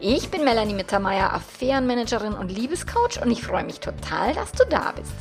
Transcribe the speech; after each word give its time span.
Ich 0.00 0.30
bin 0.30 0.44
Melanie 0.44 0.74
Mittermeier, 0.74 1.32
Affärenmanagerin 1.32 2.34
und 2.34 2.50
Liebescoach 2.50 3.22
und 3.22 3.30
ich 3.30 3.42
freue 3.42 3.64
mich 3.64 3.80
total, 3.80 4.34
dass 4.34 4.52
du 4.52 4.64
da 4.68 4.92
bist. 4.92 5.12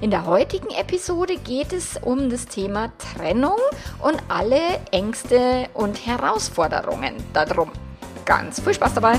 In 0.00 0.10
der 0.10 0.26
heutigen 0.26 0.70
Episode 0.70 1.36
geht 1.36 1.72
es 1.72 1.96
um 2.02 2.28
das 2.28 2.46
Thema 2.46 2.92
Trennung 2.98 3.56
und 4.00 4.22
alle 4.28 4.60
Ängste 4.90 5.68
und 5.72 6.06
Herausforderungen 6.06 7.14
darum. 7.32 7.70
Ganz 8.24 8.60
viel 8.60 8.74
Spaß 8.74 8.94
dabei! 8.94 9.18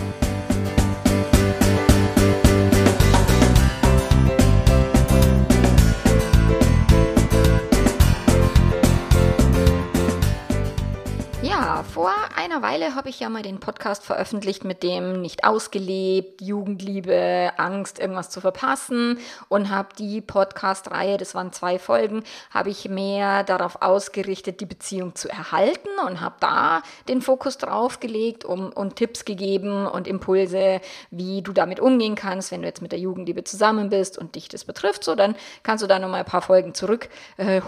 Vor 11.98 12.14
einer 12.36 12.62
Weile 12.62 12.94
habe 12.94 13.10
ich 13.10 13.20
ja 13.20 13.28
mal 13.28 13.42
den 13.42 13.60
Podcast 13.60 14.04
veröffentlicht 14.04 14.64
mit 14.64 14.84
dem 14.84 15.20
nicht 15.20 15.44
ausgelebt, 15.44 16.44
Jugendliebe, 16.44 17.54
Angst, 17.58 17.98
irgendwas 17.98 18.30
zu 18.30 18.40
verpassen 18.40 19.18
und 19.50 19.72
habe 19.72 19.90
die 19.98 20.22
Podcast-Reihe, 20.22 21.18
das 21.18 21.34
waren 21.34 21.52
zwei 21.54 21.80
Folgen, 21.80 22.22
habe 22.52 22.70
ich 22.70 22.88
mehr 22.88 23.44
darauf 23.44 23.82
ausgerichtet, 23.82 24.62
die 24.62 24.68
Beziehung 24.68 25.16
zu 25.16 25.28
erhalten 25.28 25.90
und 26.08 26.22
habe 26.22 26.36
da 26.40 26.84
den 27.08 27.24
Fokus 27.24 27.58
drauf 27.58 28.00
gelegt 28.00 28.46
um, 28.46 28.72
und 28.74 28.96
Tipps 28.96 29.26
gegeben 29.26 29.88
und 29.88 30.08
Impulse, 30.08 30.82
wie 31.10 31.42
du 31.42 31.52
damit 31.52 31.80
umgehen 31.80 32.14
kannst, 32.14 32.52
wenn 32.52 32.62
du 32.62 32.68
jetzt 32.68 32.84
mit 32.84 32.92
der 32.92 33.00
Jugendliebe 33.00 33.44
zusammen 33.44 33.90
bist 33.90 34.20
und 34.20 34.36
dich 34.36 34.50
das 34.50 34.66
betrifft. 34.66 35.04
So, 35.04 35.16
dann 35.16 35.36
kannst 35.64 35.84
du 35.84 35.88
da 35.88 35.98
nochmal 35.98 36.20
ein 36.20 36.26
paar 36.28 36.44
Folgen 36.44 36.76
zurück 36.76 37.10
äh, 37.38 37.60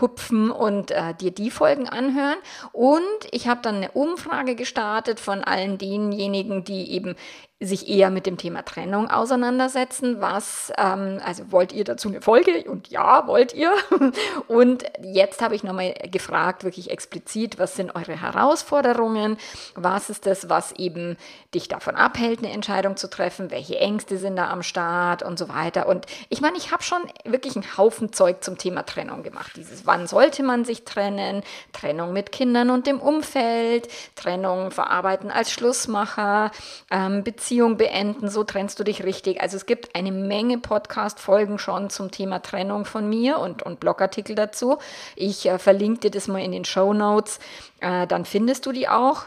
und 0.51 0.91
äh, 0.91 1.15
dir 1.15 1.31
die 1.31 1.49
Folgen 1.49 1.89
anhören. 1.89 2.37
Und 2.73 3.01
ich 3.31 3.47
habe 3.47 3.61
dann 3.63 3.77
eine 3.77 3.89
Umfrage 3.89 4.18
gestartet 4.55 5.19
von 5.19 5.43
allen 5.43 5.77
denjenigen, 5.77 6.63
die 6.63 6.91
eben 6.91 7.15
sich 7.61 7.89
eher 7.89 8.09
mit 8.09 8.25
dem 8.25 8.37
Thema 8.37 8.63
Trennung 8.63 9.09
auseinandersetzen. 9.09 10.21
Was, 10.21 10.71
ähm, 10.77 11.19
also 11.25 11.51
wollt 11.51 11.73
ihr 11.73 11.83
dazu 11.83 12.07
eine 12.07 12.21
Folge? 12.21 12.63
Und 12.69 12.87
ja, 12.87 13.27
wollt 13.27 13.53
ihr. 13.53 13.73
Und 14.47 14.85
jetzt 15.03 15.41
habe 15.41 15.55
ich 15.55 15.63
nochmal 15.63 15.93
gefragt, 16.09 16.63
wirklich 16.63 16.89
explizit, 16.89 17.59
was 17.59 17.75
sind 17.75 17.95
eure 17.95 18.21
Herausforderungen? 18.21 19.37
Was 19.75 20.09
ist 20.09 20.25
das, 20.25 20.47
was 20.47 20.71
eben 20.73 21.17
dich 21.53 21.67
davon 21.67 21.97
abhält, 21.97 22.39
eine 22.39 22.51
Entscheidung 22.51 22.95
zu 22.95 23.09
treffen? 23.09 23.51
Welche 23.51 23.77
Ängste 23.77 24.17
sind 24.17 24.37
da 24.37 24.49
am 24.49 24.63
Start 24.63 25.21
und 25.21 25.37
so 25.37 25.49
weiter? 25.49 25.87
Und 25.87 26.05
ich 26.29 26.39
meine, 26.39 26.57
ich 26.57 26.71
habe 26.71 26.83
schon 26.83 27.01
wirklich 27.25 27.57
einen 27.57 27.77
Haufen 27.77 28.13
Zeug 28.13 28.41
zum 28.41 28.57
Thema 28.57 28.83
Trennung 28.83 29.21
gemacht. 29.21 29.51
Dieses, 29.57 29.85
wann 29.85 30.07
sollte 30.07 30.43
man 30.43 30.63
sich 30.63 30.85
trennen? 30.85 31.43
Trennung 31.73 32.13
mit 32.13 32.31
Kindern 32.31 32.69
und 32.69 32.87
dem 32.87 33.01
Umfeld, 33.01 33.89
Trennung 34.15 34.71
verarbeiten 34.71 35.29
als 35.29 35.51
Schlussmacher, 35.51 36.51
ähm, 36.89 37.25
Beziehung 37.25 37.48
beenden, 37.77 38.29
so 38.29 38.43
trennst 38.43 38.79
du 38.79 38.83
dich 38.83 39.03
richtig. 39.03 39.41
Also 39.41 39.57
es 39.57 39.65
gibt 39.65 39.95
eine 39.95 40.11
Menge 40.11 40.57
Podcast-Folgen 40.57 41.57
schon 41.57 41.89
zum 41.89 42.11
Thema 42.11 42.39
Trennung 42.39 42.85
von 42.85 43.09
mir 43.09 43.39
und, 43.39 43.63
und 43.63 43.79
Blogartikel 43.79 44.35
dazu. 44.35 44.77
Ich 45.15 45.45
äh, 45.47 45.57
verlinke 45.57 46.01
dir 46.01 46.11
das 46.11 46.27
mal 46.27 46.43
in 46.43 46.51
den 46.51 46.65
Show 46.65 46.93
Notes, 46.93 47.39
äh, 47.79 48.05
dann 48.07 48.25
findest 48.25 48.65
du 48.65 48.71
die 48.71 48.87
auch. 48.87 49.23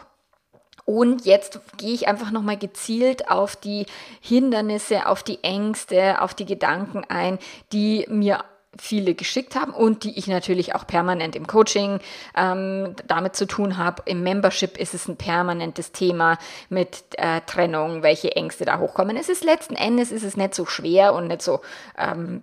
Und 0.85 1.27
jetzt 1.27 1.61
gehe 1.77 1.95
ich 1.95 2.09
einfach 2.09 2.31
nochmal 2.31 2.59
gezielt 2.59 3.31
auf 3.31 3.55
die 3.57 3.87
Hindernisse, 4.21 5.07
auf 5.07 5.23
die 5.23 5.43
Ängste, 5.45 6.21
auf 6.21 6.35
die 6.35 6.47
Gedanken 6.47 7.05
ein, 7.09 7.39
die 7.73 8.07
mir 8.09 8.45
viele 8.79 9.15
geschickt 9.15 9.55
haben 9.55 9.75
und 9.75 10.05
die 10.05 10.19
ich 10.19 10.27
natürlich 10.29 10.75
auch 10.75 10.87
permanent 10.87 11.37
im 11.37 11.47
Coaching 11.47 12.01
ähm, 12.35 12.97
damit 13.07 13.37
zu 13.37 13.47
tun 13.47 13.77
habe. 13.77 14.03
Im 14.07 14.23
Membership 14.23 14.79
ist 14.79 14.95
es 14.95 15.09
ein 15.09 15.17
permanentes 15.17 15.93
Thema 15.93 16.39
mit 16.71 17.05
äh, 17.19 17.43
Trennung, 17.47 18.03
welche 18.03 18.35
Ängste 18.35 18.65
da 18.65 18.79
hochkommen. 18.79 19.17
Es 19.19 19.29
ist 19.29 19.45
letzten 19.45 19.75
Endes 19.75 20.11
ist 20.11 20.23
es 20.23 20.39
nicht 20.39 20.55
so 20.55 20.65
schwer 20.65 21.13
und 21.13 21.29
nicht 21.29 21.43
so 21.43 21.61
ähm, 21.99 22.43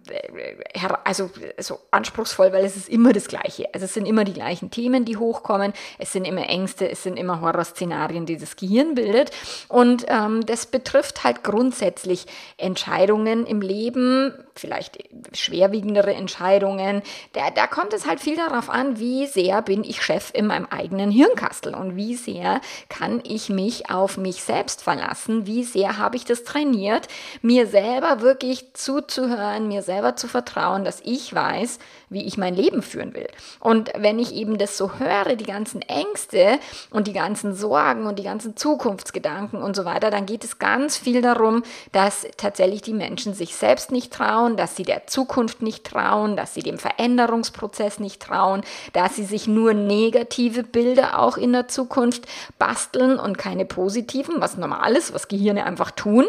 also 1.03 1.31
so 1.57 1.79
anspruchsvoll, 1.89 2.53
weil 2.53 2.63
es 2.63 2.78
ist 2.78 2.89
immer 2.89 3.12
das 3.12 3.28
Gleiche. 3.28 3.68
Also 3.73 3.85
es 3.85 3.94
sind 3.95 4.06
immer 4.06 4.23
die 4.23 4.34
gleichen 4.34 4.69
Themen, 4.69 5.06
die 5.06 5.18
hochkommen. 5.18 5.73
Es 5.97 6.13
sind 6.13 6.25
immer 6.25 6.47
Ängste, 6.47 6.89
es 6.89 7.01
sind 7.01 7.18
immer 7.18 7.41
Horrorszenarien, 7.41 8.28
die 8.28 8.38
das 8.38 8.56
Gehirn 8.56 8.94
bildet 8.94 9.31
und 9.68 10.06
ähm, 10.07 10.45
das 10.45 10.68
betrifft 10.68 11.23
halt 11.23 11.44
grundsätzlich 11.44 12.28
Entscheidungen 12.57 13.47
im 13.47 13.62
Leben, 13.62 14.34
vielleicht 14.53 15.00
schwerwiegendere 15.34 16.19
Entscheidungen. 16.19 17.02
Da, 17.34 17.50
da 17.50 17.66
kommt 17.66 17.94
es 17.94 18.06
halt 18.06 18.19
viel 18.19 18.35
darauf 18.35 18.69
an, 18.69 19.00
wie 19.00 19.25
sehr 19.25 19.63
bin 19.63 19.84
ich 19.84 20.03
Chef 20.03 20.30
in 20.34 20.46
meinem 20.46 20.68
eigenen 20.68 21.09
Hirnkastel 21.09 21.74
und 21.74 21.96
wie 21.96 22.16
sehr 22.16 22.62
kann 22.90 23.22
ich 23.24 23.50
mich 23.50 23.90
auf 23.90 24.18
mich 24.18 24.44
selbst 24.44 24.84
verlassen, 24.84 25.47
wie 25.47 25.63
sehr 25.63 25.97
habe 25.97 26.16
ich 26.16 26.25
das 26.25 26.44
trainiert, 26.44 27.07
mir 27.41 27.66
selber 27.66 28.22
wirklich 28.22 28.74
zuzuhören, 28.74 29.68
mir 29.68 29.81
selber 29.81 30.16
zu 30.16 30.28
vertrauen, 30.28 30.84
dass 30.84 31.02
ich 31.03 31.34
weiß, 31.34 31.80
wie 32.09 32.25
ich 32.25 32.38
mein 32.38 32.56
Leben 32.56 32.81
führen 32.81 33.13
will. 33.13 33.28
Und 33.59 33.91
wenn 33.96 34.19
ich 34.19 34.34
eben 34.34 34.57
das 34.57 34.78
so 34.78 35.00
höre, 35.00 35.36
die 35.36 35.46
ganzen 35.46 35.81
Ängste 35.84 36.59
und 36.90 37.07
die 37.07 37.13
ganzen 37.13 37.56
Sorgen 37.56 38.06
und 38.06 38.19
die 38.19 38.24
ganzen 38.24 38.57
Zukunftsgedanken 38.57 39.62
und 39.62 39.75
so 39.75 39.86
weiter, 39.86 40.09
dann 40.09 40.25
geht 40.25 40.44
es 40.44 40.59
ganz 40.59 40.97
viel 40.97 41.22
darum, 41.22 41.63
dass 41.91 42.28
tatsächlich 42.38 42.81
die 42.81 42.94
Menschen 42.94 43.34
sich 43.34 43.56
selbst 43.56 43.91
nicht 43.91 44.12
trauen, 44.12 44.57
dass 44.57 44.75
sie 44.75 44.84
der 44.84 45.07
Zukunft 45.07 45.62
nicht 45.62 45.86
trauen, 45.86 46.08
dass 46.35 46.53
sie 46.53 46.61
dem 46.61 46.77
Veränderungsprozess 46.77 47.99
nicht 47.99 48.21
trauen, 48.21 48.61
dass 48.93 49.15
sie 49.15 49.25
sich 49.25 49.47
nur 49.47 49.73
negative 49.73 50.63
Bilder 50.63 51.19
auch 51.19 51.37
in 51.37 51.53
der 51.53 51.67
Zukunft 51.67 52.27
basteln 52.57 53.19
und 53.19 53.37
keine 53.37 53.65
positiven, 53.65 54.35
was 54.39 54.57
normal 54.57 54.95
ist, 54.95 55.13
was 55.13 55.27
Gehirne 55.27 55.65
einfach 55.65 55.91
tun. 55.91 56.25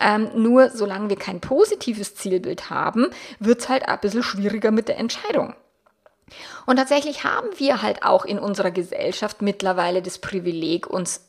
Ähm, 0.00 0.28
nur 0.34 0.70
solange 0.70 1.08
wir 1.08 1.16
kein 1.16 1.40
positives 1.40 2.14
Zielbild 2.14 2.70
haben, 2.70 3.08
wird 3.40 3.60
es 3.60 3.68
halt 3.68 3.88
ein 3.88 4.00
bisschen 4.00 4.22
schwieriger 4.22 4.70
mit 4.70 4.88
der 4.88 4.98
Entscheidung. 4.98 5.14
Entscheidung. 5.14 5.54
Und 6.66 6.76
tatsächlich 6.76 7.24
haben 7.24 7.48
wir 7.58 7.82
halt 7.82 8.02
auch 8.02 8.24
in 8.24 8.38
unserer 8.38 8.70
Gesellschaft 8.70 9.42
mittlerweile 9.42 10.02
das 10.02 10.18
Privileg, 10.18 10.86
uns 10.86 11.28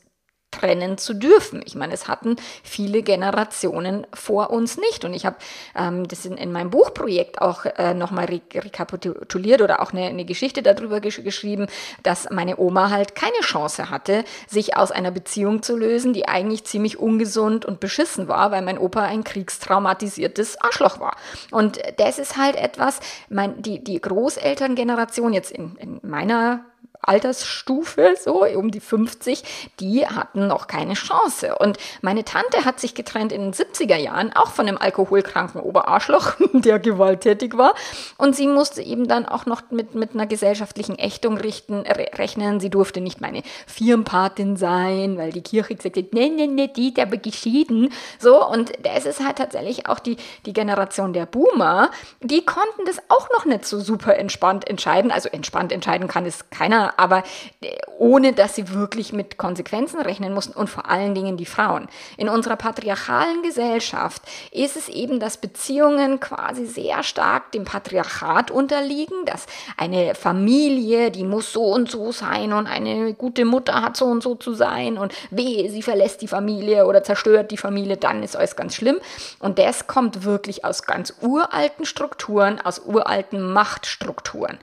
trennen 0.50 0.96
zu 0.98 1.14
dürfen. 1.14 1.62
Ich 1.64 1.74
meine, 1.74 1.92
es 1.92 2.08
hatten 2.08 2.36
viele 2.62 3.02
Generationen 3.02 4.06
vor 4.14 4.50
uns 4.50 4.78
nicht. 4.78 5.04
Und 5.04 5.12
ich 5.12 5.26
habe 5.26 5.36
ähm, 5.74 6.08
das 6.08 6.24
in, 6.24 6.36
in, 6.36 6.52
meinem 6.52 6.70
Buchprojekt 6.70 7.40
auch 7.40 7.64
äh, 7.64 7.94
nochmal 7.94 8.26
re 8.26 8.40
rekapituliert 8.54 9.60
oder 9.60 9.82
auch 9.82 9.92
eine, 9.92 10.06
eine 10.06 10.24
Geschichte 10.24 10.62
darüber 10.62 11.00
gesch 11.00 11.22
geschrieben, 11.22 11.66
dass 12.02 12.30
meine 12.30 12.58
Oma 12.58 12.90
halt 12.90 13.14
keine 13.14 13.40
Chance 13.40 13.90
hatte, 13.90 14.24
sich 14.46 14.76
aus 14.76 14.92
einer 14.92 15.10
Beziehung 15.10 15.62
zu 15.62 15.76
lösen, 15.76 16.12
die 16.12 16.28
eigentlich 16.28 16.64
ziemlich 16.64 16.98
ungesund 16.98 17.64
und 17.64 17.80
beschissen 17.80 18.28
war, 18.28 18.50
weil 18.50 18.62
mein 18.62 18.78
Opa 18.78 19.02
ein 19.02 19.24
kriegstraumatisiertes 19.24 20.60
Arschloch 20.60 21.00
war. 21.00 21.16
Und 21.50 21.78
das 21.98 22.18
ist 22.18 22.36
halt 22.36 22.56
etwas, 22.56 23.00
mein, 23.28 23.60
die, 23.62 23.82
die 23.82 24.00
Großelterngeneration 24.00 25.32
jetzt 25.32 25.50
in, 25.50 25.76
in 25.76 26.00
meiner 26.02 26.64
Altersstufe, 27.06 28.14
so 28.22 28.44
um 28.44 28.70
die 28.70 28.80
50, 28.80 29.42
die 29.80 30.06
hatten 30.06 30.46
noch 30.46 30.66
keine 30.66 30.94
Chance. 30.94 31.56
Und 31.56 31.78
meine 32.02 32.24
Tante 32.24 32.64
hat 32.64 32.80
sich 32.80 32.94
getrennt 32.94 33.32
in 33.32 33.42
den 33.42 33.52
70er 33.52 33.96
Jahren, 33.96 34.32
auch 34.32 34.50
von 34.50 34.68
einem 34.68 34.78
alkoholkranken 34.78 35.60
Oberarschloch, 35.60 36.34
der 36.52 36.78
gewalttätig 36.78 37.56
war. 37.56 37.74
Und 38.18 38.36
sie 38.36 38.46
musste 38.46 38.82
eben 38.82 39.08
dann 39.08 39.26
auch 39.26 39.46
noch 39.46 39.62
mit, 39.70 39.94
mit 39.94 40.14
einer 40.14 40.26
gesellschaftlichen 40.26 40.98
Ächtung 40.98 41.36
richten, 41.36 41.80
re 41.80 42.06
rechnen. 42.14 42.60
Sie 42.60 42.70
durfte 42.70 43.00
nicht 43.00 43.20
meine 43.20 43.42
Firmenpatin 43.66 44.56
sein, 44.56 45.18
weil 45.18 45.32
die 45.32 45.42
Kirche 45.42 45.74
gesagt 45.74 45.96
hat, 45.96 46.12
nee, 46.12 46.28
nee, 46.28 46.46
nee, 46.46 46.68
die, 46.68 46.94
der 46.94 47.06
geschieden. 47.06 47.92
So, 48.18 48.46
und 48.46 48.72
das 48.82 49.06
ist 49.06 49.24
halt 49.24 49.36
tatsächlich 49.38 49.88
auch 49.88 49.98
die, 49.98 50.16
die 50.44 50.52
Generation 50.52 51.12
der 51.12 51.26
Boomer, 51.26 51.90
die 52.20 52.44
konnten 52.44 52.84
das 52.86 52.98
auch 53.08 53.28
noch 53.30 53.44
nicht 53.44 53.64
so 53.64 53.80
super 53.80 54.16
entspannt 54.16 54.68
entscheiden. 54.68 55.10
Also 55.10 55.28
entspannt 55.28 55.72
entscheiden 55.72 56.08
kann 56.08 56.26
es 56.26 56.50
keiner 56.50 56.95
aber 56.96 57.22
äh, 57.60 57.76
ohne 57.98 58.32
dass 58.32 58.54
sie 58.54 58.72
wirklich 58.72 59.12
mit 59.12 59.38
Konsequenzen 59.38 60.00
rechnen 60.00 60.34
mussten 60.34 60.58
und 60.58 60.68
vor 60.68 60.90
allen 60.90 61.14
Dingen 61.14 61.36
die 61.36 61.46
Frauen. 61.46 61.88
In 62.16 62.28
unserer 62.28 62.56
patriarchalen 62.56 63.42
Gesellschaft 63.42 64.22
ist 64.52 64.76
es 64.76 64.88
eben, 64.88 65.20
dass 65.20 65.38
Beziehungen 65.38 66.20
quasi 66.20 66.66
sehr 66.66 67.02
stark 67.02 67.52
dem 67.52 67.64
Patriarchat 67.64 68.50
unterliegen, 68.50 69.24
dass 69.24 69.46
eine 69.76 70.14
Familie, 70.14 71.10
die 71.10 71.24
muss 71.24 71.52
so 71.52 71.64
und 71.64 71.90
so 71.90 72.12
sein 72.12 72.52
und 72.52 72.66
eine 72.66 73.14
gute 73.14 73.44
Mutter 73.44 73.82
hat 73.82 73.96
so 73.96 74.06
und 74.06 74.22
so 74.22 74.34
zu 74.34 74.54
sein 74.54 74.98
und 74.98 75.14
weh, 75.30 75.68
sie 75.68 75.82
verlässt 75.82 76.22
die 76.22 76.28
Familie 76.28 76.86
oder 76.86 77.02
zerstört 77.02 77.50
die 77.50 77.56
Familie, 77.56 77.96
dann 77.96 78.22
ist 78.22 78.36
alles 78.36 78.56
ganz 78.56 78.74
schlimm. 78.74 78.98
Und 79.38 79.58
das 79.58 79.86
kommt 79.86 80.24
wirklich 80.24 80.64
aus 80.64 80.82
ganz 80.82 81.14
uralten 81.20 81.84
Strukturen, 81.84 82.60
aus 82.60 82.80
uralten 82.80 83.52
Machtstrukturen. 83.52 84.58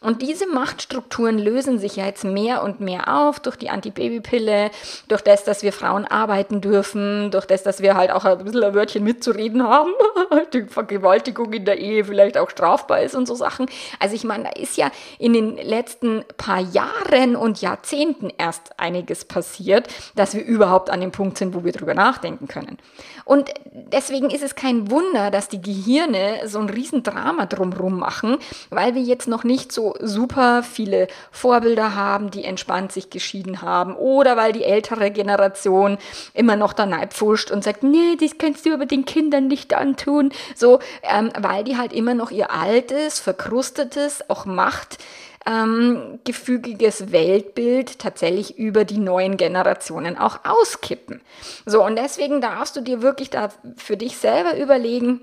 Und 0.00 0.22
diese 0.22 0.46
Machtstrukturen 0.46 1.38
lösen 1.38 1.75
lösen 1.76 1.78
sich 1.78 1.96
ja 1.96 2.06
jetzt 2.06 2.24
mehr 2.24 2.62
und 2.62 2.80
mehr 2.80 3.14
auf 3.14 3.40
durch 3.40 3.56
die 3.56 3.70
Antibabypille, 3.70 4.70
durch 5.08 5.22
das, 5.22 5.44
dass 5.44 5.62
wir 5.62 5.72
Frauen 5.72 6.06
arbeiten 6.06 6.60
dürfen, 6.60 7.30
durch 7.30 7.46
das, 7.46 7.62
dass 7.62 7.80
wir 7.80 7.96
halt 7.96 8.10
auch 8.10 8.24
ein 8.24 8.38
bisschen 8.38 8.64
ein 8.64 8.74
Wörtchen 8.74 9.04
mitzureden 9.04 9.62
haben, 9.62 9.90
die 10.52 10.62
Vergewaltigung 10.62 11.52
in 11.52 11.64
der 11.64 11.78
Ehe 11.78 12.04
vielleicht 12.04 12.38
auch 12.38 12.50
strafbar 12.50 13.02
ist 13.02 13.14
und 13.14 13.26
so 13.26 13.34
Sachen. 13.34 13.66
Also 14.00 14.14
ich 14.14 14.24
meine, 14.24 14.44
da 14.44 14.50
ist 14.50 14.76
ja 14.76 14.90
in 15.18 15.32
den 15.32 15.56
letzten 15.56 16.24
paar 16.36 16.60
Jahren 16.60 17.36
und 17.36 17.60
Jahrzehnten 17.60 18.30
erst 18.38 18.78
einiges 18.78 19.24
passiert, 19.24 19.88
dass 20.14 20.34
wir 20.34 20.44
überhaupt 20.44 20.90
an 20.90 21.00
dem 21.00 21.12
Punkt 21.12 21.38
sind, 21.38 21.54
wo 21.54 21.64
wir 21.64 21.72
drüber 21.72 21.94
nachdenken 21.94 22.48
können. 22.48 22.78
Und 23.24 23.50
deswegen 23.72 24.30
ist 24.30 24.42
es 24.42 24.54
kein 24.54 24.90
Wunder, 24.90 25.30
dass 25.30 25.48
die 25.48 25.60
Gehirne 25.60 26.42
so 26.46 26.58
ein 26.58 26.70
Riesendrama 26.70 27.46
drumrum 27.46 27.98
machen, 27.98 28.38
weil 28.70 28.94
wir 28.94 29.02
jetzt 29.02 29.28
noch 29.28 29.44
nicht 29.44 29.72
so 29.72 29.94
super 30.00 30.62
viele 30.62 31.08
Vorbilder 31.56 31.94
haben, 31.94 32.30
die 32.30 32.44
entspannt 32.44 32.92
sich 32.92 33.08
geschieden 33.08 33.62
haben 33.62 33.96
oder 33.96 34.36
weil 34.36 34.52
die 34.52 34.64
ältere 34.64 35.10
Generation 35.10 35.96
immer 36.34 36.54
noch 36.54 36.74
da 36.74 36.86
pfuscht 37.06 37.50
und 37.50 37.64
sagt, 37.64 37.82
nee, 37.82 38.16
das 38.20 38.36
kannst 38.36 38.66
du 38.66 38.74
aber 38.74 38.84
den 38.84 39.06
Kindern 39.06 39.46
nicht 39.46 39.72
antun, 39.72 40.32
so, 40.54 40.80
ähm, 41.02 41.30
weil 41.38 41.64
die 41.64 41.78
halt 41.78 41.94
immer 41.94 42.12
noch 42.12 42.30
ihr 42.30 42.50
altes, 42.50 43.18
verkrustetes, 43.18 44.28
auch 44.28 44.44
Macht 44.44 44.98
ähm, 45.46 46.18
gefügiges 46.24 47.10
Weltbild 47.10 47.98
tatsächlich 48.00 48.58
über 48.58 48.84
die 48.84 48.98
neuen 48.98 49.38
Generationen 49.38 50.18
auch 50.18 50.40
auskippen. 50.44 51.22
So, 51.64 51.82
und 51.82 51.96
deswegen 51.96 52.42
darfst 52.42 52.76
du 52.76 52.82
dir 52.82 53.00
wirklich 53.00 53.30
da 53.30 53.48
für 53.76 53.96
dich 53.96 54.18
selber 54.18 54.58
überlegen, 54.58 55.22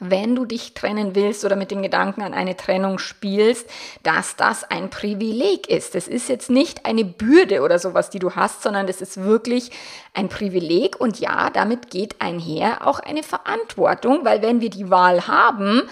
wenn 0.00 0.34
du 0.34 0.44
dich 0.44 0.74
trennen 0.74 1.14
willst 1.14 1.44
oder 1.44 1.56
mit 1.56 1.70
dem 1.70 1.82
Gedanken 1.82 2.22
an 2.22 2.34
eine 2.34 2.56
Trennung 2.56 2.98
spielst, 2.98 3.68
dass 4.02 4.36
das 4.36 4.64
ein 4.64 4.90
Privileg 4.90 5.68
ist. 5.68 5.94
Es 5.94 6.08
ist 6.08 6.28
jetzt 6.28 6.50
nicht 6.50 6.86
eine 6.86 7.04
Bürde 7.04 7.62
oder 7.62 7.78
sowas, 7.78 8.10
die 8.10 8.18
du 8.18 8.32
hast, 8.34 8.62
sondern 8.62 8.88
es 8.88 9.00
ist 9.00 9.22
wirklich 9.22 9.70
ein 10.12 10.28
Privileg 10.28 11.00
und 11.00 11.20
ja, 11.20 11.50
damit 11.50 11.90
geht 11.90 12.20
einher 12.20 12.86
auch 12.86 12.98
eine 12.98 13.22
Verantwortung, 13.22 14.24
weil 14.24 14.42
wenn 14.42 14.60
wir 14.60 14.70
die 14.70 14.90
Wahl 14.90 15.28
haben, 15.28 15.82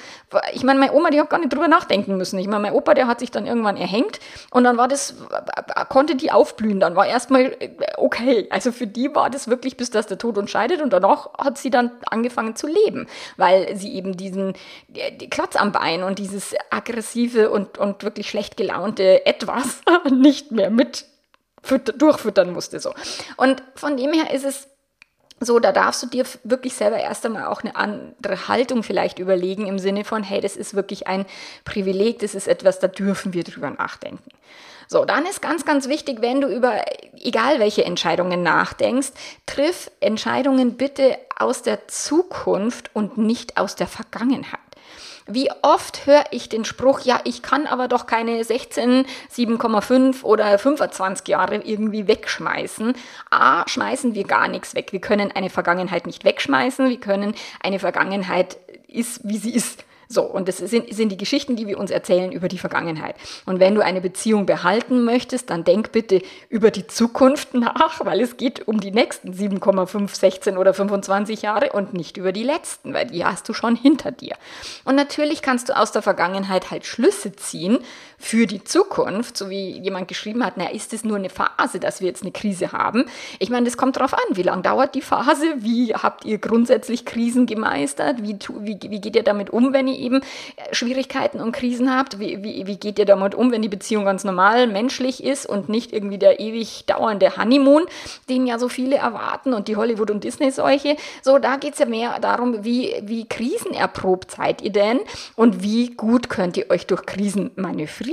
ich 0.53 0.65
meine, 0.65 0.81
meine 0.81 0.93
Oma, 0.93 1.11
die 1.11 1.21
hat 1.21 1.31
gar 1.31 1.39
nicht 1.39 1.53
drüber 1.53 1.69
nachdenken 1.69 2.17
müssen. 2.17 2.39
Ich 2.39 2.49
meine, 2.49 2.63
mein 2.63 2.73
Opa, 2.73 2.95
der 2.95 3.07
hat 3.07 3.21
sich 3.21 3.31
dann 3.31 3.47
irgendwann 3.47 3.77
erhängt 3.77 4.19
und 4.51 4.65
dann 4.65 4.77
war 4.77 4.89
das, 4.89 5.15
konnte 5.89 6.17
die 6.17 6.33
aufblühen, 6.33 6.81
dann 6.81 6.97
war 6.97 7.07
erstmal 7.07 7.57
okay. 7.97 8.49
Also 8.51 8.73
für 8.73 8.87
die 8.89 9.15
war 9.15 9.31
das 9.31 9.49
wirklich, 9.49 9.77
bis 9.77 9.91
dass 9.91 10.07
der 10.07 10.19
Tod 10.19 10.37
uns 10.37 10.51
scheidet 10.51 10.83
und 10.83 10.93
danach 10.93 11.31
hat 11.39 11.59
sie 11.59 11.71
dann 11.71 11.93
angefangen 12.11 12.57
zu 12.57 12.67
leben, 12.67 13.07
weil 13.37 13.77
sie 13.77 13.98
eben 13.99 14.17
diesen 14.17 14.55
die 14.89 15.29
Klotz 15.29 15.57
am 15.57 15.73
Bein 15.73 16.03
und 16.03 16.19
dieses 16.19 16.55
aggressive 16.71 17.51
und, 17.51 17.79
und 17.79 18.03
wirklich 18.03 18.31
schlecht 18.31 18.57
gelaunte 18.57 19.27
Etwas 19.27 19.81
nicht 20.11 20.53
mehr 20.53 20.71
mit 20.71 21.05
durchfüttern 21.99 22.53
musste. 22.53 22.81
So. 22.81 22.95
Und 23.37 23.63
von 23.75 23.97
dem 23.97 24.13
her 24.13 24.33
ist 24.33 24.45
es 24.45 24.69
so, 25.41 25.59
da 25.61 25.71
darfst 25.73 26.03
du 26.03 26.07
dir 26.07 26.25
wirklich 26.45 26.75
selber 26.75 26.99
erst 26.99 27.25
einmal 27.25 27.47
auch 27.47 27.63
eine 27.63 27.77
andere 27.77 28.49
Haltung 28.49 28.83
vielleicht 28.83 29.19
überlegen 29.19 29.67
im 29.67 29.79
Sinne 29.79 30.05
von, 30.05 30.23
hey, 30.23 30.41
das 30.41 30.57
ist 30.57 30.75
wirklich 30.75 31.07
ein 31.07 31.27
Privileg, 31.65 32.19
das 32.19 32.35
ist 32.35 32.49
etwas, 32.49 32.81
da 32.81 32.89
dürfen 32.89 33.33
wir 33.33 33.45
drüber 33.45 33.71
nachdenken. 33.71 34.31
So, 34.91 35.05
dann 35.05 35.27
ist 35.27 35.43
ganz, 35.43 35.67
ganz 35.67 35.87
wichtig, 35.87 36.23
wenn 36.23 36.41
du 36.41 36.49
über 36.49 36.83
egal 37.21 37.61
welche 37.61 37.85
Entscheidungen 37.85 38.43
nachdenkst, 38.43 39.11
triff 39.45 39.91
Entscheidungen 40.01 40.79
bitte 40.79 41.19
aus 41.39 41.61
der 41.61 41.87
Zukunft 41.89 42.91
und 42.95 43.19
nicht 43.19 43.59
aus 43.59 43.77
der 43.77 43.87
Vergangenheit. 43.87 44.59
Wie 45.31 45.51
oft 45.61 46.07
höre 46.07 46.25
ich 46.31 46.49
den 46.49 46.65
Spruch, 46.65 47.01
ja, 47.01 47.21
ich 47.25 47.43
kann 47.43 47.67
aber 47.67 47.87
doch 47.87 48.07
keine 48.07 48.43
16, 48.43 49.05
7,5 49.31 50.23
oder 50.23 50.59
25 50.59 51.29
Jahre 51.29 51.57
irgendwie 51.57 52.09
wegschmeißen. 52.09 52.95
A, 53.29 53.69
schmeißen 53.69 54.15
wir 54.15 54.25
gar 54.25 54.49
nichts 54.49 54.75
weg. 54.75 54.91
Wir 54.93 55.03
können 55.03 55.31
eine 55.31 55.51
Vergangenheit 55.51 56.07
nicht 56.07 56.25
wegschmeißen. 56.25 56.89
Wir 56.89 56.99
können 56.99 57.35
eine 57.61 57.79
Vergangenheit 57.79 58.57
ist, 58.87 59.21
wie 59.29 59.37
sie 59.37 59.55
ist. 59.55 59.85
So, 60.09 60.23
und 60.23 60.49
das 60.49 60.57
sind, 60.57 60.93
sind 60.95 61.11
die 61.11 61.19
Geschichten, 61.19 61.55
die 61.55 61.67
wir 61.67 61.79
uns 61.79 61.91
erzählen 61.91 62.33
über 62.33 62.49
die 62.49 62.59
Vergangenheit. 62.59 63.15
Und 63.45 63.61
wenn 63.61 63.75
du 63.75 63.85
eine 63.85 64.01
Beziehung 64.01 64.47
behalten 64.47 65.05
möchtest, 65.05 65.51
dann 65.51 65.65
denk 65.65 65.93
bitte 65.93 66.23
über 66.49 66.71
die 66.71 66.87
Zukunft 66.87 67.53
nach, 67.53 68.05
weil 68.05 68.23
es 68.23 68.39
geht 68.39 68.67
um 68.67 68.81
die 68.81 68.91
nächsten 68.91 69.33
7,5, 69.33 70.15
16 70.15 70.57
oder 70.57 70.73
25 70.73 71.43
Jahre 71.43 71.73
und 71.73 71.93
nicht 71.93 72.17
über 72.17 72.33
die 72.33 72.43
letzten, 72.43 72.95
weil 72.95 73.07
die 73.07 73.25
hast 73.25 73.49
du 73.49 73.53
schon 73.53 73.77
hinter 73.77 74.11
dir. 74.11 74.35
Und 74.85 74.95
natürlich 74.95 75.43
kannst 75.43 75.69
du 75.69 75.77
aus 75.77 75.93
der 75.93 76.03
Vergangenheit 76.03 76.71
halt 76.71 76.87
Schlüsse 76.87 77.33
ziehen 77.33 77.79
für 78.19 78.47
die 78.47 78.65
Zukunft, 78.65 79.37
so 79.37 79.49
wie 79.49 79.79
jemand 79.79 80.09
geschrieben 80.09 80.45
hat, 80.45 80.55
na, 80.57 80.71
ist 80.71 80.93
es 80.93 81.05
nur 81.05 81.17
eine 81.17 81.31
Phase, 81.31 81.79
dass 81.79 82.01
wir 82.01 82.09
jetzt 82.09 82.23
eine 82.23 82.33
Krise 82.33 82.73
haben? 82.73 83.05
Ich 83.39 83.49
meine, 83.49 83.65
das 83.65 83.77
kommt 83.77 83.97
darauf 83.97 84.13
an, 84.13 84.37
wie 84.37 84.43
lange 84.43 84.63
dauert 84.63 84.95
die 84.97 85.01
Phase, 85.01 85.47
wie 85.59 85.95
habt 85.95 86.25
ihr 86.25 86.39
grundsätzlich 86.39 87.05
Krisen 87.05 87.47
gemeistert, 87.47 88.23
wie, 88.23 88.37
wie, 88.61 88.79
wie 88.91 89.01
geht 89.01 89.15
ihr 89.15 89.23
damit 89.23 89.51
um, 89.51 89.73
wenn 89.73 89.87
ihr 89.87 89.99
eben 89.99 90.21
äh, 90.57 90.75
Schwierigkeiten 90.75 91.41
und 91.41 91.53
Krisen 91.53 91.95
habt? 91.95 92.19
Wie, 92.19 92.43
wie, 92.43 92.67
wie 92.67 92.77
geht 92.77 92.99
ihr 92.99 93.07
damit 93.07 93.37
um, 93.37 93.53
wenn 93.53 93.63
die 93.63 93.69
Beziehung 93.69 94.05
ganz 94.05 94.25
normal 94.25 94.67
menschlich 94.67 95.23
ist 95.23 95.47
und 95.47 95.69
nicht 95.69 95.93
irgendwie 95.93 96.19
der 96.19 96.41
ewig 96.41 96.85
dauernde 96.87 97.37
Honeymoon, 97.37 97.85
den 98.29 98.47
ja 98.47 98.59
so 98.59 98.69
viele 98.69 98.97
erwarten 98.97 99.55
und 99.55 99.69
die 99.69 99.77
Hollywood- 99.77 100.11
und 100.11 100.25
Disney-Seuche? 100.25 100.97
So, 101.23 101.39
da 101.39 101.57
geht 101.57 101.75
es 101.75 101.79
ja 101.79 101.87
mehr 101.87 102.19
darum, 102.19 102.65
wie, 102.65 102.97
wie 103.03 103.27
krisenerprobt 103.27 104.33
seid 104.33 104.61
ihr 104.61 104.73
denn 104.73 105.01
und 105.37 105.63
wie 105.63 105.91
gut 105.91 106.29
könnt 106.29 106.57
ihr 106.57 106.69
euch 106.71 106.87
durch 106.87 107.07
Krisen 107.07 107.53
manövrieren? 107.55 108.08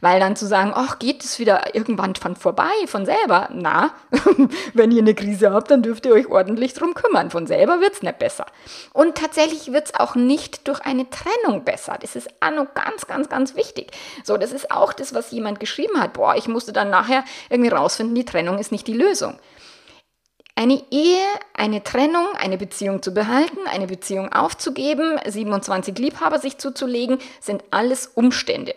Weil 0.00 0.20
dann 0.20 0.36
zu 0.36 0.46
sagen, 0.46 0.72
ach, 0.74 0.98
geht 0.98 1.24
es 1.24 1.38
wieder 1.38 1.74
irgendwann 1.74 2.14
von 2.14 2.36
vorbei, 2.36 2.72
von 2.86 3.04
selber? 3.06 3.48
Na, 3.52 3.94
wenn 4.74 4.92
ihr 4.92 5.02
eine 5.02 5.14
Krise 5.14 5.52
habt, 5.52 5.70
dann 5.70 5.82
dürft 5.82 6.06
ihr 6.06 6.12
euch 6.12 6.28
ordentlich 6.28 6.74
drum 6.74 6.94
kümmern. 6.94 7.30
Von 7.30 7.46
selber 7.46 7.80
wird 7.80 7.94
es 7.94 8.02
nicht 8.02 8.18
besser. 8.18 8.46
Und 8.92 9.16
tatsächlich 9.16 9.72
wird 9.72 9.86
es 9.86 9.94
auch 9.94 10.14
nicht 10.14 10.66
durch 10.68 10.80
eine 10.80 11.06
Trennung 11.10 11.64
besser. 11.64 11.98
Das 12.00 12.16
ist 12.16 12.28
noch 12.54 12.74
ganz, 12.74 13.06
ganz, 13.06 13.28
ganz 13.28 13.54
wichtig. 13.56 13.92
So, 14.22 14.36
das 14.36 14.52
ist 14.52 14.70
auch 14.70 14.92
das, 14.92 15.14
was 15.14 15.30
jemand 15.30 15.60
geschrieben 15.60 16.00
hat. 16.00 16.12
Boah, 16.12 16.36
ich 16.36 16.48
musste 16.48 16.72
dann 16.72 16.90
nachher 16.90 17.24
irgendwie 17.50 17.70
rausfinden, 17.70 18.14
die 18.14 18.24
Trennung 18.24 18.58
ist 18.58 18.72
nicht 18.72 18.86
die 18.86 18.94
Lösung. 18.94 19.38
Eine 20.56 20.80
Ehe, 20.92 21.24
eine 21.52 21.82
Trennung, 21.82 22.26
eine 22.38 22.56
Beziehung 22.56 23.02
zu 23.02 23.12
behalten, 23.12 23.58
eine 23.66 23.88
Beziehung 23.88 24.32
aufzugeben, 24.32 25.18
27 25.26 25.98
Liebhaber 25.98 26.38
sich 26.38 26.58
zuzulegen, 26.58 27.18
sind 27.40 27.64
alles 27.72 28.06
Umstände. 28.06 28.74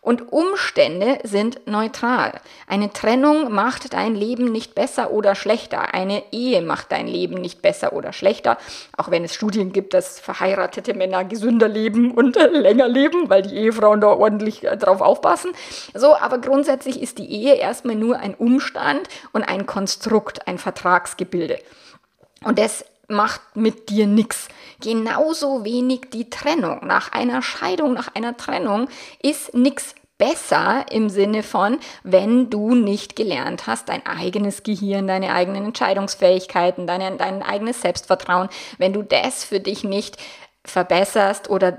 Und 0.00 0.32
Umstände 0.32 1.18
sind 1.24 1.66
neutral. 1.66 2.40
Eine 2.66 2.92
Trennung 2.92 3.52
macht 3.52 3.92
dein 3.92 4.14
Leben 4.14 4.50
nicht 4.50 4.74
besser 4.74 5.10
oder 5.10 5.34
schlechter. 5.34 5.94
Eine 5.94 6.22
Ehe 6.32 6.62
macht 6.62 6.92
dein 6.92 7.06
Leben 7.06 7.34
nicht 7.34 7.62
besser 7.62 7.92
oder 7.92 8.12
schlechter. 8.12 8.58
Auch 8.96 9.10
wenn 9.10 9.24
es 9.24 9.34
Studien 9.34 9.72
gibt, 9.72 9.94
dass 9.94 10.20
verheiratete 10.20 10.94
Männer 10.94 11.24
gesünder 11.24 11.68
leben 11.68 12.12
und 12.12 12.36
länger 12.52 12.88
leben, 12.88 13.28
weil 13.28 13.42
die 13.42 13.56
Ehefrauen 13.56 14.00
da 14.00 14.08
ordentlich 14.08 14.64
äh, 14.64 14.76
drauf 14.76 15.00
aufpassen. 15.00 15.50
So, 15.94 16.16
aber 16.16 16.38
grundsätzlich 16.38 17.02
ist 17.02 17.18
die 17.18 17.30
Ehe 17.30 17.54
erstmal 17.54 17.96
nur 17.96 18.18
ein 18.18 18.34
Umstand 18.34 19.08
und 19.32 19.42
ein 19.42 19.66
Konstrukt, 19.66 20.46
ein 20.46 20.58
Vertragsgebilde. 20.58 21.58
Und 22.44 22.58
das 22.58 22.84
macht 23.08 23.40
mit 23.56 23.88
dir 23.88 24.06
nichts. 24.06 24.48
Genauso 24.80 25.64
wenig 25.64 26.10
die 26.12 26.30
Trennung. 26.30 26.86
Nach 26.86 27.12
einer 27.12 27.42
Scheidung, 27.42 27.94
nach 27.94 28.14
einer 28.14 28.36
Trennung 28.36 28.88
ist 29.22 29.54
nichts 29.54 29.94
besser 30.18 30.84
im 30.90 31.08
Sinne 31.08 31.42
von, 31.42 31.78
wenn 32.02 32.50
du 32.50 32.74
nicht 32.74 33.16
gelernt 33.16 33.66
hast, 33.66 33.88
dein 33.88 34.04
eigenes 34.04 34.64
Gehirn, 34.64 35.06
deine 35.06 35.32
eigenen 35.32 35.64
Entscheidungsfähigkeiten, 35.66 36.86
deine, 36.86 37.16
dein 37.16 37.42
eigenes 37.42 37.80
Selbstvertrauen, 37.80 38.48
wenn 38.78 38.92
du 38.92 39.02
das 39.02 39.44
für 39.44 39.60
dich 39.60 39.84
nicht 39.84 40.16
verbesserst 40.64 41.48
oder 41.48 41.76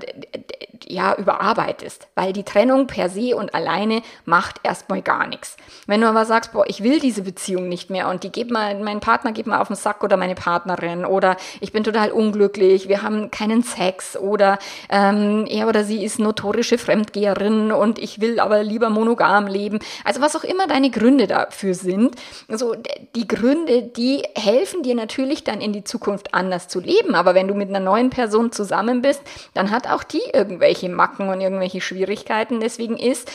ja, 0.90 1.14
überarbeitest, 1.14 2.08
weil 2.14 2.32
die 2.32 2.42
Trennung 2.42 2.86
per 2.86 3.08
se 3.08 3.36
und 3.36 3.54
alleine 3.54 4.02
macht 4.24 4.56
erstmal 4.62 5.02
gar 5.02 5.26
nichts. 5.26 5.56
Wenn 5.86 6.00
du 6.00 6.08
aber 6.08 6.24
sagst, 6.24 6.52
boah, 6.52 6.64
ich 6.66 6.82
will 6.82 7.00
diese 7.00 7.22
Beziehung 7.22 7.68
nicht 7.68 7.90
mehr 7.90 8.08
und 8.08 8.24
die 8.24 8.30
geht 8.30 8.50
mal, 8.50 8.78
mein 8.80 9.00
Partner 9.00 9.32
geht 9.32 9.46
mal 9.46 9.60
auf 9.60 9.68
den 9.68 9.76
Sack 9.76 10.02
oder 10.02 10.16
meine 10.16 10.34
Partnerin 10.34 11.04
oder 11.04 11.36
ich 11.60 11.72
bin 11.72 11.84
total 11.84 12.10
unglücklich, 12.12 12.88
wir 12.88 13.02
haben 13.02 13.30
keinen 13.30 13.62
Sex 13.62 14.16
oder 14.16 14.58
ähm, 14.88 15.46
er 15.48 15.68
oder 15.68 15.84
sie 15.84 16.04
ist 16.04 16.18
notorische 16.18 16.78
Fremdgeherin 16.78 17.72
und 17.72 17.98
ich 17.98 18.20
will 18.20 18.40
aber 18.40 18.62
lieber 18.62 18.90
monogam 18.90 19.46
leben. 19.46 19.78
Also 20.04 20.20
was 20.20 20.36
auch 20.36 20.44
immer 20.44 20.66
deine 20.66 20.90
Gründe 20.90 21.26
dafür 21.26 21.74
sind, 21.74 22.16
so 22.48 22.74
die 23.14 23.28
Gründe, 23.28 23.82
die 23.82 24.22
helfen 24.34 24.82
dir 24.82 24.94
natürlich 24.94 25.44
dann 25.44 25.60
in 25.60 25.72
die 25.72 25.84
Zukunft 25.84 26.34
anders 26.34 26.68
zu 26.68 26.80
leben. 26.80 27.14
Aber 27.14 27.34
wenn 27.34 27.48
du 27.48 27.54
mit 27.54 27.68
einer 27.68 27.80
neuen 27.80 28.10
Person 28.10 28.52
zusammen 28.52 29.02
bist, 29.02 29.22
dann 29.54 29.70
hat 29.70 29.88
auch 29.88 30.02
die 30.02 30.22
irgendwelche 30.32 30.79
irgendwelche 30.80 30.88
Macken 30.88 31.28
und 31.28 31.40
irgendwelche 31.40 31.80
Schwierigkeiten. 31.80 32.60
Deswegen 32.60 32.96
ist 32.96 33.30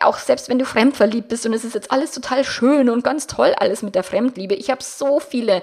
auch 0.00 0.18
selbst 0.18 0.50
wenn 0.50 0.58
du 0.58 0.66
fremdverliebt 0.66 1.28
bist 1.28 1.46
und 1.46 1.54
es 1.54 1.64
ist 1.64 1.74
jetzt 1.74 1.90
alles 1.90 2.12
total 2.12 2.44
schön 2.44 2.90
und 2.90 3.02
ganz 3.02 3.26
toll 3.26 3.54
alles 3.58 3.82
mit 3.82 3.94
der 3.94 4.02
Fremdliebe. 4.02 4.54
Ich 4.54 4.70
habe 4.70 4.82
so 4.82 5.18
viele 5.18 5.62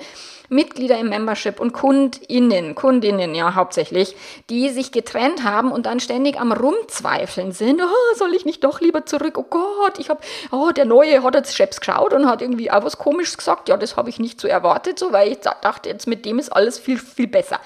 Mitglieder 0.50 0.98
im 0.98 1.10
Membership 1.10 1.60
und 1.60 1.74
KundInnen, 1.74 2.74
Kundinnen 2.74 3.36
ja 3.36 3.54
hauptsächlich, 3.54 4.16
die 4.50 4.70
sich 4.70 4.92
getrennt 4.92 5.44
haben 5.44 5.72
und 5.72 5.86
dann 5.86 6.00
ständig 6.00 6.40
am 6.40 6.52
Rumzweifeln 6.52 7.52
sind. 7.52 7.82
Oh, 7.82 8.16
soll 8.18 8.34
ich 8.34 8.46
nicht 8.46 8.63
doch 8.63 8.82
lieber 8.82 9.06
zurück? 9.06 9.38
Oh 9.38 9.46
Gott, 9.50 10.00
ich 10.00 10.10
habe, 10.10 10.22
oh, 10.52 10.72
der 10.72 10.86
Neue 10.86 11.24
hat 11.24 11.36
jetzt 11.36 11.56
Chefs 11.56 11.80
geschaut 11.80 12.13
und 12.13 12.28
hat 12.28 12.42
irgendwie 12.42 12.72
auch 12.72 12.84
was 12.84 12.98
Komisches 12.98 13.38
gesagt. 13.38 13.70
Ja, 13.70 13.78
das 13.78 13.96
habe 13.96 14.10
ich 14.10 14.20
nicht 14.20 14.40
so 14.40 14.48
erwartet, 14.48 14.98
so, 15.00 15.12
weil 15.12 15.32
ich 15.32 15.40
dachte, 15.40 15.90
jetzt 15.90 16.08
mit 16.08 16.25
dem 16.25 16.40
ist 16.40 16.50
alles 16.50 16.80
viel, 16.80 16.98
viel 16.98 17.28
besser. 17.28 17.60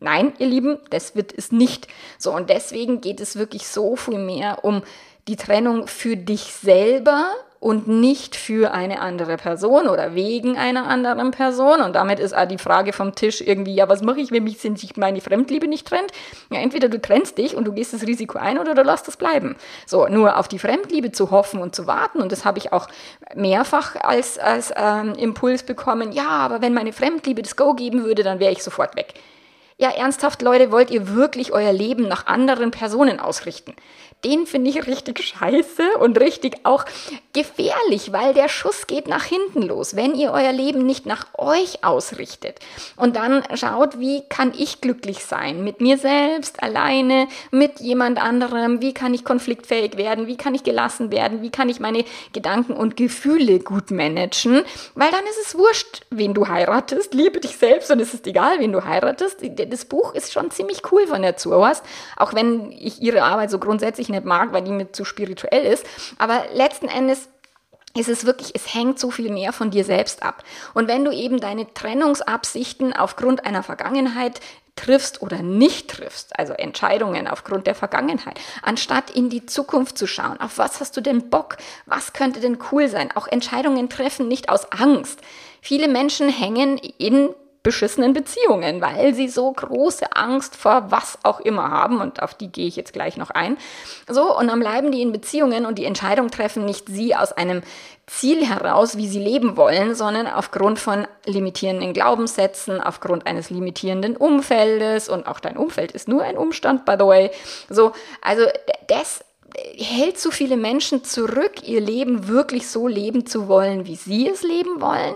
Nein, 0.00 0.32
ihr 0.38 0.46
Lieben, 0.46 0.78
das 0.90 1.16
wird 1.16 1.32
es 1.36 1.52
nicht. 1.52 1.88
So, 2.18 2.34
und 2.34 2.50
deswegen 2.50 3.00
geht 3.00 3.20
es 3.20 3.36
wirklich 3.36 3.66
so 3.66 3.96
viel 3.96 4.18
mehr 4.18 4.64
um 4.64 4.82
die 5.28 5.36
Trennung 5.36 5.86
für 5.86 6.16
dich 6.16 6.52
selber 6.52 7.30
und 7.64 7.88
nicht 7.88 8.36
für 8.36 8.74
eine 8.74 9.00
andere 9.00 9.38
Person 9.38 9.88
oder 9.88 10.14
wegen 10.14 10.58
einer 10.58 10.86
anderen 10.86 11.30
Person. 11.30 11.80
Und 11.80 11.94
damit 11.94 12.18
ist 12.18 12.36
auch 12.36 12.44
die 12.44 12.58
Frage 12.58 12.92
vom 12.92 13.14
Tisch 13.14 13.40
irgendwie, 13.40 13.74
ja, 13.74 13.88
was 13.88 14.02
mache 14.02 14.20
ich, 14.20 14.30
wenn 14.32 14.44
mich 14.44 14.60
sich 14.60 14.98
meine 14.98 15.22
Fremdliebe 15.22 15.66
nicht 15.66 15.88
trennt? 15.88 16.12
Ja, 16.52 16.60
entweder 16.60 16.90
du 16.90 17.00
trennst 17.00 17.38
dich 17.38 17.56
und 17.56 17.64
du 17.64 17.72
gehst 17.72 17.94
das 17.94 18.06
Risiko 18.06 18.36
ein 18.36 18.58
oder 18.58 18.74
du 18.74 18.82
lässt 18.82 19.08
es 19.08 19.16
bleiben. 19.16 19.56
So, 19.86 20.06
nur 20.08 20.36
auf 20.36 20.46
die 20.46 20.58
Fremdliebe 20.58 21.10
zu 21.10 21.30
hoffen 21.30 21.58
und 21.58 21.74
zu 21.74 21.86
warten, 21.86 22.20
und 22.20 22.32
das 22.32 22.44
habe 22.44 22.58
ich 22.58 22.70
auch 22.74 22.86
mehrfach 23.34 23.96
als, 23.96 24.38
als 24.38 24.70
ähm, 24.76 25.14
Impuls 25.14 25.62
bekommen, 25.62 26.12
ja, 26.12 26.28
aber 26.28 26.60
wenn 26.60 26.74
meine 26.74 26.92
Fremdliebe 26.92 27.40
das 27.40 27.56
Go 27.56 27.72
geben 27.72 28.04
würde, 28.04 28.22
dann 28.22 28.40
wäre 28.40 28.52
ich 28.52 28.62
sofort 28.62 28.94
weg. 28.94 29.14
Ja, 29.76 29.90
ernsthaft, 29.90 30.40
Leute, 30.42 30.70
wollt 30.70 30.90
ihr 30.90 31.14
wirklich 31.14 31.52
euer 31.52 31.72
Leben 31.72 32.06
nach 32.06 32.26
anderen 32.26 32.70
Personen 32.70 33.18
ausrichten? 33.18 33.74
den 34.24 34.46
finde 34.46 34.70
ich 34.70 34.86
richtig 34.86 35.22
scheiße 35.22 35.98
und 36.00 36.18
richtig 36.18 36.64
auch 36.64 36.84
gefährlich, 37.32 38.12
weil 38.12 38.32
der 38.32 38.48
Schuss 38.48 38.86
geht 38.86 39.06
nach 39.06 39.24
hinten 39.24 39.62
los, 39.62 39.96
wenn 39.96 40.14
ihr 40.14 40.32
euer 40.32 40.52
Leben 40.52 40.86
nicht 40.86 41.04
nach 41.04 41.26
euch 41.36 41.84
ausrichtet. 41.84 42.58
Und 42.96 43.16
dann 43.16 43.42
schaut, 43.54 44.00
wie 44.00 44.22
kann 44.28 44.52
ich 44.56 44.80
glücklich 44.80 45.24
sein? 45.24 45.62
Mit 45.62 45.80
mir 45.80 45.98
selbst, 45.98 46.62
alleine, 46.62 47.28
mit 47.50 47.80
jemand 47.80 48.22
anderem? 48.22 48.80
Wie 48.80 48.94
kann 48.94 49.12
ich 49.12 49.24
konfliktfähig 49.24 49.96
werden? 49.96 50.26
Wie 50.26 50.36
kann 50.36 50.54
ich 50.54 50.64
gelassen 50.64 51.12
werden? 51.12 51.42
Wie 51.42 51.50
kann 51.50 51.68
ich 51.68 51.80
meine 51.80 52.04
Gedanken 52.32 52.72
und 52.72 52.96
Gefühle 52.96 53.58
gut 53.58 53.90
managen? 53.90 54.62
Weil 54.94 55.10
dann 55.10 55.24
ist 55.24 55.46
es 55.46 55.58
wurscht, 55.58 56.02
wen 56.10 56.32
du 56.32 56.48
heiratest. 56.48 57.12
Liebe 57.12 57.40
dich 57.40 57.56
selbst 57.56 57.90
und 57.90 58.00
es 58.00 58.14
ist 58.14 58.26
egal, 58.26 58.58
wen 58.60 58.72
du 58.72 58.84
heiratest. 58.84 59.42
Das 59.66 59.84
Buch 59.84 60.14
ist 60.14 60.32
schon 60.32 60.50
ziemlich 60.50 60.82
cool 60.92 61.06
von 61.06 61.22
der 61.22 61.36
Zurhorst, 61.36 61.84
auch 62.16 62.34
wenn 62.34 62.72
ich 62.72 63.00
ihre 63.00 63.22
Arbeit 63.22 63.50
so 63.50 63.58
grundsätzlich 63.58 64.08
nicht 64.08 64.24
mag, 64.24 64.52
weil 64.52 64.62
die 64.62 64.72
mir 64.72 64.92
zu 64.92 65.04
spirituell 65.04 65.64
ist. 65.64 65.86
Aber 66.18 66.44
letzten 66.52 66.88
Endes 66.88 67.28
ist 67.96 68.08
es 68.08 68.26
wirklich, 68.26 68.54
es 68.54 68.74
hängt 68.74 68.98
so 68.98 69.10
viel 69.10 69.30
mehr 69.30 69.52
von 69.52 69.70
dir 69.70 69.84
selbst 69.84 70.22
ab. 70.22 70.42
Und 70.74 70.88
wenn 70.88 71.04
du 71.04 71.12
eben 71.12 71.38
deine 71.40 71.72
Trennungsabsichten 71.72 72.92
aufgrund 72.92 73.46
einer 73.46 73.62
Vergangenheit 73.62 74.40
triffst 74.76 75.22
oder 75.22 75.42
nicht 75.42 75.90
triffst, 75.90 76.36
also 76.36 76.52
Entscheidungen 76.54 77.28
aufgrund 77.28 77.68
der 77.68 77.76
Vergangenheit, 77.76 78.40
anstatt 78.62 79.10
in 79.10 79.30
die 79.30 79.46
Zukunft 79.46 79.96
zu 79.96 80.08
schauen, 80.08 80.40
auf 80.40 80.58
was 80.58 80.80
hast 80.80 80.96
du 80.96 81.00
denn 81.00 81.30
Bock, 81.30 81.56
was 81.86 82.12
könnte 82.12 82.40
denn 82.40 82.58
cool 82.72 82.88
sein, 82.88 83.12
auch 83.14 83.28
Entscheidungen 83.28 83.88
treffen 83.88 84.26
nicht 84.26 84.48
aus 84.48 84.72
Angst. 84.72 85.20
Viele 85.60 85.86
Menschen 85.86 86.28
hängen 86.28 86.78
in 86.98 87.30
beschissenen 87.64 88.12
Beziehungen, 88.12 88.80
weil 88.80 89.14
sie 89.14 89.28
so 89.28 89.50
große 89.50 90.14
Angst 90.14 90.54
vor 90.54 90.90
was 90.90 91.18
auch 91.24 91.40
immer 91.40 91.70
haben 91.70 92.00
und 92.00 92.22
auf 92.22 92.34
die 92.34 92.52
gehe 92.52 92.68
ich 92.68 92.76
jetzt 92.76 92.92
gleich 92.92 93.16
noch 93.16 93.30
ein. 93.30 93.56
So, 94.06 94.38
und 94.38 94.48
dann 94.48 94.60
bleiben 94.60 94.92
die 94.92 95.02
in 95.02 95.10
Beziehungen 95.10 95.66
und 95.66 95.78
die 95.78 95.86
Entscheidung 95.86 96.30
treffen 96.30 96.66
nicht 96.66 96.88
sie 96.88 97.16
aus 97.16 97.32
einem 97.32 97.62
Ziel 98.06 98.46
heraus, 98.46 98.98
wie 98.98 99.08
sie 99.08 99.18
leben 99.18 99.56
wollen, 99.56 99.94
sondern 99.94 100.26
aufgrund 100.26 100.78
von 100.78 101.08
limitierenden 101.24 101.94
Glaubenssätzen, 101.94 102.82
aufgrund 102.82 103.26
eines 103.26 103.48
limitierenden 103.48 104.14
Umfeldes 104.16 105.08
und 105.08 105.26
auch 105.26 105.40
dein 105.40 105.56
Umfeld 105.56 105.92
ist 105.92 106.06
nur 106.06 106.22
ein 106.22 106.36
Umstand, 106.36 106.84
by 106.84 106.96
the 106.98 107.06
way. 107.06 107.30
So, 107.70 107.92
also 108.20 108.44
das 108.88 109.24
hält 109.76 110.18
so 110.18 110.30
viele 110.30 110.56
Menschen 110.56 111.04
zurück, 111.04 111.66
ihr 111.66 111.80
Leben 111.80 112.28
wirklich 112.28 112.68
so 112.68 112.88
leben 112.88 113.26
zu 113.26 113.46
wollen, 113.48 113.86
wie 113.86 113.96
sie 113.96 114.28
es 114.28 114.42
leben 114.42 114.80
wollen. 114.80 115.14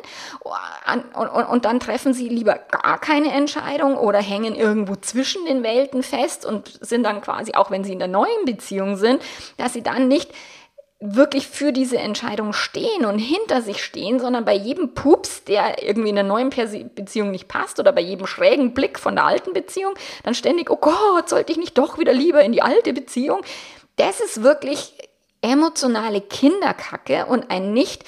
Und, 0.84 1.30
und, 1.30 1.44
und, 1.44 1.64
dann 1.64 1.80
treffen 1.80 2.14
sie 2.14 2.28
lieber 2.28 2.54
gar 2.54 3.00
keine 3.00 3.32
Entscheidung 3.32 3.96
oder 3.96 4.20
hängen 4.20 4.54
irgendwo 4.54 4.94
zwischen 4.96 5.44
den 5.44 5.62
Welten 5.62 6.02
fest 6.02 6.46
und 6.46 6.78
sind 6.80 7.02
dann 7.02 7.20
quasi, 7.20 7.54
auch 7.54 7.70
wenn 7.70 7.84
sie 7.84 7.92
in 7.92 7.98
der 7.98 8.08
neuen 8.08 8.44
Beziehung 8.44 8.96
sind, 8.96 9.22
dass 9.56 9.72
sie 9.72 9.82
dann 9.82 10.08
nicht 10.08 10.30
wirklich 11.00 11.46
für 11.46 11.72
diese 11.72 11.98
Entscheidung 11.98 12.52
stehen 12.52 13.04
und 13.06 13.20
hinter 13.20 13.62
sich 13.62 13.84
stehen, 13.84 14.18
sondern 14.18 14.44
bei 14.44 14.54
jedem 14.54 14.94
Pups, 14.94 15.44
der 15.44 15.80
irgendwie 15.80 16.08
in 16.08 16.16
der 16.16 16.24
neuen 16.24 16.50
Beziehung 16.50 17.30
nicht 17.30 17.46
passt 17.46 17.78
oder 17.78 17.92
bei 17.92 18.00
jedem 18.00 18.26
schrägen 18.26 18.74
Blick 18.74 18.98
von 18.98 19.14
der 19.14 19.24
alten 19.24 19.52
Beziehung, 19.52 19.94
dann 20.24 20.34
ständig, 20.34 20.70
oh 20.70 20.76
Gott, 20.76 21.28
sollte 21.28 21.52
ich 21.52 21.58
nicht 21.58 21.78
doch 21.78 21.98
wieder 21.98 22.12
lieber 22.12 22.42
in 22.42 22.50
die 22.50 22.62
alte 22.62 22.92
Beziehung? 22.92 23.42
Das 23.98 24.20
ist 24.20 24.42
wirklich 24.42 24.94
emotionale 25.42 26.20
Kinderkacke 26.20 27.26
und 27.26 27.50
ein 27.50 27.72
nicht 27.72 28.04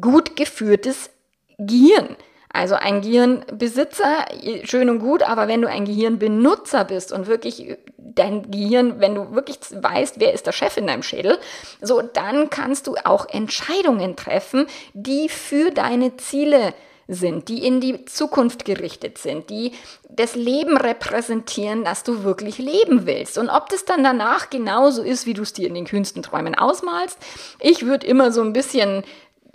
gut 0.00 0.36
geführtes 0.36 1.10
Gehirn. 1.56 2.16
Also 2.52 2.74
ein 2.74 3.00
Gehirnbesitzer, 3.00 4.26
schön 4.64 4.90
und 4.90 4.98
gut, 4.98 5.22
aber 5.22 5.46
wenn 5.46 5.62
du 5.62 5.68
ein 5.68 5.84
Gehirnbenutzer 5.84 6.84
bist 6.84 7.12
und 7.12 7.28
wirklich 7.28 7.76
dein 7.96 8.50
Gehirn, 8.50 8.98
wenn 8.98 9.14
du 9.14 9.32
wirklich 9.32 9.58
weißt, 9.70 10.18
wer 10.18 10.34
ist 10.34 10.48
der 10.48 10.52
Chef 10.52 10.76
in 10.76 10.88
deinem 10.88 11.04
Schädel, 11.04 11.38
so 11.80 12.02
dann 12.02 12.50
kannst 12.50 12.88
du 12.88 12.96
auch 13.04 13.28
Entscheidungen 13.28 14.16
treffen, 14.16 14.66
die 14.94 15.28
für 15.28 15.70
deine 15.70 16.16
Ziele 16.16 16.74
sind, 17.10 17.48
die 17.48 17.66
in 17.66 17.80
die 17.80 18.04
Zukunft 18.04 18.64
gerichtet 18.64 19.18
sind, 19.18 19.50
die 19.50 19.72
das 20.08 20.36
Leben 20.36 20.76
repräsentieren, 20.76 21.84
das 21.84 22.04
du 22.04 22.22
wirklich 22.22 22.58
leben 22.58 23.06
willst. 23.06 23.36
Und 23.36 23.50
ob 23.50 23.68
das 23.68 23.84
dann 23.84 24.04
danach 24.04 24.48
genauso 24.48 25.02
ist, 25.02 25.26
wie 25.26 25.34
du 25.34 25.42
es 25.42 25.52
dir 25.52 25.66
in 25.66 25.74
den 25.74 25.86
kühnsten 25.86 26.22
Träumen 26.22 26.54
ausmalst, 26.54 27.18
ich 27.58 27.84
würde 27.84 28.06
immer 28.06 28.32
so 28.32 28.42
ein 28.42 28.52
bisschen 28.52 29.04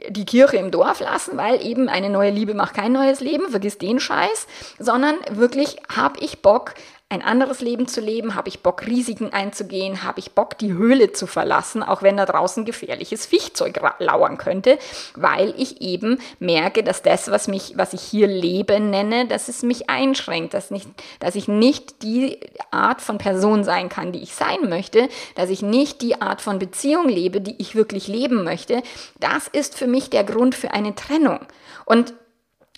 die 0.10 0.26
Kirche 0.26 0.58
im 0.58 0.72
Dorf 0.72 1.00
lassen, 1.00 1.38
weil 1.38 1.66
eben 1.66 1.88
eine 1.88 2.10
neue 2.10 2.32
Liebe 2.32 2.54
macht 2.54 2.76
kein 2.76 2.92
neues 2.92 3.22
Leben, 3.22 3.50
vergiss 3.50 3.78
den 3.78 4.00
Scheiß, 4.00 4.48
sondern 4.78 5.16
wirklich 5.32 5.78
habe 5.94 6.20
ich 6.20 6.42
Bock, 6.42 6.74
ein 7.16 7.22
anderes 7.22 7.62
Leben 7.62 7.88
zu 7.88 8.02
leben? 8.02 8.36
Habe 8.36 8.50
ich 8.50 8.60
Bock, 8.60 8.86
Risiken 8.86 9.32
einzugehen? 9.34 10.04
Habe 10.04 10.20
ich 10.20 10.32
Bock, 10.34 10.58
die 10.58 10.74
Höhle 10.74 11.14
zu 11.14 11.28
verlassen, 11.28 11.82
auch 11.82 12.02
wenn 12.04 12.18
da 12.18 12.26
draußen 12.26 12.66
gefährliches 12.66 13.26
Viechzeug 13.26 13.80
lauern 14.00 14.38
könnte? 14.38 14.78
Weil 15.16 15.54
ich 15.58 15.82
eben 15.82 16.20
merke, 16.40 16.84
dass 16.84 17.02
das, 17.02 17.32
was, 17.32 17.48
mich, 17.48 17.74
was 17.78 17.94
ich 17.94 18.02
hier 18.02 18.28
Lebe 18.28 18.80
nenne, 18.80 19.28
dass 19.28 19.48
es 19.48 19.64
mich 19.64 19.90
einschränkt, 19.90 20.54
dass, 20.54 20.72
nicht, 20.72 20.88
dass 21.20 21.36
ich 21.36 21.48
nicht 21.48 22.04
die 22.04 22.40
Art 22.72 23.02
von 23.02 23.18
Person 23.18 23.64
sein 23.64 23.90
kann, 23.90 24.12
die 24.12 24.22
ich 24.22 24.36
sein 24.36 24.70
möchte, 24.70 25.08
dass 25.36 25.50
ich 25.50 25.62
nicht 25.62 26.02
die 26.02 26.22
Art 26.22 26.42
von 26.42 26.60
Beziehung 26.60 27.08
lebe, 27.08 27.42
die 27.42 27.56
ich 27.58 27.76
wirklich 27.76 28.08
leben 28.08 28.44
möchte. 28.44 28.84
Das 29.20 29.48
ist 29.48 29.78
für 29.78 29.88
mich 29.88 30.10
der 30.10 30.26
Grund 30.26 30.54
für 30.54 30.72
eine 30.72 30.94
Trennung. 30.96 31.40
Und 31.86 32.14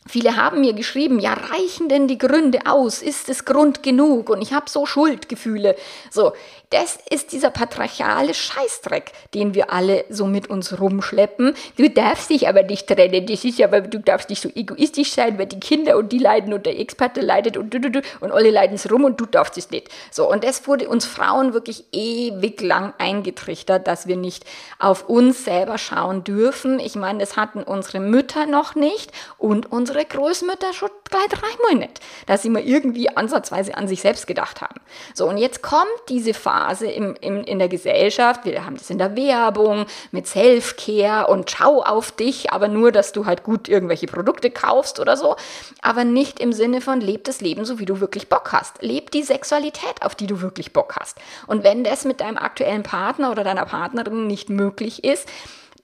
Viele 0.08 0.36
haben 0.36 0.62
mir 0.62 0.74
geschrieben, 0.74 1.20
ja, 1.20 1.34
reichen 1.34 1.90
denn 1.90 2.08
die 2.08 2.18
Gründe 2.18 2.60
aus? 2.66 3.02
Ist 3.02 3.30
es 3.30 3.46
Grund 3.46 3.84
genug? 3.84 4.30
Und 4.30 4.42
ich 4.42 4.54
habe 4.54 4.70
so 4.70 4.86
Schuldgefühle. 4.86 5.76
So, 6.12 6.34
das 6.69 7.00
ist 7.09 7.31
dieser 7.31 7.50
patriarchale 7.50 8.33
Scheißdreck, 8.33 9.13
den 9.33 9.53
wir 9.53 9.71
alle 9.71 10.03
so 10.09 10.25
mit 10.25 10.50
uns 10.50 10.79
rumschleppen. 10.79 11.55
Du 11.77 11.89
darfst 11.89 12.29
dich 12.29 12.50
aber 12.50 12.63
nicht 12.63 12.88
trennen. 12.88 13.25
Das 13.25 13.45
ist 13.45 13.62
aber, 13.62 13.81
du 13.81 14.00
darfst 14.00 14.29
nicht 14.29 14.41
so 14.41 14.50
egoistisch 14.53 15.13
sein, 15.13 15.38
weil 15.38 15.45
die 15.45 15.62
Kinder 15.62 15.97
und 15.97 16.12
die 16.12 16.17
leiden 16.19 16.53
und 16.53 16.65
der 16.65 16.77
Experte 16.77 17.21
leidet 17.21 17.55
und 17.55 17.74
du, 17.74 17.79
du, 17.79 17.89
du 17.89 18.01
und 18.19 18.31
alle 18.31 18.51
leiden 18.51 18.75
es 18.75 18.91
rum 18.91 19.05
und 19.05 19.19
du 19.19 19.25
darfst 19.25 19.57
es 19.57 19.71
nicht. 19.71 19.89
So, 20.12 20.29
und 20.29 20.43
das 20.43 20.67
wurde 20.67 20.89
uns 20.89 21.05
Frauen 21.05 21.53
wirklich 21.53 21.86
ewig 21.93 22.59
lang 22.59 22.93
eingetrichtert, 22.97 23.88
dass 23.88 24.07
wir 24.07 24.17
nicht 24.17 24.45
auf 24.77 25.07
uns 25.07 25.45
selber 25.45 25.77
schauen 25.77 26.25
dürfen. 26.25 26.81
Ich 26.81 26.95
meine, 26.95 27.19
das 27.19 27.38
hatten 27.38 27.63
unsere 27.63 28.01
Mütter 28.01 28.45
noch 28.45 28.75
nicht 28.75 29.12
und 29.38 29.71
unsere 29.71 30.03
Großmütter 30.03 30.74
schon 30.74 30.89
gleich 31.05 31.27
dreimal 31.29 31.75
nicht, 31.75 32.01
dass 32.25 32.41
sie 32.41 32.50
mal 32.50 32.62
irgendwie 32.62 33.15
ansatzweise 33.15 33.77
an 33.77 33.88
sich 33.88 34.01
selbst 34.01 34.27
gedacht 34.27 34.62
haben. 34.62 34.81
So, 35.13 35.29
und 35.29 35.38
jetzt 35.38 35.62
kommt 35.62 35.88
diese 36.09 36.33
Phase, 36.33 36.57
Phase 36.58 36.88
im, 36.88 37.16
im, 37.22 37.44
in 37.44 37.60
der 37.60 37.68
Gesellschaft. 37.68 38.46
Wir 38.46 38.66
haben 38.66 38.78
das 38.78 38.90
in 38.90 38.98
der 38.98 39.16
Werbung 39.16 39.86
mit 40.12 40.28
Self-Care 40.28 41.28
und 41.28 41.52
schau 41.52 41.84
auf 41.84 42.12
dich, 42.12 42.52
aber 42.52 42.68
nur, 42.68 42.92
dass 42.92 43.12
du 43.12 43.26
halt 43.26 43.44
gut 43.44 43.68
irgendwelche 43.70 44.08
Produkte 44.08 44.50
kaufst 44.50 45.00
oder 45.00 45.18
so. 45.18 45.36
Aber 45.82 46.04
nicht 46.04 46.40
im 46.40 46.54
Sinne 46.54 46.82
von 46.82 47.00
leb 47.00 47.26
das 47.26 47.42
Leben 47.42 47.64
so, 47.66 47.78
wie 47.80 47.86
du 47.86 48.00
wirklich 48.00 48.28
Bock 48.28 48.52
hast. 48.54 48.82
Leb 48.82 49.12
die 49.12 49.24
Sexualität, 49.24 50.02
auf 50.02 50.16
die 50.16 50.28
du 50.28 50.42
wirklich 50.42 50.74
Bock 50.74 50.96
hast. 51.00 51.18
Und 51.46 51.64
wenn 51.64 51.84
das 51.84 52.06
mit 52.06 52.22
deinem 52.22 52.38
aktuellen 52.38 52.84
Partner 52.84 53.32
oder 53.32 53.44
deiner 53.44 53.66
Partnerin 53.66 54.26
nicht 54.26 54.50
möglich 54.50 55.04
ist, 55.04 55.28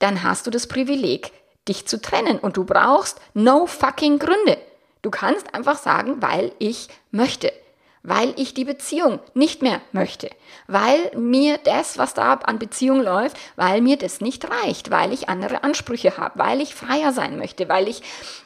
dann 0.00 0.24
hast 0.24 0.46
du 0.46 0.50
das 0.50 0.66
Privileg, 0.66 1.30
dich 1.68 1.86
zu 1.86 2.00
trennen. 2.00 2.38
Und 2.38 2.56
du 2.56 2.64
brauchst 2.64 3.20
no 3.32 3.66
fucking 3.66 4.18
Gründe. 4.18 4.58
Du 5.02 5.10
kannst 5.10 5.54
einfach 5.54 5.76
sagen, 5.76 6.20
weil 6.20 6.52
ich 6.58 6.88
möchte 7.10 7.52
weil 8.04 8.34
ich 8.36 8.52
die 8.52 8.66
Beziehung 8.66 9.18
nicht 9.32 9.62
mehr 9.62 9.80
möchte, 9.92 10.28
weil 10.68 11.10
mir 11.16 11.58
das, 11.58 11.96
was 11.96 12.12
da 12.12 12.34
an 12.34 12.58
Beziehung 12.58 13.00
läuft, 13.02 13.36
weil 13.56 13.80
mir 13.80 13.96
das 13.96 14.20
nicht 14.20 14.46
reicht, 14.48 14.90
weil 14.90 15.12
ich 15.12 15.30
andere 15.30 15.64
Ansprüche 15.64 16.18
habe, 16.18 16.38
weil 16.38 16.60
ich 16.60 16.74
freier 16.74 17.12
sein 17.12 17.38
möchte, 17.38 17.68
weil 17.68 17.88
ich 17.88 18.02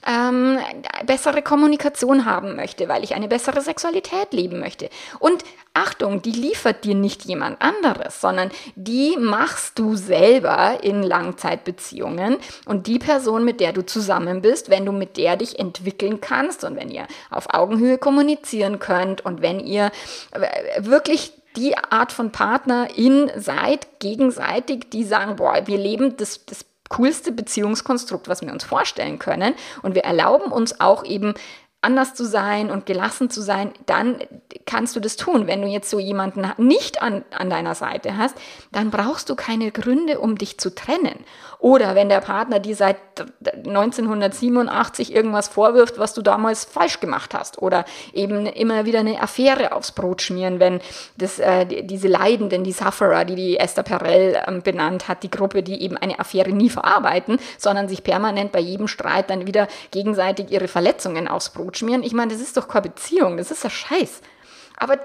ähm, 0.07 0.59
bessere 1.05 1.43
Kommunikation 1.43 2.25
haben 2.25 2.55
möchte, 2.55 2.88
weil 2.88 3.03
ich 3.03 3.17
eine 3.17 3.27
bessere 3.27 3.61
Sexualität 3.61 4.33
leben 4.33 4.61
möchte. 4.61 4.88
Und 5.19 5.43
Achtung, 5.75 6.23
die 6.23 6.33
liefert 6.33 6.85
dir 6.85 6.95
nicht 6.95 7.25
jemand 7.25 7.61
anderes, 7.63 8.21
sondern 8.21 8.51
die 8.75 9.17
machst 9.19 9.79
du 9.79 9.95
selber 9.97 10.83
in 10.83 11.03
Langzeitbeziehungen 11.03 12.39
und 12.67 12.87
die 12.87 12.99
Person, 12.99 13.45
mit 13.45 13.61
der 13.61 13.73
du 13.73 13.85
zusammen 13.85 14.43
bist, 14.43 14.71
wenn 14.71 14.85
du 14.85 14.93
mit 14.93 15.17
der 15.17 15.37
dich 15.37 15.59
entwickeln 15.59 16.21
kannst 16.21 16.65
und 16.65 16.77
wenn 16.77 16.91
ihr 16.91 17.07
auf 17.31 17.55
Augenhöhe 17.55 17.99
kommunizieren 17.99 18.79
könnt 18.79 19.25
und 19.25 19.43
wenn 19.43 19.61
ihr 19.61 19.91
äh, 20.33 20.85
wirklich 20.85 21.33
die 21.57 21.77
Art 21.77 22.13
von 22.13 22.31
Partnerin 22.31 23.31
seid, 23.37 24.01
gegenseitig, 24.01 24.91
die 24.91 25.05
sagen, 25.05 25.37
boah, 25.37 25.67
wir 25.67 25.79
leben 25.79 26.17
das, 26.17 26.45
das 26.47 26.65
coolste 26.89 27.33
Beziehungskonstrukt, 27.33 28.29
was 28.29 28.43
wir 28.43 28.53
uns 28.53 28.65
vorstellen 28.65 29.19
können. 29.19 29.55
Und 29.83 29.95
wir 29.95 30.05
erlauben 30.05 30.51
uns 30.51 30.81
auch 30.81 31.05
eben 31.05 31.35
anders 31.81 32.15
zu 32.15 32.25
sein 32.25 32.71
und 32.73 32.87
gelassen 32.87 33.31
zu 33.31 33.41
sein, 33.41 33.73
dann 33.87 34.19
kannst 34.67 34.97
du 34.97 35.01
das 35.01 35.17
tun. 35.17 35.47
Wenn 35.47 35.63
du 35.63 35.69
jetzt 35.69 35.91
so 35.91 36.01
jemanden 36.01 36.45
nicht 36.57 37.01
an, 37.01 37.25
an 37.31 37.51
deiner 37.51 37.77
Seite 37.77 38.17
hast, 38.17 38.37
dann 38.73 38.91
brauchst 38.91 39.31
du 39.31 39.37
keine 39.37 39.71
Gründe, 39.71 40.19
um 40.19 40.37
dich 40.37 40.59
zu 40.59 40.75
trennen. 40.75 41.25
Oder 41.61 41.95
wenn 41.95 42.09
der 42.09 42.21
Partner 42.21 42.59
dir 42.59 42.75
seit 42.75 42.97
1987 43.67 45.15
irgendwas 45.15 45.49
vorwirft, 45.49 45.99
was 45.99 46.15
du 46.15 46.23
damals 46.23 46.65
falsch 46.65 46.99
gemacht 46.99 47.33
hast. 47.35 47.63
Oder 47.63 47.85
eben 48.13 48.47
immer 48.47 48.85
wieder 48.85 49.01
eine 49.01 49.21
Affäre 49.21 49.73
aufs 49.73 49.93
Brot 49.93 50.23
schmieren, 50.23 50.59
wenn 50.61 50.81
das, 51.17 51.39
äh, 51.39 51.65
diese 51.85 52.09
Leidenden, 52.09 52.65
die 52.65 52.73
Sufferer, 52.73 53.25
die 53.25 53.37
die 53.37 53.57
Esther 53.57 53.83
Perel 53.85 54.35
äh, 54.35 54.61
benannt 54.61 55.07
hat, 55.09 55.23
die 55.23 55.31
Gruppe, 55.31 55.63
die 55.63 55.83
eben 55.83 55.97
eine 55.97 56.19
Affäre 56.19 56.51
nie 56.51 56.71
verarbeiten, 56.71 57.39
sondern 57.57 57.89
sich 57.89 58.03
permanent 58.03 58.51
bei 58.51 58.61
jedem 58.61 58.89
Streit 58.89 59.31
dann 59.31 59.47
wieder 59.47 59.69
gegenseitig 59.91 60.51
ihre 60.51 60.69
Verletzungen 60.69 61.29
aufs 61.29 61.51
Brot 61.51 61.68
schmieren. 61.77 62.03
Ich 62.03 62.13
meine, 62.13 62.33
das 62.33 62.41
ist 62.41 62.57
doch 62.57 62.69
keine 62.69 62.89
Beziehung, 62.89 63.37
das 63.37 63.51
ist 63.51 63.65
ja 63.65 63.71
Scheiß. 63.71 64.23
Aber 64.81 64.97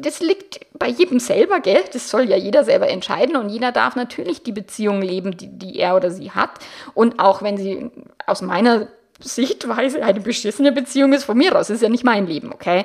das 0.00 0.20
liegt 0.20 0.60
bei 0.78 0.86
jedem 0.88 1.18
selber, 1.18 1.58
gell? 1.58 1.82
Das 1.92 2.08
soll 2.08 2.28
ja 2.28 2.36
jeder 2.36 2.62
selber 2.62 2.88
entscheiden 2.88 3.36
und 3.36 3.48
jeder 3.48 3.72
darf 3.72 3.96
natürlich 3.96 4.44
die 4.44 4.52
Beziehung 4.52 5.02
leben, 5.02 5.36
die, 5.36 5.48
die 5.48 5.76
er 5.78 5.96
oder 5.96 6.10
sie 6.12 6.30
hat. 6.30 6.50
Und 6.94 7.18
auch 7.18 7.42
wenn 7.42 7.56
sie 7.56 7.90
aus 8.26 8.42
meiner 8.42 8.86
Sichtweise 9.18 10.04
eine 10.04 10.20
beschissene 10.20 10.70
Beziehung 10.70 11.12
ist, 11.12 11.24
von 11.24 11.36
mir 11.36 11.58
aus, 11.58 11.68
ist 11.68 11.82
ja 11.82 11.88
nicht 11.88 12.04
mein 12.04 12.28
Leben, 12.28 12.52
okay? 12.52 12.84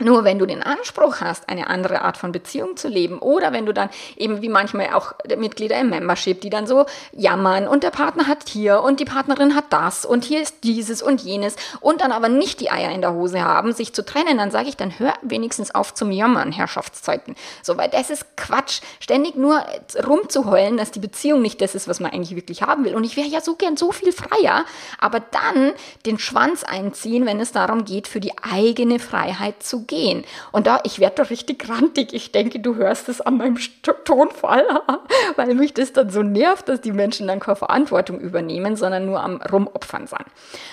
Nur 0.00 0.24
wenn 0.24 0.38
du 0.38 0.46
den 0.46 0.62
Anspruch 0.62 1.20
hast, 1.20 1.48
eine 1.48 1.68
andere 1.68 2.02
Art 2.02 2.16
von 2.16 2.30
Beziehung 2.30 2.76
zu 2.76 2.88
leben, 2.88 3.18
oder 3.18 3.52
wenn 3.52 3.66
du 3.66 3.74
dann 3.74 3.90
eben 4.16 4.42
wie 4.42 4.48
manchmal 4.48 4.94
auch 4.94 5.12
Mitglieder 5.36 5.78
im 5.80 5.90
Membership, 5.90 6.40
die 6.40 6.50
dann 6.50 6.66
so 6.66 6.86
jammern 7.12 7.66
und 7.66 7.82
der 7.82 7.90
Partner 7.90 8.28
hat 8.28 8.48
hier 8.48 8.80
und 8.82 9.00
die 9.00 9.04
Partnerin 9.04 9.56
hat 9.56 9.64
das 9.70 10.04
und 10.04 10.24
hier 10.24 10.40
ist 10.40 10.62
dieses 10.62 11.02
und 11.02 11.20
jenes 11.20 11.56
und 11.80 12.00
dann 12.00 12.12
aber 12.12 12.28
nicht 12.28 12.60
die 12.60 12.70
Eier 12.70 12.92
in 12.92 13.00
der 13.00 13.12
Hose 13.12 13.42
haben, 13.42 13.72
sich 13.72 13.92
zu 13.92 14.04
trennen, 14.04 14.38
dann 14.38 14.52
sage 14.52 14.68
ich, 14.68 14.76
dann 14.76 14.98
hör 14.98 15.14
wenigstens 15.22 15.74
auf 15.74 15.94
zum 15.94 16.12
Jammern, 16.12 16.52
Herrschaftszeiten. 16.52 17.34
So, 17.62 17.76
weil 17.76 17.88
das 17.88 18.10
ist 18.10 18.36
Quatsch, 18.36 18.80
ständig 19.00 19.34
nur 19.34 19.64
rumzuheulen, 20.06 20.76
dass 20.76 20.92
die 20.92 21.00
Beziehung 21.00 21.42
nicht 21.42 21.60
das 21.60 21.74
ist, 21.74 21.88
was 21.88 21.98
man 21.98 22.12
eigentlich 22.12 22.36
wirklich 22.36 22.62
haben 22.62 22.84
will. 22.84 22.94
Und 22.94 23.04
ich 23.04 23.16
wäre 23.16 23.26
ja 23.26 23.40
so 23.40 23.56
gern 23.56 23.76
so 23.76 23.90
viel 23.90 24.12
freier, 24.12 24.64
aber 25.00 25.20
dann 25.20 25.72
den 26.06 26.18
Schwanz 26.18 26.62
einziehen, 26.62 27.26
wenn 27.26 27.40
es 27.40 27.50
darum 27.50 27.84
geht, 27.84 28.06
für 28.06 28.20
die 28.20 28.32
eigene 28.38 29.00
Freiheit 29.00 29.62
zu 29.62 29.87
gehen. 29.88 30.24
Und 30.52 30.68
da, 30.68 30.80
ich 30.84 31.00
werde 31.00 31.22
doch 31.22 31.30
richtig 31.30 31.58
grantig. 31.58 32.12
Ich 32.12 32.30
denke, 32.30 32.60
du 32.60 32.76
hörst 32.76 33.08
es 33.08 33.20
an 33.20 33.38
meinem 33.38 33.58
Tonfall, 34.04 34.64
weil 35.36 35.54
mich 35.54 35.74
das 35.74 35.92
dann 35.92 36.10
so 36.10 36.22
nervt, 36.22 36.68
dass 36.68 36.80
die 36.80 36.92
Menschen 36.92 37.26
dann 37.26 37.40
keine 37.40 37.56
Verantwortung 37.56 38.20
übernehmen, 38.20 38.76
sondern 38.76 39.06
nur 39.06 39.20
am 39.20 39.42
Rumopfern 39.42 40.06
sind. 40.06 40.26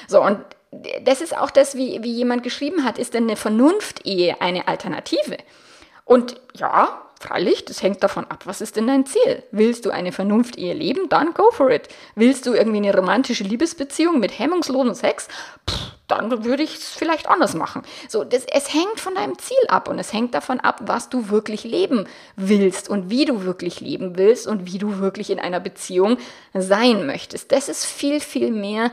So, 0.08 0.22
und 0.22 0.40
das 1.04 1.22
ist 1.22 1.36
auch 1.36 1.50
das, 1.50 1.76
wie, 1.76 2.04
wie 2.04 2.12
jemand 2.12 2.44
geschrieben 2.44 2.84
hat, 2.84 2.98
ist 3.00 3.14
denn 3.14 3.24
eine 3.24 3.36
Vernunft-Ehe 3.36 4.42
eine 4.42 4.68
Alternative? 4.68 5.38
Und 6.04 6.40
ja, 6.54 7.02
Freilich, 7.26 7.66
das 7.66 7.82
hängt 7.82 8.04
davon 8.04 8.26
ab, 8.26 8.44
was 8.46 8.62
ist 8.62 8.76
denn 8.76 8.86
dein 8.86 9.06
Ziel? 9.06 9.42
Willst 9.52 9.86
du 9.86 9.90
eine 9.90 10.12
Vernunft-Ehe 10.12 10.74
leben? 10.74 11.10
Dann 11.10 11.34
go 11.34 11.50
for 11.52 11.72
it. 11.72 11.88
Willst 12.14 12.46
du 12.46 12.54
irgendwie 12.54 12.78
eine 12.78 12.96
romantische 12.96 13.44
Liebesbeziehung 13.44 14.20
mit 14.20 14.38
hemmungslosem 14.38 14.94
Sex? 14.94 15.28
Pff, 15.68 15.96
dann 16.08 16.46
würde 16.46 16.62
ich 16.62 16.76
es 16.76 16.90
vielleicht 16.90 17.28
anders 17.28 17.56
machen. 17.56 17.82
So, 18.08 18.24
das, 18.24 18.46
es 18.46 18.72
hängt 18.72 19.00
von 19.00 19.16
deinem 19.16 19.40
Ziel 19.40 19.58
ab 19.70 19.90
und 19.90 19.98
es 19.98 20.14
hängt 20.14 20.36
davon 20.36 20.60
ab, 20.60 20.82
was 20.84 21.10
du 21.10 21.30
wirklich 21.30 21.64
leben 21.64 22.06
willst 22.36 22.90
und 22.90 23.10
wie 23.10 23.26
du 23.26 23.44
wirklich 23.44 23.80
leben 23.80 24.18
willst 24.18 24.46
und 24.46 24.72
wie 24.72 24.78
du 24.78 25.00
wirklich 25.00 25.32
in 25.32 25.40
einer 25.40 25.60
Beziehung 25.60 26.18
sein 26.54 27.08
möchtest. 27.08 27.52
Das 27.52 27.70
ist 27.70 27.86
viel, 27.86 28.20
viel 28.20 28.52
mehr 28.52 28.92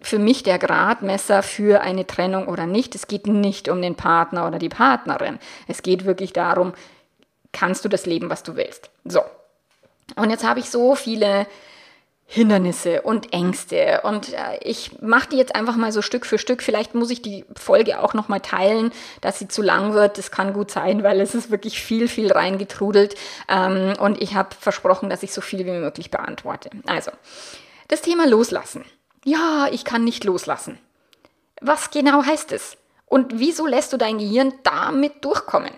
für 0.00 0.18
mich 0.18 0.44
der 0.44 0.58
Gradmesser 0.58 1.42
für 1.42 1.80
eine 1.80 2.06
Trennung 2.06 2.46
oder 2.46 2.66
nicht. 2.66 2.94
Es 2.94 3.08
geht 3.08 3.26
nicht 3.26 3.68
um 3.68 3.82
den 3.82 3.96
Partner 3.96 4.46
oder 4.46 4.58
die 4.58 4.68
Partnerin. 4.68 5.38
Es 5.66 5.82
geht 5.82 6.04
wirklich 6.04 6.32
darum, 6.32 6.74
kannst 7.52 7.84
du 7.84 7.88
das 7.88 8.06
leben, 8.06 8.30
was 8.30 8.42
du 8.42 8.56
willst. 8.56 8.90
So. 9.04 9.22
Und 10.16 10.30
jetzt 10.30 10.44
habe 10.44 10.60
ich 10.60 10.70
so 10.70 10.94
viele 10.94 11.46
Hindernisse 12.26 13.02
und 13.02 13.34
Ängste 13.34 14.00
und 14.04 14.32
äh, 14.32 14.58
ich 14.62 15.02
mache 15.02 15.28
die 15.28 15.36
jetzt 15.36 15.54
einfach 15.54 15.76
mal 15.76 15.92
so 15.92 16.00
Stück 16.00 16.24
für 16.24 16.38
Stück. 16.38 16.62
Vielleicht 16.62 16.94
muss 16.94 17.10
ich 17.10 17.20
die 17.20 17.44
Folge 17.54 18.00
auch 18.00 18.14
noch 18.14 18.28
mal 18.28 18.40
teilen, 18.40 18.90
dass 19.20 19.38
sie 19.38 19.48
zu 19.48 19.60
lang 19.60 19.92
wird. 19.92 20.16
Das 20.16 20.30
kann 20.30 20.54
gut 20.54 20.70
sein, 20.70 21.02
weil 21.02 21.20
es 21.20 21.34
ist 21.34 21.50
wirklich 21.50 21.82
viel, 21.82 22.08
viel 22.08 22.32
reingetrudelt 22.32 23.16
ähm, 23.48 23.92
und 23.98 24.22
ich 24.22 24.34
habe 24.34 24.54
versprochen, 24.58 25.10
dass 25.10 25.22
ich 25.22 25.34
so 25.34 25.42
viel 25.42 25.66
wie 25.66 25.72
möglich 25.72 26.10
beantworte. 26.10 26.70
Also, 26.86 27.10
das 27.88 28.00
Thema 28.00 28.26
Loslassen. 28.26 28.86
Ja, 29.24 29.68
ich 29.70 29.84
kann 29.84 30.02
nicht 30.02 30.24
loslassen. 30.24 30.78
Was 31.60 31.90
genau 31.90 32.24
heißt 32.24 32.50
es? 32.52 32.78
Und 33.04 33.38
wieso 33.40 33.66
lässt 33.66 33.92
du 33.92 33.98
dein 33.98 34.16
Gehirn 34.16 34.54
damit 34.62 35.22
durchkommen? 35.22 35.72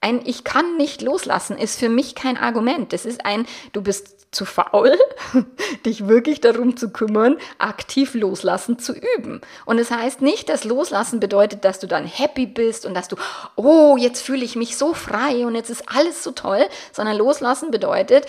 Ein 0.00 0.20
Ich 0.24 0.44
kann 0.44 0.76
nicht 0.76 1.02
loslassen 1.02 1.56
ist 1.56 1.78
für 1.78 1.88
mich 1.88 2.14
kein 2.14 2.36
Argument. 2.36 2.92
Das 2.92 3.06
ist 3.06 3.24
ein, 3.24 3.46
du 3.72 3.82
bist 3.82 4.16
zu 4.30 4.44
faul, 4.44 4.96
dich 5.86 6.06
wirklich 6.06 6.40
darum 6.40 6.76
zu 6.76 6.90
kümmern, 6.90 7.36
aktiv 7.58 8.14
loslassen 8.14 8.78
zu 8.78 8.92
üben. 8.92 9.40
Und 9.64 9.78
es 9.78 9.88
das 9.88 9.98
heißt 9.98 10.20
nicht, 10.20 10.48
dass 10.48 10.64
loslassen 10.64 11.20
bedeutet, 11.20 11.64
dass 11.64 11.78
du 11.78 11.86
dann 11.86 12.06
happy 12.06 12.46
bist 12.46 12.84
und 12.86 12.94
dass 12.94 13.08
du, 13.08 13.16
oh, 13.56 13.96
jetzt 13.96 14.20
fühle 14.22 14.44
ich 14.44 14.56
mich 14.56 14.76
so 14.76 14.94
frei 14.94 15.46
und 15.46 15.54
jetzt 15.54 15.70
ist 15.70 15.88
alles 15.88 16.22
so 16.22 16.32
toll, 16.32 16.66
sondern 16.92 17.16
loslassen 17.16 17.70
bedeutet, 17.70 18.26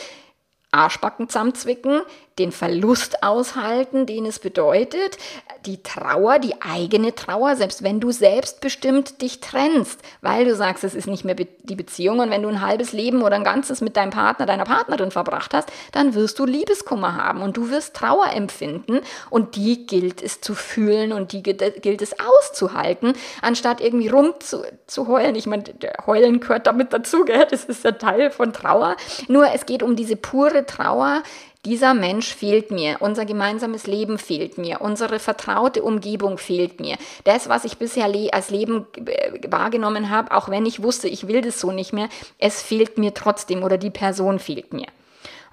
Arschbacken 0.71 1.29
zusammenzwicken, 1.29 2.01
den 2.39 2.51
Verlust 2.51 3.23
aushalten, 3.23 4.05
den 4.05 4.25
es 4.25 4.39
bedeutet, 4.39 5.17
die 5.65 5.83
Trauer, 5.83 6.39
die 6.39 6.61
eigene 6.61 7.13
Trauer, 7.13 7.55
selbst 7.55 7.83
wenn 7.83 7.99
du 7.99 8.11
selbstbestimmt 8.11 9.21
dich 9.21 9.41
trennst, 9.41 9.99
weil 10.21 10.45
du 10.45 10.55
sagst, 10.55 10.83
es 10.83 10.95
ist 10.95 11.07
nicht 11.07 11.25
mehr 11.25 11.35
die 11.35 11.75
Beziehung 11.75 12.19
und 12.19 12.29
wenn 12.29 12.43
du 12.43 12.49
ein 12.49 12.61
halbes 12.61 12.93
Leben 12.93 13.21
oder 13.21 13.35
ein 13.35 13.43
ganzes 13.43 13.81
mit 13.81 13.97
deinem 13.97 14.11
Partner, 14.11 14.45
deiner 14.45 14.63
Partnerin 14.63 15.11
verbracht 15.11 15.53
hast, 15.53 15.69
dann 15.91 16.13
wirst 16.13 16.39
du 16.39 16.45
Liebeskummer 16.45 17.15
haben 17.15 17.41
und 17.41 17.57
du 17.57 17.69
wirst 17.69 17.95
Trauer 17.95 18.31
empfinden 18.33 19.01
und 19.29 19.55
die 19.55 19.85
gilt 19.85 20.21
es 20.21 20.41
zu 20.41 20.55
fühlen 20.55 21.11
und 21.11 21.31
die 21.33 21.43
gilt 21.43 22.01
es 22.01 22.15
auszuhalten, 22.19 23.13
anstatt 23.41 23.81
irgendwie 23.81 24.07
rumzuheulen. 24.07 25.35
Ich 25.35 25.47
meine, 25.47 25.63
heulen 26.05 26.39
gehört 26.39 26.67
damit 26.67 26.93
dazu, 26.93 27.25
gell? 27.25 27.45
das 27.49 27.65
ist 27.65 27.83
ja 27.83 27.91
Teil 27.91 28.31
von 28.31 28.53
Trauer. 28.53 28.95
Nur 29.27 29.51
es 29.53 29.65
geht 29.65 29.83
um 29.83 29.95
diese 29.95 30.15
pure 30.15 30.65
Trauer, 30.65 31.23
dieser 31.67 31.93
Mensch 31.93 32.33
fehlt 32.33 32.71
mir, 32.71 32.95
unser 33.01 33.25
gemeinsames 33.25 33.87
Leben 33.87 34.17
fehlt 34.17 34.57
mir, 34.57 34.79
unsere 34.79 35.19
vertraute 35.19 35.83
Umgebung 35.83 36.37
fehlt 36.37 36.79
mir. 36.79 36.95
Das, 37.25 37.49
was 37.49 37.65
ich 37.65 37.77
bisher 37.77 38.07
le 38.07 38.31
als 38.31 38.49
Leben 38.49 38.85
äh, 38.95 39.51
wahrgenommen 39.51 40.09
habe, 40.09 40.31
auch 40.31 40.47
wenn 40.47 40.65
ich 40.65 40.81
wusste, 40.81 41.09
ich 41.09 41.27
will 41.27 41.41
das 41.41 41.59
so 41.59 41.73
nicht 41.73 41.91
mehr, 41.91 42.07
es 42.39 42.61
fehlt 42.61 42.97
mir 42.97 43.13
trotzdem 43.13 43.63
oder 43.63 43.77
die 43.77 43.89
Person 43.89 44.39
fehlt 44.39 44.71
mir. 44.71 44.87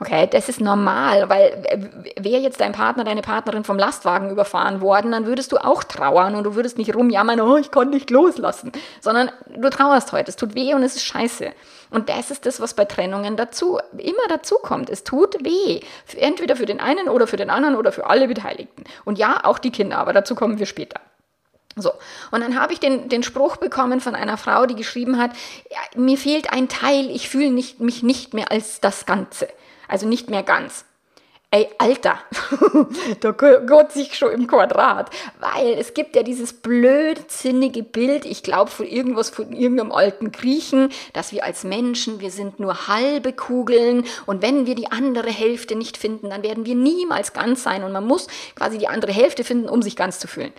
Okay, 0.05 0.29
das 0.31 0.51
ist 0.51 0.61
normal, 0.61 1.31
weil 1.31 1.63
wäre 2.21 2.43
jetzt 2.43 2.61
dein 2.61 2.73
Partner, 2.73 3.05
deine 3.05 3.23
Partnerin 3.23 3.65
vom 3.65 3.79
Lastwagen 3.79 4.29
überfahren 4.29 4.83
worden, 4.83 5.13
dann 5.13 5.25
würdest 5.25 5.51
du 5.51 5.57
auch 5.57 5.83
trauern 5.83 6.35
und 6.35 6.45
du 6.45 6.55
würdest 6.55 6.77
nicht 6.77 6.95
rumjammern, 6.95 7.41
oh, 7.41 7.57
ich 7.57 7.71
konnte 7.71 7.95
nicht 7.95 8.11
loslassen, 8.11 8.71
sondern 9.01 9.31
du 9.57 9.71
trauerst 9.71 10.13
heute, 10.13 10.29
es 10.29 10.37
tut 10.37 10.55
weh 10.55 10.75
und 10.75 10.83
es 10.83 10.97
ist 10.97 11.07
scheiße. 11.07 11.53
Und 11.91 12.11
das 12.11 12.31
ist 12.31 12.45
das, 12.45 12.61
was 12.61 12.75
bei 12.75 12.85
Trennungen 12.85 13.39
dazu 13.39 13.79
immer 13.97 14.29
dazu 14.29 14.57
kommt. 14.57 14.91
Es 14.91 15.05
tut 15.05 15.43
weh, 15.43 15.81
entweder 16.19 16.57
für 16.57 16.67
den 16.67 16.81
einen 16.81 17.09
oder 17.09 17.27
für 17.27 17.39
den 17.39 17.49
anderen 17.49 17.75
oder 17.75 17.91
für 17.91 18.05
alle 18.07 18.29
Beteiligten. 18.29 18.85
Und 19.07 19.19
ja, 19.19 19.41
auch 19.43 19.59
die 19.59 19.71
Kinder, 19.71 19.97
aber 19.97 20.13
dazu 20.13 20.35
kommen 20.35 20.59
wir 20.59 20.67
später. 20.67 21.01
So, 21.77 21.93
und 22.31 22.43
dann 22.43 22.61
habe 22.61 22.75
ich 22.75 22.79
den, 22.79 23.09
den 23.09 23.23
Spruch 23.23 23.57
bekommen 23.57 24.01
von 24.03 24.15
einer 24.15 24.37
Frau, 24.37 24.67
die 24.67 24.77
geschrieben 24.77 25.19
hat, 25.19 25.31
mir 25.97 26.19
fehlt 26.19 26.53
ein 26.53 26.69
Teil, 26.69 27.09
ich 27.09 27.31
fühle 27.31 27.51
nicht, 27.51 27.81
mich 27.81 28.03
nicht 28.03 28.35
mehr 28.35 28.53
als 28.53 28.81
das 28.81 29.07
Ganze 29.07 29.49
also 29.89 30.07
nicht 30.07 30.31
mehr 30.31 30.43
ganz. 30.43 30.85
Ey, 31.55 31.69
Alter, 31.79 32.19
da 33.21 33.31
geht 33.31 33.93
sich 33.93 34.19
schon 34.19 34.33
im 34.33 34.49
Quadrat, 34.49 35.11
weil 35.39 35.75
es 35.75 35.95
gibt 35.95 36.17
ja 36.17 36.25
dieses 36.25 36.53
blödsinnige 36.53 37.85
Bild, 37.85 38.25
ich 38.25 38.43
glaube 38.43 38.73
von 38.73 38.87
irgendwas 38.87 39.31
von 39.31 39.53
irgendeinem 39.53 39.93
alten 39.93 40.33
Griechen, 40.33 40.89
dass 41.13 41.31
wir 41.31 41.45
als 41.45 41.63
Menschen, 41.63 42.19
wir 42.19 42.33
sind 42.33 42.59
nur 42.59 42.89
halbe 42.89 43.33
Kugeln 43.33 44.05
und 44.27 44.43
wenn 44.43 44.67
wir 44.67 44.75
die 44.75 44.91
andere 44.91 45.31
Hälfte 45.31 45.77
nicht 45.77 45.97
finden, 45.97 46.31
dann 46.31 46.43
werden 46.43 46.67
wir 46.67 46.75
niemals 46.75 47.33
ganz 47.33 47.63
sein 47.63 47.85
und 47.85 47.93
man 47.93 48.05
muss 48.05 48.27
quasi 48.57 48.79
die 48.79 48.89
andere 48.89 49.13
Hälfte 49.13 49.45
finden, 49.45 49.69
um 49.69 49.81
sich 49.81 49.95
ganz 49.95 50.19
zu 50.19 50.27
fühlen. 50.27 50.53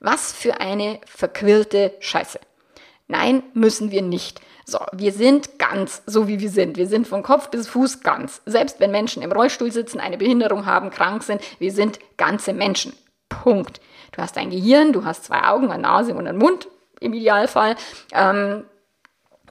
Was 0.00 0.32
für 0.32 0.62
eine 0.62 0.98
verquirlte 1.04 1.92
Scheiße. 2.00 2.40
Nein, 3.06 3.42
müssen 3.52 3.90
wir 3.90 4.00
nicht. 4.00 4.40
So, 4.70 4.80
wir 4.92 5.12
sind 5.12 5.58
ganz, 5.58 6.02
so 6.04 6.28
wie 6.28 6.40
wir 6.40 6.50
sind. 6.50 6.76
Wir 6.76 6.86
sind 6.86 7.08
von 7.08 7.22
Kopf 7.22 7.48
bis 7.48 7.66
Fuß 7.68 8.00
ganz. 8.02 8.42
Selbst 8.44 8.80
wenn 8.80 8.90
Menschen 8.90 9.22
im 9.22 9.32
Rollstuhl 9.32 9.72
sitzen, 9.72 9.98
eine 9.98 10.18
Behinderung 10.18 10.66
haben, 10.66 10.90
krank 10.90 11.22
sind, 11.22 11.40
wir 11.58 11.72
sind 11.72 11.98
ganze 12.18 12.52
Menschen. 12.52 12.92
Punkt. 13.30 13.80
Du 14.12 14.20
hast 14.20 14.36
ein 14.36 14.50
Gehirn, 14.50 14.92
du 14.92 15.06
hast 15.06 15.24
zwei 15.24 15.44
Augen, 15.44 15.70
eine 15.70 15.84
Nase 15.84 16.12
und 16.12 16.26
einen 16.26 16.36
Mund 16.36 16.68
im 17.00 17.14
Idealfall. 17.14 17.76
Ähm, 18.12 18.64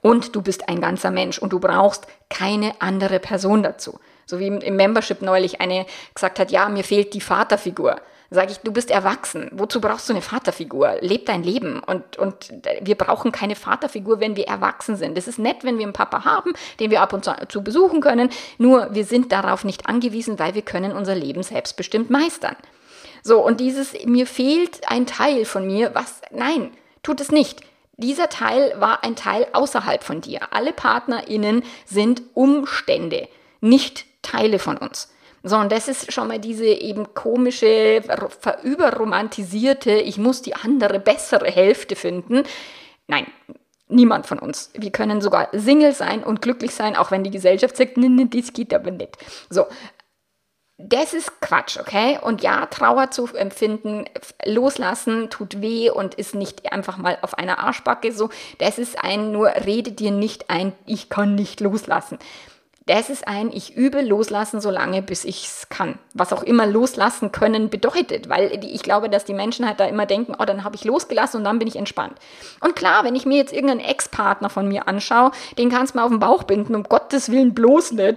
und 0.02 0.36
du 0.36 0.40
bist 0.40 0.68
ein 0.68 0.80
ganzer 0.80 1.10
Mensch 1.10 1.40
und 1.40 1.52
du 1.52 1.58
brauchst 1.58 2.06
keine 2.30 2.80
andere 2.80 3.18
Person 3.18 3.64
dazu. 3.64 3.98
So 4.24 4.38
wie 4.38 4.46
im 4.46 4.76
Membership 4.76 5.20
neulich 5.20 5.60
eine 5.60 5.86
gesagt 6.14 6.38
hat, 6.38 6.52
ja, 6.52 6.68
mir 6.68 6.84
fehlt 6.84 7.12
die 7.14 7.20
Vaterfigur 7.20 8.00
sage 8.30 8.52
ich, 8.52 8.58
du 8.58 8.72
bist 8.72 8.90
erwachsen. 8.90 9.48
Wozu 9.52 9.80
brauchst 9.80 10.08
du 10.08 10.12
eine 10.12 10.22
Vaterfigur? 10.22 10.96
Leb 11.00 11.26
dein 11.26 11.42
Leben. 11.42 11.80
Und, 11.80 12.18
und 12.18 12.52
wir 12.82 12.94
brauchen 12.94 13.32
keine 13.32 13.56
Vaterfigur, 13.56 14.20
wenn 14.20 14.36
wir 14.36 14.46
erwachsen 14.46 14.96
sind. 14.96 15.16
Es 15.16 15.28
ist 15.28 15.38
nett, 15.38 15.64
wenn 15.64 15.78
wir 15.78 15.84
einen 15.84 15.92
Papa 15.92 16.24
haben, 16.24 16.52
den 16.78 16.90
wir 16.90 17.00
ab 17.00 17.12
und 17.12 17.30
zu 17.48 17.62
besuchen 17.62 18.00
können. 18.00 18.30
Nur 18.58 18.94
wir 18.94 19.04
sind 19.04 19.32
darauf 19.32 19.64
nicht 19.64 19.88
angewiesen, 19.88 20.38
weil 20.38 20.54
wir 20.54 20.62
können 20.62 20.92
unser 20.92 21.14
Leben 21.14 21.42
selbstbestimmt 21.42 22.10
meistern. 22.10 22.56
So, 23.22 23.44
und 23.44 23.60
dieses, 23.60 23.94
mir 24.04 24.26
fehlt 24.26 24.88
ein 24.90 25.06
Teil 25.06 25.44
von 25.44 25.66
mir, 25.66 25.94
was, 25.94 26.20
nein, 26.30 26.70
tut 27.02 27.20
es 27.20 27.30
nicht. 27.30 27.60
Dieser 27.96 28.28
Teil 28.28 28.74
war 28.78 29.02
ein 29.02 29.16
Teil 29.16 29.46
außerhalb 29.52 30.04
von 30.04 30.20
dir. 30.20 30.52
Alle 30.52 30.72
PartnerInnen 30.72 31.64
sind 31.84 32.22
Umstände, 32.34 33.26
nicht 33.60 34.06
Teile 34.22 34.58
von 34.58 34.76
uns. 34.76 35.12
So, 35.42 35.56
und 35.56 35.70
das 35.70 35.88
ist 35.88 36.12
schon 36.12 36.28
mal 36.28 36.38
diese 36.38 36.66
eben 36.66 37.14
komische, 37.14 38.02
verüberromantisierte, 38.40 39.92
ich 39.92 40.18
muss 40.18 40.42
die 40.42 40.54
andere, 40.54 40.98
bessere 40.98 41.50
Hälfte 41.50 41.96
finden. 41.96 42.42
Nein, 43.06 43.26
niemand 43.88 44.26
von 44.26 44.38
uns. 44.38 44.70
Wir 44.74 44.90
können 44.90 45.20
sogar 45.20 45.48
Single 45.52 45.94
sein 45.94 46.22
und 46.24 46.42
glücklich 46.42 46.74
sein, 46.74 46.96
auch 46.96 47.10
wenn 47.10 47.24
die 47.24 47.30
Gesellschaft 47.30 47.76
sagt, 47.76 47.96
nee, 47.96 48.08
nee, 48.08 48.26
das 48.30 48.52
geht 48.52 48.74
aber 48.74 48.90
nicht. 48.90 49.16
So, 49.48 49.66
das 50.80 51.12
ist 51.12 51.40
Quatsch, 51.40 51.76
okay? 51.78 52.20
Und 52.22 52.40
ja, 52.40 52.66
Trauer 52.66 53.10
zu 53.10 53.26
empfinden, 53.34 54.04
loslassen 54.44 55.28
tut 55.28 55.60
weh 55.60 55.90
und 55.90 56.14
ist 56.14 56.36
nicht 56.36 56.72
einfach 56.72 56.98
mal 56.98 57.18
auf 57.22 57.36
einer 57.36 57.58
Arschbacke 57.58 58.12
so. 58.12 58.30
Das 58.58 58.78
ist 58.78 59.02
ein 59.02 59.32
nur, 59.32 59.48
rede 59.48 59.90
dir 59.90 60.12
nicht 60.12 60.50
ein, 60.50 60.72
ich 60.86 61.08
kann 61.08 61.34
nicht 61.34 61.60
loslassen. 61.60 62.18
Das 62.88 63.08
ist 63.08 63.28
ein, 63.28 63.52
ich 63.52 63.76
übe 63.76 64.02
loslassen 64.02 64.60
so 64.60 64.70
lange, 64.70 65.00
bis 65.00 65.24
ich 65.24 65.44
es 65.44 65.68
kann. 65.68 65.98
Was 66.14 66.32
auch 66.32 66.42
immer 66.42 66.66
loslassen 66.66 67.30
können 67.30 67.70
bedeutet, 67.70 68.28
weil 68.28 68.64
ich 68.64 68.82
glaube, 68.82 69.08
dass 69.08 69.24
die 69.24 69.34
Menschen 69.34 69.66
halt 69.66 69.78
da 69.78 69.84
immer 69.84 70.06
denken, 70.06 70.34
oh, 70.36 70.44
dann 70.44 70.64
habe 70.64 70.74
ich 70.74 70.84
losgelassen 70.84 71.38
und 71.38 71.44
dann 71.44 71.60
bin 71.60 71.68
ich 71.68 71.76
entspannt. 71.76 72.14
Und 72.60 72.74
klar, 72.74 73.04
wenn 73.04 73.14
ich 73.14 73.26
mir 73.26 73.36
jetzt 73.36 73.52
irgendeinen 73.52 73.80
Ex-Partner 73.80 74.50
von 74.50 74.66
mir 74.66 74.88
anschaue, 74.88 75.30
den 75.56 75.70
kannst 75.70 75.94
du 75.94 75.98
mal 75.98 76.04
auf 76.04 76.10
den 76.10 76.18
Bauch 76.18 76.42
binden, 76.42 76.74
um 76.74 76.82
Gottes 76.82 77.30
Willen 77.30 77.54
bloß 77.54 77.92
nicht. 77.92 78.16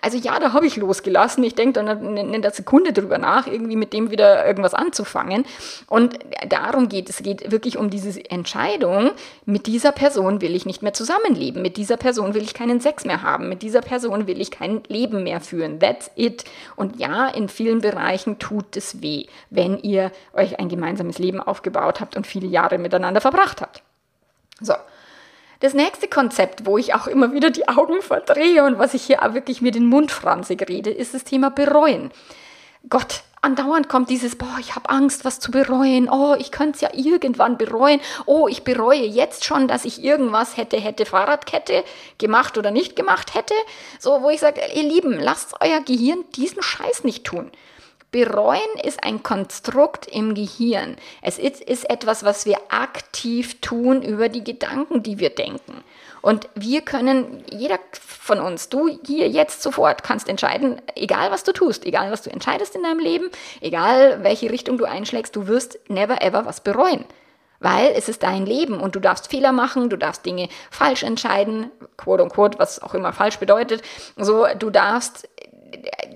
Also 0.00 0.16
ja, 0.16 0.38
da 0.38 0.54
habe 0.54 0.66
ich 0.66 0.76
losgelassen. 0.76 1.44
Ich 1.44 1.54
denke 1.54 1.84
dann 1.84 2.16
in 2.16 2.40
der 2.40 2.52
Sekunde 2.52 2.94
drüber 2.94 3.18
nach, 3.18 3.46
irgendwie 3.46 3.76
mit 3.76 3.92
dem 3.92 4.10
wieder 4.10 4.46
irgendwas 4.46 4.72
anzufangen. 4.72 5.44
Und 5.88 6.18
darum 6.48 6.88
geht 6.88 7.10
es. 7.10 7.18
Es 7.18 7.24
geht 7.24 7.50
wirklich 7.50 7.76
um 7.76 7.90
diese 7.90 8.30
Entscheidung, 8.30 9.10
mit 9.44 9.66
dieser 9.66 9.90
Person 9.90 10.40
will 10.40 10.54
ich 10.54 10.66
nicht 10.66 10.82
mehr 10.82 10.92
zusammenleben, 10.92 11.62
mit 11.62 11.76
dieser 11.76 11.96
Person 11.96 12.32
will 12.32 12.44
ich 12.44 12.54
keinen 12.54 12.80
Sex 12.80 13.04
mehr 13.04 13.22
haben, 13.22 13.48
mit 13.48 13.62
dieser 13.62 13.80
Person 13.88 14.26
will 14.26 14.40
ich 14.40 14.50
kein 14.50 14.82
Leben 14.88 15.22
mehr 15.22 15.40
führen. 15.40 15.80
That's 15.80 16.10
it. 16.14 16.44
Und 16.76 16.98
ja, 16.98 17.26
in 17.28 17.48
vielen 17.48 17.80
Bereichen 17.80 18.38
tut 18.38 18.76
es 18.76 19.00
weh, 19.02 19.26
wenn 19.50 19.78
ihr 19.78 20.12
euch 20.34 20.58
ein 20.58 20.68
gemeinsames 20.68 21.18
Leben 21.18 21.40
aufgebaut 21.40 22.00
habt 22.00 22.16
und 22.16 22.26
viele 22.26 22.46
Jahre 22.46 22.78
miteinander 22.78 23.20
verbracht 23.20 23.60
habt. 23.62 23.82
So. 24.60 24.74
Das 25.60 25.74
nächste 25.74 26.06
Konzept, 26.06 26.66
wo 26.66 26.78
ich 26.78 26.94
auch 26.94 27.08
immer 27.08 27.32
wieder 27.32 27.50
die 27.50 27.66
Augen 27.66 28.00
verdrehe 28.00 28.64
und 28.64 28.78
was 28.78 28.94
ich 28.94 29.02
hier 29.02 29.24
auch 29.24 29.34
wirklich 29.34 29.60
mir 29.60 29.72
den 29.72 29.86
Mund 29.86 30.12
franzig 30.12 30.68
rede, 30.68 30.90
ist 30.90 31.14
das 31.14 31.24
Thema 31.24 31.50
bereuen. 31.50 32.12
Gott, 32.88 33.22
andauernd 33.42 33.88
kommt 33.88 34.10
dieses, 34.10 34.36
boah, 34.36 34.56
ich 34.60 34.74
habe 34.74 34.88
Angst, 34.88 35.24
was 35.24 35.40
zu 35.40 35.50
bereuen. 35.50 36.08
Oh, 36.10 36.34
ich 36.38 36.50
könnte 36.50 36.76
es 36.76 36.80
ja 36.80 36.90
irgendwann 36.92 37.58
bereuen. 37.58 38.00
Oh, 38.26 38.48
ich 38.48 38.64
bereue 38.64 39.04
jetzt 39.04 39.44
schon, 39.44 39.68
dass 39.68 39.84
ich 39.84 40.02
irgendwas 40.02 40.56
hätte, 40.56 40.78
hätte 40.78 41.06
Fahrradkette 41.06 41.84
gemacht 42.18 42.58
oder 42.58 42.70
nicht 42.70 42.96
gemacht 42.96 43.34
hätte. 43.34 43.54
So, 43.98 44.22
wo 44.22 44.30
ich 44.30 44.40
sage, 44.40 44.60
ihr 44.74 44.82
Lieben, 44.82 45.18
lasst 45.18 45.54
euer 45.60 45.80
Gehirn 45.80 46.24
diesen 46.36 46.62
Scheiß 46.62 47.04
nicht 47.04 47.24
tun. 47.24 47.50
Bereuen 48.10 48.60
ist 48.82 49.04
ein 49.04 49.22
Konstrukt 49.22 50.06
im 50.06 50.34
Gehirn. 50.34 50.96
Es 51.20 51.38
ist, 51.38 51.60
ist 51.60 51.90
etwas, 51.90 52.24
was 52.24 52.46
wir 52.46 52.58
aktiv 52.70 53.60
tun 53.60 54.02
über 54.02 54.30
die 54.30 54.42
Gedanken, 54.42 55.02
die 55.02 55.18
wir 55.18 55.30
denken. 55.30 55.84
Und 56.22 56.48
wir 56.54 56.82
können, 56.82 57.44
jeder 57.50 57.78
von 57.92 58.40
uns, 58.40 58.68
du 58.68 58.88
hier 59.06 59.28
jetzt 59.28 59.62
sofort 59.62 60.02
kannst 60.02 60.28
entscheiden, 60.28 60.80
egal 60.94 61.30
was 61.30 61.44
du 61.44 61.52
tust, 61.52 61.84
egal 61.86 62.10
was 62.10 62.22
du 62.22 62.30
entscheidest 62.30 62.74
in 62.74 62.82
deinem 62.82 63.00
Leben, 63.00 63.30
egal 63.60 64.22
welche 64.22 64.50
Richtung 64.50 64.78
du 64.78 64.84
einschlägst, 64.84 65.34
du 65.36 65.46
wirst 65.46 65.78
never 65.88 66.22
ever 66.22 66.44
was 66.44 66.60
bereuen. 66.60 67.04
Weil 67.60 67.92
es 67.96 68.08
ist 68.08 68.22
dein 68.22 68.46
Leben 68.46 68.80
und 68.80 68.94
du 68.94 69.00
darfst 69.00 69.28
Fehler 69.28 69.52
machen, 69.52 69.90
du 69.90 69.96
darfst 69.96 70.24
Dinge 70.24 70.48
falsch 70.70 71.02
entscheiden, 71.02 71.70
quote 71.96 72.22
unquote, 72.22 72.58
was 72.58 72.80
auch 72.80 72.94
immer 72.94 73.12
falsch 73.12 73.38
bedeutet. 73.38 73.82
So, 74.16 74.46
du 74.56 74.70
darfst 74.70 75.28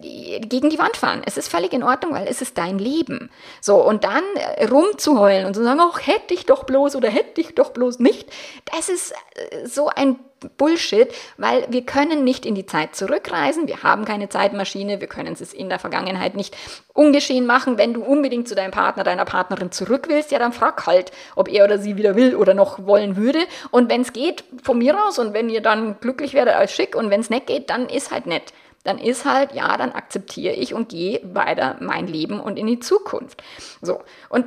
gegen 0.01 0.71
die 0.71 0.79
Wand 0.79 0.97
fahren. 0.97 1.23
Es 1.25 1.37
ist 1.37 1.49
völlig 1.49 1.73
in 1.73 1.83
Ordnung, 1.83 2.13
weil 2.13 2.27
es 2.27 2.43
ist 2.43 2.59
dein 2.59 2.79
Leben. 2.79 3.31
So, 3.61 3.77
und 3.77 4.05
dann 4.05 4.25
äh, 4.35 4.67
rumzuheulen 4.67 5.47
und 5.47 5.55
zu 5.55 5.63
sagen, 5.63 5.81
ach, 5.81 6.07
hätte 6.07 6.35
ich 6.35 6.47
doch 6.47 6.65
bloß 6.65 6.97
oder 6.97 7.09
hätte 7.09 7.41
ich 7.41 7.55
doch 7.55 7.71
bloß 7.71 7.99
nicht, 7.99 8.29
das 8.77 8.89
ist 8.89 9.13
äh, 9.35 9.67
so 9.67 9.89
ein 9.89 10.19
Bullshit, 10.57 11.09
weil 11.37 11.67
wir 11.69 11.87
können 11.87 12.25
nicht 12.25 12.45
in 12.47 12.57
die 12.57 12.67
Zeit 12.67 12.97
zurückreisen, 12.97 13.69
wir 13.69 13.85
haben 13.85 14.05
keine 14.05 14.29
Zeitmaschine, 14.29 15.01
wir 15.01 15.07
können 15.07 15.37
es 15.39 15.53
in 15.53 15.69
der 15.69 15.79
Vergangenheit 15.79 16.35
nicht 16.35 16.57
ungeschehen 16.95 17.47
machen. 17.47 17.79
Wenn 17.79 17.95
du 17.95 18.03
unbedingt 18.03 18.49
zu 18.49 18.57
deinem 18.57 18.73
Partner, 18.73 19.05
deiner 19.05 19.25
Partnerin 19.25 19.71
zurück 19.71 20.07
willst, 20.09 20.33
ja, 20.33 20.41
dann 20.41 20.53
frag 20.53 20.85
halt, 20.87 21.13
ob 21.37 21.49
er 21.49 21.65
oder 21.65 21.79
sie 21.79 21.97
wieder 21.97 22.17
will 22.17 22.35
oder 22.35 22.55
noch 22.55 22.87
wollen 22.87 23.17
würde. 23.17 23.39
Und 23.71 23.89
wenn 23.89 24.01
es 24.01 24.13
geht, 24.13 24.43
von 24.65 24.79
mir 24.79 24.97
aus 25.07 25.21
und 25.21 25.33
wenn 25.33 25.49
ihr 25.49 25.61
dann 25.61 26.01
glücklich 26.01 26.35
werdet, 26.35 26.55
als 26.55 26.73
schick 26.73 26.97
und 26.97 27.11
wenn 27.11 27.21
es 27.21 27.31
nicht 27.31 27.47
geht, 27.47 27.71
dann 27.71 27.89
ist 27.89 28.11
halt 28.11 28.27
nett 28.27 28.53
dann 28.85 28.99
ist 28.99 29.25
halt, 29.25 29.53
ja, 29.53 29.77
dann 29.77 29.93
akzeptiere 29.93 30.55
ich 30.55 30.75
und 30.75 30.89
gehe 30.89 31.21
weiter 31.23 31.77
mein 31.81 32.07
Leben 32.07 32.41
und 32.41 32.59
in 32.59 32.67
die 32.67 32.81
Zukunft. 32.81 33.43
So. 33.81 34.01
Und 34.29 34.47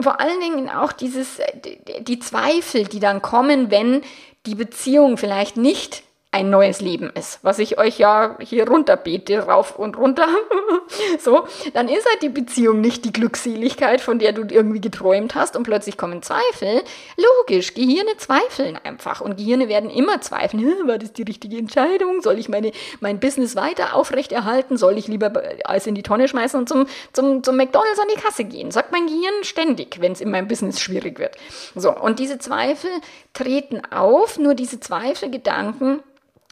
vor 0.00 0.20
allen 0.20 0.40
Dingen 0.40 0.68
auch 0.68 0.92
dieses, 0.92 1.40
die 2.00 2.18
Zweifel, 2.18 2.84
die 2.84 3.00
dann 3.00 3.20
kommen, 3.20 3.70
wenn 3.70 4.02
die 4.46 4.54
Beziehung 4.54 5.16
vielleicht 5.16 5.56
nicht 5.56 6.02
ein 6.30 6.50
neues 6.50 6.82
Leben 6.82 7.10
ist, 7.14 7.38
was 7.42 7.58
ich 7.58 7.78
euch 7.78 7.98
ja 7.98 8.36
hier 8.40 8.68
runterbete, 8.68 9.46
rauf 9.46 9.78
und 9.78 9.96
runter, 9.96 10.26
so, 11.18 11.46
dann 11.72 11.88
ist 11.88 12.06
halt 12.06 12.22
die 12.22 12.28
Beziehung 12.28 12.82
nicht 12.82 13.06
die 13.06 13.12
Glückseligkeit, 13.12 14.02
von 14.02 14.18
der 14.18 14.32
du 14.32 14.42
irgendwie 14.42 14.80
geträumt 14.80 15.34
hast 15.34 15.56
und 15.56 15.62
plötzlich 15.62 15.96
kommen 15.96 16.22
Zweifel. 16.22 16.82
Logisch, 17.16 17.72
Gehirne 17.72 18.10
zweifeln 18.18 18.78
einfach 18.84 19.22
und 19.22 19.38
Gehirne 19.38 19.70
werden 19.70 19.88
immer 19.88 20.20
zweifeln. 20.20 20.86
War 20.86 20.98
das 20.98 21.14
die 21.14 21.22
richtige 21.22 21.56
Entscheidung? 21.56 22.20
Soll 22.20 22.38
ich 22.38 22.50
meine, 22.50 22.72
mein 23.00 23.20
Business 23.20 23.56
weiter 23.56 23.94
aufrechterhalten? 23.94 24.76
Soll 24.76 24.98
ich 24.98 25.08
lieber 25.08 25.32
alles 25.64 25.86
in 25.86 25.94
die 25.94 26.02
Tonne 26.02 26.28
schmeißen 26.28 26.60
und 26.60 26.68
zum, 26.68 26.86
zum, 27.14 27.42
zum 27.42 27.56
McDonalds 27.56 28.00
an 28.00 28.08
die 28.14 28.20
Kasse 28.20 28.44
gehen? 28.44 28.70
Sagt 28.70 28.92
mein 28.92 29.06
Gehirn 29.06 29.44
ständig, 29.44 30.02
wenn 30.02 30.12
es 30.12 30.20
in 30.20 30.30
meinem 30.30 30.46
Business 30.46 30.78
schwierig 30.78 31.18
wird. 31.18 31.36
So, 31.74 31.90
und 31.90 32.18
diese 32.18 32.38
Zweifel 32.38 32.90
treten 33.32 33.80
auf, 33.90 34.38
nur 34.38 34.54
diese 34.54 34.78
Zweifelgedanken 34.78 36.00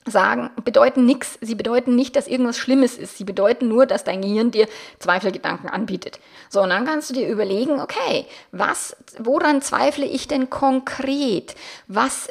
sagen, 0.06 0.50
bedeuten 0.64 1.04
nichts. 1.04 1.38
Sie 1.40 1.54
bedeuten 1.56 1.96
nicht, 1.96 2.16
dass 2.16 2.28
irgendwas 2.28 2.58
Schlimmes 2.58 2.96
ist. 2.96 3.18
Sie 3.18 3.24
bedeuten 3.24 3.68
nur, 3.68 3.86
dass 3.86 4.04
dein 4.04 4.22
Gehirn 4.22 4.52
dir 4.52 4.68
Zweifelgedanken 5.00 5.68
anbietet. 5.68 6.20
So, 6.48 6.62
und 6.62 6.70
dann 6.70 6.86
kannst 6.86 7.10
du 7.10 7.14
dir 7.14 7.28
überlegen, 7.28 7.80
okay, 7.80 8.26
was, 8.52 8.96
woran 9.18 9.62
zweifle 9.62 10.06
ich 10.06 10.28
denn 10.28 10.48
konkret? 10.48 11.56
Was 11.88 12.28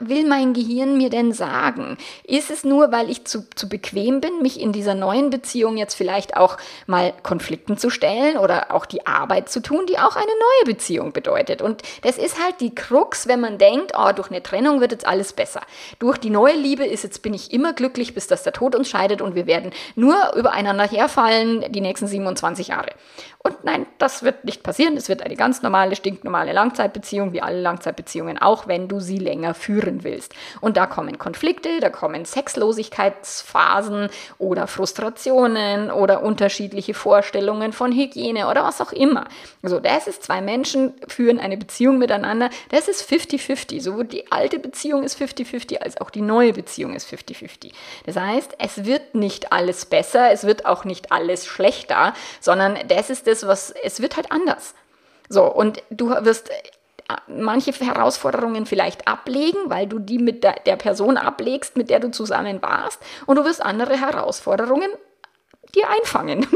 will 0.00 0.26
mein 0.26 0.54
Gehirn 0.54 0.96
mir 0.96 1.08
denn 1.08 1.32
sagen? 1.32 1.96
Ist 2.24 2.50
es 2.50 2.64
nur, 2.64 2.90
weil 2.90 3.08
ich 3.10 3.24
zu, 3.24 3.48
zu 3.54 3.68
bequem 3.68 4.20
bin, 4.20 4.42
mich 4.42 4.60
in 4.60 4.72
dieser 4.72 4.94
neuen 4.94 5.30
Beziehung 5.30 5.76
jetzt 5.76 5.94
vielleicht 5.94 6.36
auch 6.36 6.58
mal 6.86 7.14
Konflikten 7.22 7.78
zu 7.78 7.90
stellen 7.90 8.38
oder 8.38 8.74
auch 8.74 8.86
die 8.86 9.06
Arbeit 9.06 9.48
zu 9.48 9.60
tun, 9.60 9.86
die 9.86 9.98
auch 9.98 10.16
eine 10.16 10.26
neue 10.26 10.74
Beziehung 10.74 11.12
bedeutet? 11.12 11.62
Und 11.62 11.82
das 12.02 12.18
ist 12.18 12.42
halt 12.42 12.60
die 12.60 12.74
Krux, 12.74 13.28
wenn 13.28 13.40
man 13.40 13.58
denkt, 13.58 13.92
oh, 13.96 14.10
durch 14.12 14.30
eine 14.30 14.42
Trennung 14.42 14.80
wird 14.80 14.90
jetzt 14.90 15.06
alles 15.06 15.32
besser. 15.32 15.60
Durch 16.00 16.18
die 16.18 16.30
neue 16.30 16.56
Liebe 16.56 16.84
ist 16.84 17.03
jetzt 17.04 17.22
bin 17.22 17.34
ich 17.34 17.52
immer 17.52 17.72
glücklich, 17.72 18.14
bis 18.14 18.26
dass 18.26 18.42
der 18.42 18.52
Tod 18.52 18.74
uns 18.74 18.88
scheidet 18.88 19.22
und 19.22 19.34
wir 19.34 19.46
werden 19.46 19.70
nur 19.94 20.16
übereinander 20.34 20.88
herfallen 20.88 21.64
die 21.70 21.80
nächsten 21.80 22.06
27 22.06 22.68
Jahre. 22.68 22.90
Und 23.46 23.62
nein, 23.62 23.84
das 23.98 24.22
wird 24.22 24.46
nicht 24.46 24.62
passieren. 24.62 24.96
Es 24.96 25.10
wird 25.10 25.22
eine 25.22 25.36
ganz 25.36 25.60
normale, 25.60 25.96
stinknormale 25.96 26.54
Langzeitbeziehung, 26.54 27.34
wie 27.34 27.42
alle 27.42 27.60
Langzeitbeziehungen 27.60 28.38
auch, 28.38 28.66
wenn 28.68 28.88
du 28.88 29.00
sie 29.00 29.18
länger 29.18 29.52
führen 29.52 30.02
willst. 30.02 30.34
Und 30.62 30.78
da 30.78 30.86
kommen 30.86 31.18
Konflikte, 31.18 31.80
da 31.80 31.90
kommen 31.90 32.24
Sexlosigkeitsphasen 32.24 34.08
oder 34.38 34.66
Frustrationen 34.66 35.90
oder 35.90 36.22
unterschiedliche 36.22 36.94
Vorstellungen 36.94 37.74
von 37.74 37.92
Hygiene 37.92 38.48
oder 38.48 38.64
was 38.64 38.80
auch 38.80 38.92
immer. 38.92 39.26
Also 39.62 39.78
das 39.78 40.06
ist, 40.06 40.22
zwei 40.22 40.40
Menschen 40.40 40.94
führen 41.06 41.38
eine 41.38 41.58
Beziehung 41.58 41.98
miteinander, 41.98 42.48
das 42.70 42.88
ist 42.88 43.06
50-50. 43.06 43.82
Sowohl 43.82 44.04
die 44.04 44.32
alte 44.32 44.58
Beziehung 44.58 45.02
ist 45.02 45.20
50-50 45.20 45.80
als 45.80 46.00
auch 46.00 46.08
die 46.08 46.22
neue 46.22 46.54
Beziehung 46.54 46.93
sagen, 46.94 46.96
ist 46.96 47.08
50-50. 47.08 47.72
Das 48.06 48.16
heißt, 48.16 48.56
es 48.58 48.84
wird 48.84 49.14
nicht 49.14 49.52
alles 49.52 49.86
besser, 49.86 50.30
es 50.30 50.44
wird 50.44 50.66
auch 50.66 50.84
nicht 50.84 51.12
alles 51.12 51.46
schlechter, 51.46 52.14
sondern 52.40 52.78
das 52.88 53.10
ist 53.10 53.26
das, 53.26 53.46
was, 53.46 53.70
es 53.70 54.00
wird 54.00 54.16
halt 54.16 54.30
anders. 54.30 54.74
So, 55.28 55.44
und 55.44 55.82
du 55.90 56.10
wirst 56.10 56.50
äh, 56.50 56.54
manche 57.26 57.72
Herausforderungen 57.72 58.66
vielleicht 58.66 59.08
ablegen, 59.08 59.58
weil 59.66 59.86
du 59.86 59.98
die 59.98 60.18
mit 60.18 60.44
der, 60.44 60.56
der, 60.66 60.76
Person 60.76 61.16
ablegst, 61.16 61.76
mit 61.76 61.90
der 61.90 62.00
du 62.00 62.10
zusammen 62.10 62.62
warst, 62.62 63.00
und 63.26 63.36
du 63.36 63.44
wirst 63.44 63.62
andere 63.62 63.98
Herausforderungen 63.98 64.90
dir 65.74 65.88
einfangen, 65.88 66.46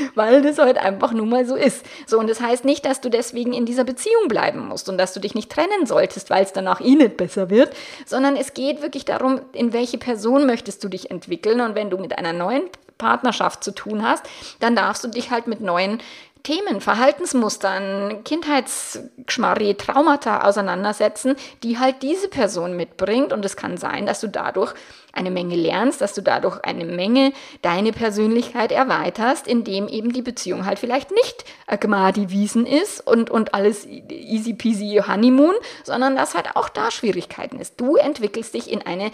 weil 0.14 0.42
das 0.42 0.58
halt 0.58 0.78
einfach 0.78 1.12
nun 1.12 1.28
mal 1.28 1.46
so 1.46 1.56
ist. 1.56 1.84
So, 2.06 2.18
und 2.18 2.28
das 2.28 2.40
heißt 2.40 2.64
nicht, 2.64 2.84
dass 2.84 3.00
du 3.00 3.08
deswegen 3.08 3.52
in 3.52 3.66
dieser 3.66 3.84
Beziehung 3.84 4.28
bleiben 4.28 4.66
musst 4.66 4.88
und 4.88 4.98
dass 4.98 5.12
du 5.12 5.20
dich 5.20 5.34
nicht 5.34 5.50
trennen 5.50 5.86
solltest, 5.86 6.30
weil 6.30 6.44
es 6.44 6.52
danach 6.52 6.80
eh 6.80 6.94
nicht 6.94 7.16
besser 7.16 7.50
wird, 7.50 7.74
sondern 8.06 8.36
es 8.36 8.54
geht 8.54 8.82
wirklich 8.82 9.04
darum, 9.04 9.40
in 9.52 9.72
welche 9.72 9.98
Person 9.98 10.46
möchtest 10.46 10.82
du 10.84 10.88
dich 10.88 11.10
entwickeln 11.10 11.60
und 11.60 11.74
wenn 11.74 11.90
du 11.90 11.98
mit 11.98 12.16
einer 12.18 12.32
neuen 12.32 12.64
Partnerschaft 12.98 13.64
zu 13.64 13.70
tun 13.70 14.02
hast, 14.02 14.24
dann 14.58 14.76
darfst 14.76 15.04
du 15.04 15.08
dich 15.08 15.30
halt 15.30 15.46
mit 15.46 15.60
neuen 15.60 16.00
Themen, 16.48 16.80
Verhaltensmustern, 16.80 18.24
Kindheitsgeschmarri, 18.24 19.74
Traumata 19.74 20.48
auseinandersetzen, 20.48 21.36
die 21.62 21.78
halt 21.78 21.96
diese 22.00 22.28
Person 22.28 22.74
mitbringt. 22.74 23.34
Und 23.34 23.44
es 23.44 23.54
kann 23.54 23.76
sein, 23.76 24.06
dass 24.06 24.20
du 24.20 24.28
dadurch 24.28 24.72
eine 25.12 25.30
Menge 25.30 25.56
lernst, 25.56 26.00
dass 26.00 26.14
du 26.14 26.22
dadurch 26.22 26.58
eine 26.64 26.86
Menge 26.86 27.34
deine 27.60 27.92
Persönlichkeit 27.92 28.72
erweiterst, 28.72 29.46
indem 29.46 29.88
eben 29.88 30.10
die 30.10 30.22
Beziehung 30.22 30.64
halt 30.64 30.78
vielleicht 30.78 31.10
nicht 31.10 31.44
Gmadi 31.80 32.30
Wiesen 32.30 32.64
ist 32.64 33.06
und, 33.06 33.28
und 33.28 33.52
alles 33.52 33.86
easy 33.86 34.54
peasy 34.54 35.02
Honeymoon, 35.06 35.54
sondern 35.84 36.16
dass 36.16 36.34
halt 36.34 36.56
auch 36.56 36.70
da 36.70 36.90
Schwierigkeiten 36.90 37.60
ist. 37.60 37.78
Du 37.78 37.96
entwickelst 37.96 38.54
dich 38.54 38.72
in 38.72 38.80
eine 38.80 39.10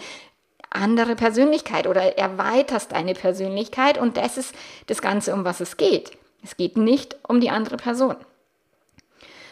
andere 0.69 1.17
Persönlichkeit 1.17 1.85
oder 1.85 2.17
erweiterst 2.17 2.93
deine 2.93 3.13
Persönlichkeit 3.13 3.97
und 3.97 4.15
das 4.15 4.37
ist 4.37 4.55
das 4.87 5.01
Ganze, 5.01 5.33
um 5.33 5.43
was 5.43 5.59
es 5.59 5.75
geht. 5.75 6.17
Es 6.45 6.57
geht 6.57 6.77
nicht 6.77 7.17
um 7.27 7.41
die 7.41 7.49
andere 7.49 7.75
Person. 7.75 8.15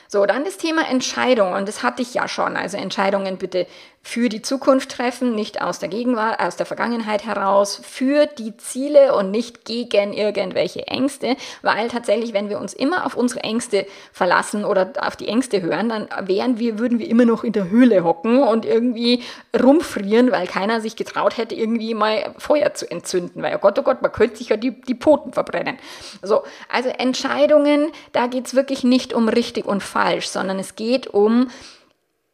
So, 0.07 0.27
dann 0.27 0.45
das 0.45 0.57
Thema 0.57 0.87
Entscheidung. 0.87 1.53
Und 1.53 1.67
das 1.67 1.81
hatte 1.81 2.03
ich 2.03 2.13
ja 2.13 2.27
schon. 2.27 2.55
Also 2.55 2.77
Entscheidungen 2.77 3.37
bitte 3.37 3.65
für 4.05 4.27
die 4.27 4.41
Zukunft 4.41 4.91
treffen, 4.91 5.33
nicht 5.33 5.61
aus 5.61 5.79
der 5.79 5.87
Gegenwart, 5.87 6.41
aus 6.41 6.57
der 6.57 6.65
Vergangenheit 6.65 7.25
heraus, 7.25 7.79
für 7.81 8.25
die 8.25 8.55
Ziele 8.57 9.15
und 9.15 9.31
nicht 9.31 9.63
gegen 9.63 10.11
irgendwelche 10.11 10.85
Ängste, 10.87 11.37
weil 11.61 11.87
tatsächlich, 11.87 12.33
wenn 12.33 12.49
wir 12.49 12.59
uns 12.59 12.73
immer 12.73 13.05
auf 13.05 13.15
unsere 13.15 13.41
Ängste 13.43 13.87
verlassen 14.11 14.65
oder 14.65 14.91
auf 14.99 15.15
die 15.15 15.29
Ängste 15.29 15.61
hören, 15.61 15.87
dann 15.87 16.09
wären 16.27 16.59
wir, 16.59 16.79
würden 16.79 16.99
wir 16.99 17.09
immer 17.09 17.23
noch 17.23 17.45
in 17.45 17.53
der 17.53 17.69
Höhle 17.69 18.03
hocken 18.03 18.43
und 18.43 18.65
irgendwie 18.65 19.23
rumfrieren, 19.57 20.31
weil 20.31 20.47
keiner 20.47 20.81
sich 20.81 20.97
getraut 20.97 21.37
hätte, 21.37 21.55
irgendwie 21.55 21.93
mal 21.93 22.35
Feuer 22.37 22.73
zu 22.73 22.91
entzünden, 22.91 23.41
weil, 23.41 23.55
oh 23.55 23.59
Gott, 23.59 23.79
oh 23.79 23.83
Gott, 23.83 24.01
man 24.01 24.11
könnte 24.11 24.35
sich 24.35 24.49
ja 24.49 24.57
die, 24.57 24.71
die 24.81 24.95
Poten 24.95 25.31
verbrennen. 25.31 25.77
So, 26.21 26.43
also 26.67 26.89
Entscheidungen, 26.89 27.91
da 28.11 28.27
geht's 28.27 28.53
wirklich 28.53 28.83
nicht 28.83 29.13
um 29.13 29.29
richtig 29.29 29.65
und 29.65 29.81
falsch, 29.81 30.27
sondern 30.27 30.59
es 30.59 30.75
geht 30.75 31.07
um 31.07 31.47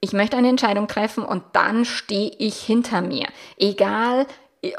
ich 0.01 0.13
möchte 0.13 0.37
eine 0.37 0.49
Entscheidung 0.49 0.87
treffen 0.87 1.23
und 1.23 1.43
dann 1.53 1.85
stehe 1.85 2.31
ich 2.37 2.59
hinter 2.59 3.01
mir. 3.01 3.27
Egal, 3.57 4.25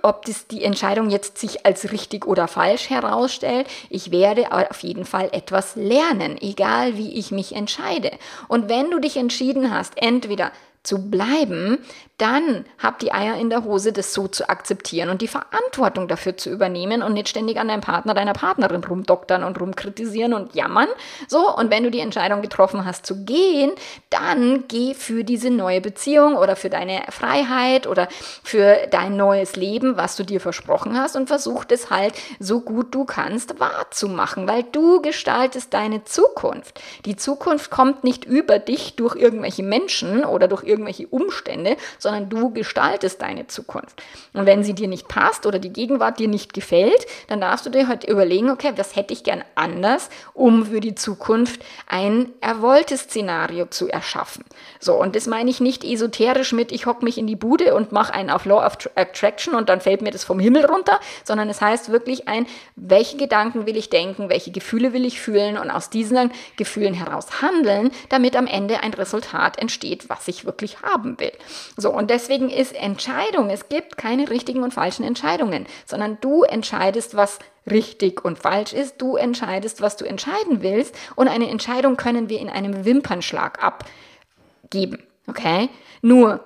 ob 0.02 0.24
das 0.26 0.46
die 0.46 0.64
Entscheidung 0.64 1.10
jetzt 1.10 1.38
sich 1.38 1.64
als 1.64 1.92
richtig 1.92 2.26
oder 2.26 2.48
falsch 2.48 2.90
herausstellt, 2.90 3.66
ich 3.88 4.10
werde 4.10 4.52
auf 4.52 4.80
jeden 4.80 5.04
Fall 5.04 5.30
etwas 5.32 5.76
lernen, 5.76 6.36
egal 6.40 6.96
wie 6.96 7.14
ich 7.14 7.30
mich 7.30 7.54
entscheide. 7.54 8.12
Und 8.48 8.68
wenn 8.68 8.90
du 8.90 8.98
dich 8.98 9.16
entschieden 9.16 9.72
hast, 9.72 9.94
entweder 9.96 10.52
zu 10.82 11.10
bleiben, 11.10 11.78
dann 12.20 12.66
habt 12.78 13.00
die 13.00 13.12
Eier 13.12 13.36
in 13.36 13.48
der 13.48 13.64
Hose, 13.64 13.92
das 13.92 14.12
so 14.12 14.28
zu 14.28 14.48
akzeptieren 14.50 15.08
und 15.08 15.22
die 15.22 15.28
Verantwortung 15.28 16.06
dafür 16.06 16.36
zu 16.36 16.50
übernehmen 16.50 17.02
und 17.02 17.14
nicht 17.14 17.30
ständig 17.30 17.58
an 17.58 17.68
deinem 17.68 17.80
Partner, 17.80 18.12
deiner 18.12 18.34
Partnerin 18.34 18.84
rumdoktern 18.84 19.42
und 19.42 19.58
rumkritisieren 19.58 20.34
und 20.34 20.54
jammern. 20.54 20.88
So, 21.28 21.54
und 21.56 21.70
wenn 21.70 21.82
du 21.82 21.90
die 21.90 22.00
Entscheidung 22.00 22.42
getroffen 22.42 22.84
hast 22.84 23.06
zu 23.06 23.24
gehen, 23.24 23.72
dann 24.10 24.64
geh 24.68 24.92
für 24.92 25.24
diese 25.24 25.48
neue 25.48 25.80
Beziehung 25.80 26.36
oder 26.36 26.56
für 26.56 26.68
deine 26.68 27.04
Freiheit 27.08 27.86
oder 27.86 28.08
für 28.44 28.86
dein 28.90 29.16
neues 29.16 29.56
Leben, 29.56 29.96
was 29.96 30.16
du 30.16 30.24
dir 30.24 30.40
versprochen 30.40 30.98
hast 30.98 31.16
und 31.16 31.26
versuch 31.26 31.64
das 31.64 31.88
halt 31.88 32.14
so 32.38 32.60
gut 32.60 32.94
du 32.94 33.06
kannst 33.06 33.60
wahrzumachen, 33.60 34.46
weil 34.46 34.64
du 34.64 35.00
gestaltest 35.00 35.72
deine 35.72 36.04
Zukunft. 36.04 36.82
Die 37.06 37.16
Zukunft 37.16 37.70
kommt 37.70 38.04
nicht 38.04 38.26
über 38.26 38.58
dich 38.58 38.96
durch 38.96 39.16
irgendwelche 39.16 39.62
Menschen 39.62 40.24
oder 40.24 40.48
durch 40.48 40.64
irgendwelche 40.64 41.06
Umstände, 41.06 41.76
sondern 41.98 42.09
sondern 42.10 42.28
du 42.28 42.50
gestaltest 42.50 43.22
deine 43.22 43.46
Zukunft. 43.46 44.02
Und 44.32 44.44
wenn 44.44 44.64
sie 44.64 44.74
dir 44.74 44.88
nicht 44.88 45.06
passt 45.06 45.46
oder 45.46 45.60
die 45.60 45.72
Gegenwart 45.72 46.18
dir 46.18 46.26
nicht 46.26 46.52
gefällt, 46.52 47.06
dann 47.28 47.40
darfst 47.40 47.66
du 47.66 47.70
dir 47.70 47.86
halt 47.86 48.02
überlegen, 48.02 48.50
okay, 48.50 48.72
was 48.74 48.96
hätte 48.96 49.12
ich 49.12 49.22
gern 49.22 49.44
anders, 49.54 50.10
um 50.34 50.66
für 50.66 50.80
die 50.80 50.96
Zukunft 50.96 51.62
ein 51.86 52.30
erwolltes 52.40 53.02
Szenario 53.02 53.66
zu 53.66 53.88
erschaffen. 53.88 54.44
So, 54.80 54.94
und 54.94 55.14
das 55.14 55.28
meine 55.28 55.50
ich 55.50 55.60
nicht 55.60 55.84
esoterisch 55.84 56.52
mit, 56.52 56.72
ich 56.72 56.86
hocke 56.86 57.04
mich 57.04 57.16
in 57.16 57.28
die 57.28 57.36
Bude 57.36 57.76
und 57.76 57.92
mache 57.92 58.12
einen 58.12 58.30
auf 58.30 58.44
Law 58.44 58.66
of 58.66 58.72
Attraction 58.96 59.54
und 59.54 59.68
dann 59.68 59.80
fällt 59.80 60.02
mir 60.02 60.10
das 60.10 60.24
vom 60.24 60.40
Himmel 60.40 60.64
runter, 60.64 60.98
sondern 61.22 61.48
es 61.48 61.60
heißt 61.60 61.92
wirklich 61.92 62.26
ein, 62.26 62.46
welche 62.74 63.18
Gedanken 63.18 63.66
will 63.66 63.76
ich 63.76 63.88
denken, 63.88 64.30
welche 64.30 64.50
Gefühle 64.50 64.92
will 64.92 65.04
ich 65.04 65.20
fühlen 65.20 65.56
und 65.56 65.70
aus 65.70 65.90
diesen 65.90 66.32
Gefühlen 66.56 66.94
heraus 66.94 67.40
handeln, 67.40 67.92
damit 68.08 68.34
am 68.34 68.48
Ende 68.48 68.82
ein 68.82 68.94
Resultat 68.94 69.60
entsteht, 69.60 70.08
was 70.08 70.26
ich 70.26 70.44
wirklich 70.44 70.82
haben 70.82 71.20
will. 71.20 71.32
So, 71.76 71.99
und 72.00 72.08
deswegen 72.08 72.48
ist 72.48 72.74
Entscheidung, 72.74 73.50
es 73.50 73.68
gibt 73.68 73.98
keine 73.98 74.30
richtigen 74.30 74.62
und 74.62 74.72
falschen 74.72 75.04
Entscheidungen, 75.04 75.66
sondern 75.84 76.16
du 76.22 76.44
entscheidest, 76.44 77.14
was 77.14 77.38
richtig 77.70 78.24
und 78.24 78.38
falsch 78.38 78.72
ist, 78.72 79.02
du 79.02 79.16
entscheidest, 79.16 79.82
was 79.82 79.98
du 79.98 80.06
entscheiden 80.06 80.62
willst 80.62 80.96
und 81.14 81.28
eine 81.28 81.50
Entscheidung 81.50 81.98
können 81.98 82.30
wir 82.30 82.40
in 82.40 82.48
einem 82.48 82.86
Wimpernschlag 82.86 83.62
abgeben. 83.62 85.02
Okay? 85.26 85.68
Nur 86.00 86.40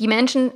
die 0.00 0.08
Menschen 0.08 0.52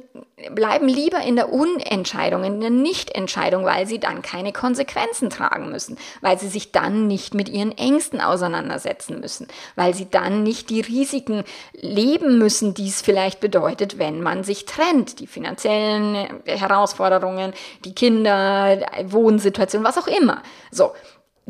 bleiben 0.55 0.89
lieber 0.89 1.21
in 1.21 1.37
der 1.37 1.53
Unentscheidung, 1.53 2.45
in 2.45 2.61
der 2.61 2.71
Nichtentscheidung, 2.71 3.65
weil 3.65 3.87
sie 3.87 3.99
dann 3.99 4.23
keine 4.23 4.53
Konsequenzen 4.53 5.31
tragen 5.31 5.71
müssen, 5.71 5.99
weil 6.21 6.39
sie 6.39 6.49
sich 6.49 6.71
dann 6.71 7.07
nicht 7.09 7.35
mit 7.35 7.49
ihren 7.49 7.77
Ängsten 7.77 8.21
auseinandersetzen 8.21 9.21
müssen, 9.21 9.49
weil 9.75 9.95
sie 9.95 10.09
dann 10.11 10.43
nicht 10.43 10.71
die 10.71 10.81
Risiken 10.81 11.45
leben 11.73 12.39
müssen, 12.39 12.75
die 12.75 12.89
es 12.89 13.03
vielleicht 13.03 13.41
bedeutet, 13.41 13.99
wenn 13.99 14.23
man 14.23 14.45
sich 14.45 14.65
trennt. 14.65 15.19
Die 15.19 15.27
finanziellen 15.27 16.15
äh, 16.45 16.57
Herausforderungen, 16.57 17.53
die 17.85 17.95
Kinder, 17.95 18.87
Wohnsituation, 19.07 19.85
was 19.85 19.99
auch 19.99 20.07
immer. 20.07 20.43
So, 20.71 20.93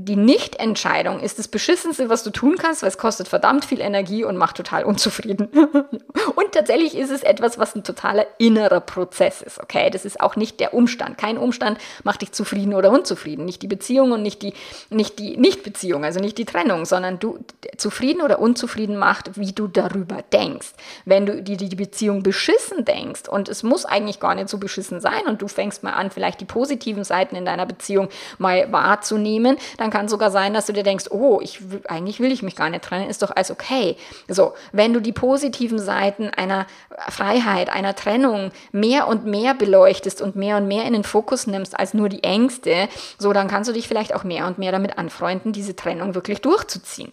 die 0.04 0.16
Nichtentscheidung 0.16 1.20
ist 1.20 1.38
das 1.38 1.48
Beschissenste, 1.48 2.08
was 2.08 2.24
du 2.24 2.30
tun 2.30 2.56
kannst, 2.58 2.82
weil 2.82 2.88
es 2.88 2.98
kostet 2.98 3.28
verdammt 3.28 3.64
viel 3.64 3.80
Energie 3.80 4.24
und 4.24 4.36
macht 4.36 4.56
total 4.56 4.84
unzufrieden. 4.84 5.48
und 6.34 6.52
tatsächlich 6.52 6.96
ist 6.96 7.10
es 7.10 7.22
etwas, 7.22 7.58
was 7.58 7.74
ein 7.74 7.84
totaler 7.84 8.26
innerer 8.38 8.80
Prozess 8.80 9.42
ist, 9.42 9.60
okay? 9.60 9.90
Das 9.90 10.04
ist 10.04 10.20
auch 10.20 10.36
nicht 10.36 10.60
der 10.60 10.74
Umstand. 10.74 11.18
Kein 11.18 11.38
Umstand 11.38 11.78
macht 12.02 12.22
dich 12.22 12.32
zufrieden 12.32 12.74
oder 12.74 12.90
unzufrieden. 12.90 13.44
Nicht 13.44 13.62
die 13.62 13.68
Beziehung 13.68 14.12
und 14.12 14.22
nicht 14.22 14.42
die, 14.42 14.54
nicht 14.90 15.18
die 15.18 15.36
Nichtbeziehung, 15.36 16.04
also 16.04 16.20
nicht 16.20 16.38
die 16.38 16.44
Trennung, 16.44 16.84
sondern 16.84 17.18
du 17.18 17.38
zufrieden 17.76 18.22
oder 18.22 18.40
unzufrieden 18.40 18.96
macht, 18.96 19.38
wie 19.38 19.52
du 19.52 19.68
darüber 19.68 20.18
denkst. 20.32 20.72
Wenn 21.04 21.26
du 21.26 21.42
die, 21.42 21.56
die 21.56 21.76
Beziehung 21.76 22.22
beschissen 22.22 22.84
denkst 22.84 23.28
und 23.28 23.48
es 23.48 23.62
muss 23.62 23.84
eigentlich 23.84 24.18
gar 24.20 24.34
nicht 24.34 24.48
so 24.48 24.58
beschissen 24.58 25.00
sein 25.00 25.26
und 25.26 25.42
du 25.42 25.48
fängst 25.48 25.82
mal 25.82 25.92
an, 25.92 26.10
vielleicht 26.10 26.40
die 26.40 26.44
positiven 26.44 27.04
Seiten 27.04 27.36
in 27.36 27.44
deiner 27.44 27.66
Beziehung 27.66 28.08
mal 28.38 28.72
wahrzunehmen, 28.72 29.56
dann 29.78 29.91
kann 29.92 30.08
sogar 30.08 30.30
sein, 30.30 30.54
dass 30.54 30.66
du 30.66 30.72
dir 30.72 30.82
denkst, 30.82 31.10
oh, 31.10 31.38
ich, 31.42 31.60
eigentlich 31.86 32.18
will 32.18 32.32
ich 32.32 32.42
mich 32.42 32.56
gar 32.56 32.70
nicht 32.70 32.82
trennen, 32.82 33.10
ist 33.10 33.22
doch 33.22 33.30
alles 33.30 33.50
okay. 33.50 33.96
So, 34.26 34.54
wenn 34.72 34.94
du 34.94 35.00
die 35.00 35.12
positiven 35.12 35.78
Seiten 35.78 36.30
einer 36.30 36.66
Freiheit, 37.10 37.68
einer 37.68 37.94
Trennung 37.94 38.52
mehr 38.72 39.06
und 39.06 39.26
mehr 39.26 39.52
beleuchtest 39.52 40.22
und 40.22 40.34
mehr 40.34 40.56
und 40.56 40.66
mehr 40.66 40.86
in 40.86 40.94
den 40.94 41.04
Fokus 41.04 41.46
nimmst 41.46 41.78
als 41.78 41.92
nur 41.92 42.08
die 42.08 42.24
Ängste, 42.24 42.88
so, 43.18 43.34
dann 43.34 43.48
kannst 43.48 43.68
du 43.68 43.74
dich 43.74 43.86
vielleicht 43.86 44.14
auch 44.14 44.24
mehr 44.24 44.46
und 44.46 44.56
mehr 44.56 44.72
damit 44.72 44.96
anfreunden, 44.96 45.52
diese 45.52 45.76
Trennung 45.76 46.14
wirklich 46.14 46.40
durchzuziehen. 46.40 47.12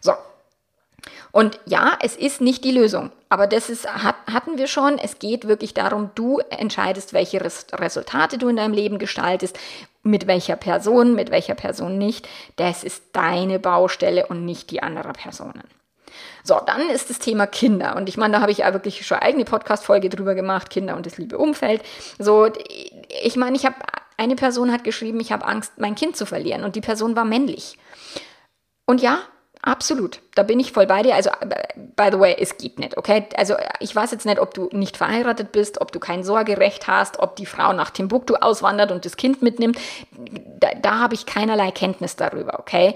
So, 0.00 0.12
und 1.30 1.60
ja, 1.66 1.98
es 2.02 2.16
ist 2.16 2.40
nicht 2.40 2.64
die 2.64 2.72
Lösung, 2.72 3.10
aber 3.28 3.46
das 3.46 3.68
ist, 3.68 3.86
hat, 3.86 4.16
hatten 4.32 4.56
wir 4.56 4.66
schon. 4.66 4.98
Es 4.98 5.18
geht 5.18 5.46
wirklich 5.46 5.74
darum, 5.74 6.10
du 6.14 6.38
entscheidest, 6.50 7.12
welche 7.12 7.40
Res 7.42 7.66
Resultate 7.72 8.38
du 8.38 8.48
in 8.48 8.56
deinem 8.56 8.72
Leben 8.72 8.98
gestaltest, 8.98 9.58
mit 10.02 10.26
welcher 10.26 10.56
Person, 10.56 11.14
mit 11.14 11.30
welcher 11.30 11.54
Person 11.54 11.98
nicht. 11.98 12.28
Das 12.56 12.84
ist 12.84 13.04
deine 13.12 13.58
Baustelle 13.58 14.26
und 14.26 14.44
nicht 14.44 14.70
die 14.70 14.82
anderer 14.82 15.12
Personen. 15.12 15.64
So, 16.42 16.60
dann 16.64 16.88
ist 16.88 17.10
das 17.10 17.18
Thema 17.18 17.46
Kinder. 17.46 17.96
Und 17.96 18.08
ich 18.08 18.16
meine, 18.16 18.34
da 18.34 18.40
habe 18.40 18.52
ich 18.52 18.58
ja 18.58 18.72
wirklich 18.72 19.06
schon 19.06 19.18
eigene 19.18 19.44
Podcast-Folge 19.44 20.08
drüber 20.08 20.34
gemacht, 20.34 20.70
Kinder 20.70 20.96
und 20.96 21.04
das 21.04 21.18
liebe 21.18 21.38
Umfeld. 21.38 21.82
So, 22.18 22.48
ich 23.22 23.36
meine, 23.36 23.56
ich 23.56 23.66
habe, 23.66 23.76
eine 24.16 24.34
Person 24.34 24.72
hat 24.72 24.84
geschrieben, 24.84 25.20
ich 25.20 25.32
habe 25.32 25.44
Angst, 25.44 25.72
mein 25.78 25.94
Kind 25.94 26.16
zu 26.16 26.26
verlieren. 26.26 26.64
Und 26.64 26.76
die 26.76 26.80
Person 26.80 27.16
war 27.16 27.24
männlich. 27.24 27.78
Und 28.86 29.02
ja, 29.02 29.18
Absolut, 29.68 30.20
da 30.34 30.44
bin 30.44 30.58
ich 30.60 30.72
voll 30.72 30.86
bei 30.86 31.02
dir. 31.02 31.14
Also, 31.14 31.28
by 31.94 32.08
the 32.10 32.18
way, 32.18 32.34
es 32.40 32.56
geht 32.56 32.78
nicht, 32.78 32.96
okay? 32.96 33.26
Also, 33.36 33.54
ich 33.80 33.94
weiß 33.94 34.12
jetzt 34.12 34.24
nicht, 34.24 34.40
ob 34.40 34.54
du 34.54 34.70
nicht 34.72 34.96
verheiratet 34.96 35.52
bist, 35.52 35.82
ob 35.82 35.92
du 35.92 36.00
kein 36.00 36.24
Sorgerecht 36.24 36.88
hast, 36.88 37.18
ob 37.18 37.36
die 37.36 37.44
Frau 37.44 37.74
nach 37.74 37.90
Timbuktu 37.90 38.34
auswandert 38.36 38.90
und 38.92 39.04
das 39.04 39.18
Kind 39.18 39.42
mitnimmt. 39.42 39.78
Da, 40.58 40.68
da 40.80 41.00
habe 41.00 41.14
ich 41.14 41.26
keinerlei 41.26 41.70
Kenntnis 41.70 42.16
darüber, 42.16 42.60
okay? 42.60 42.94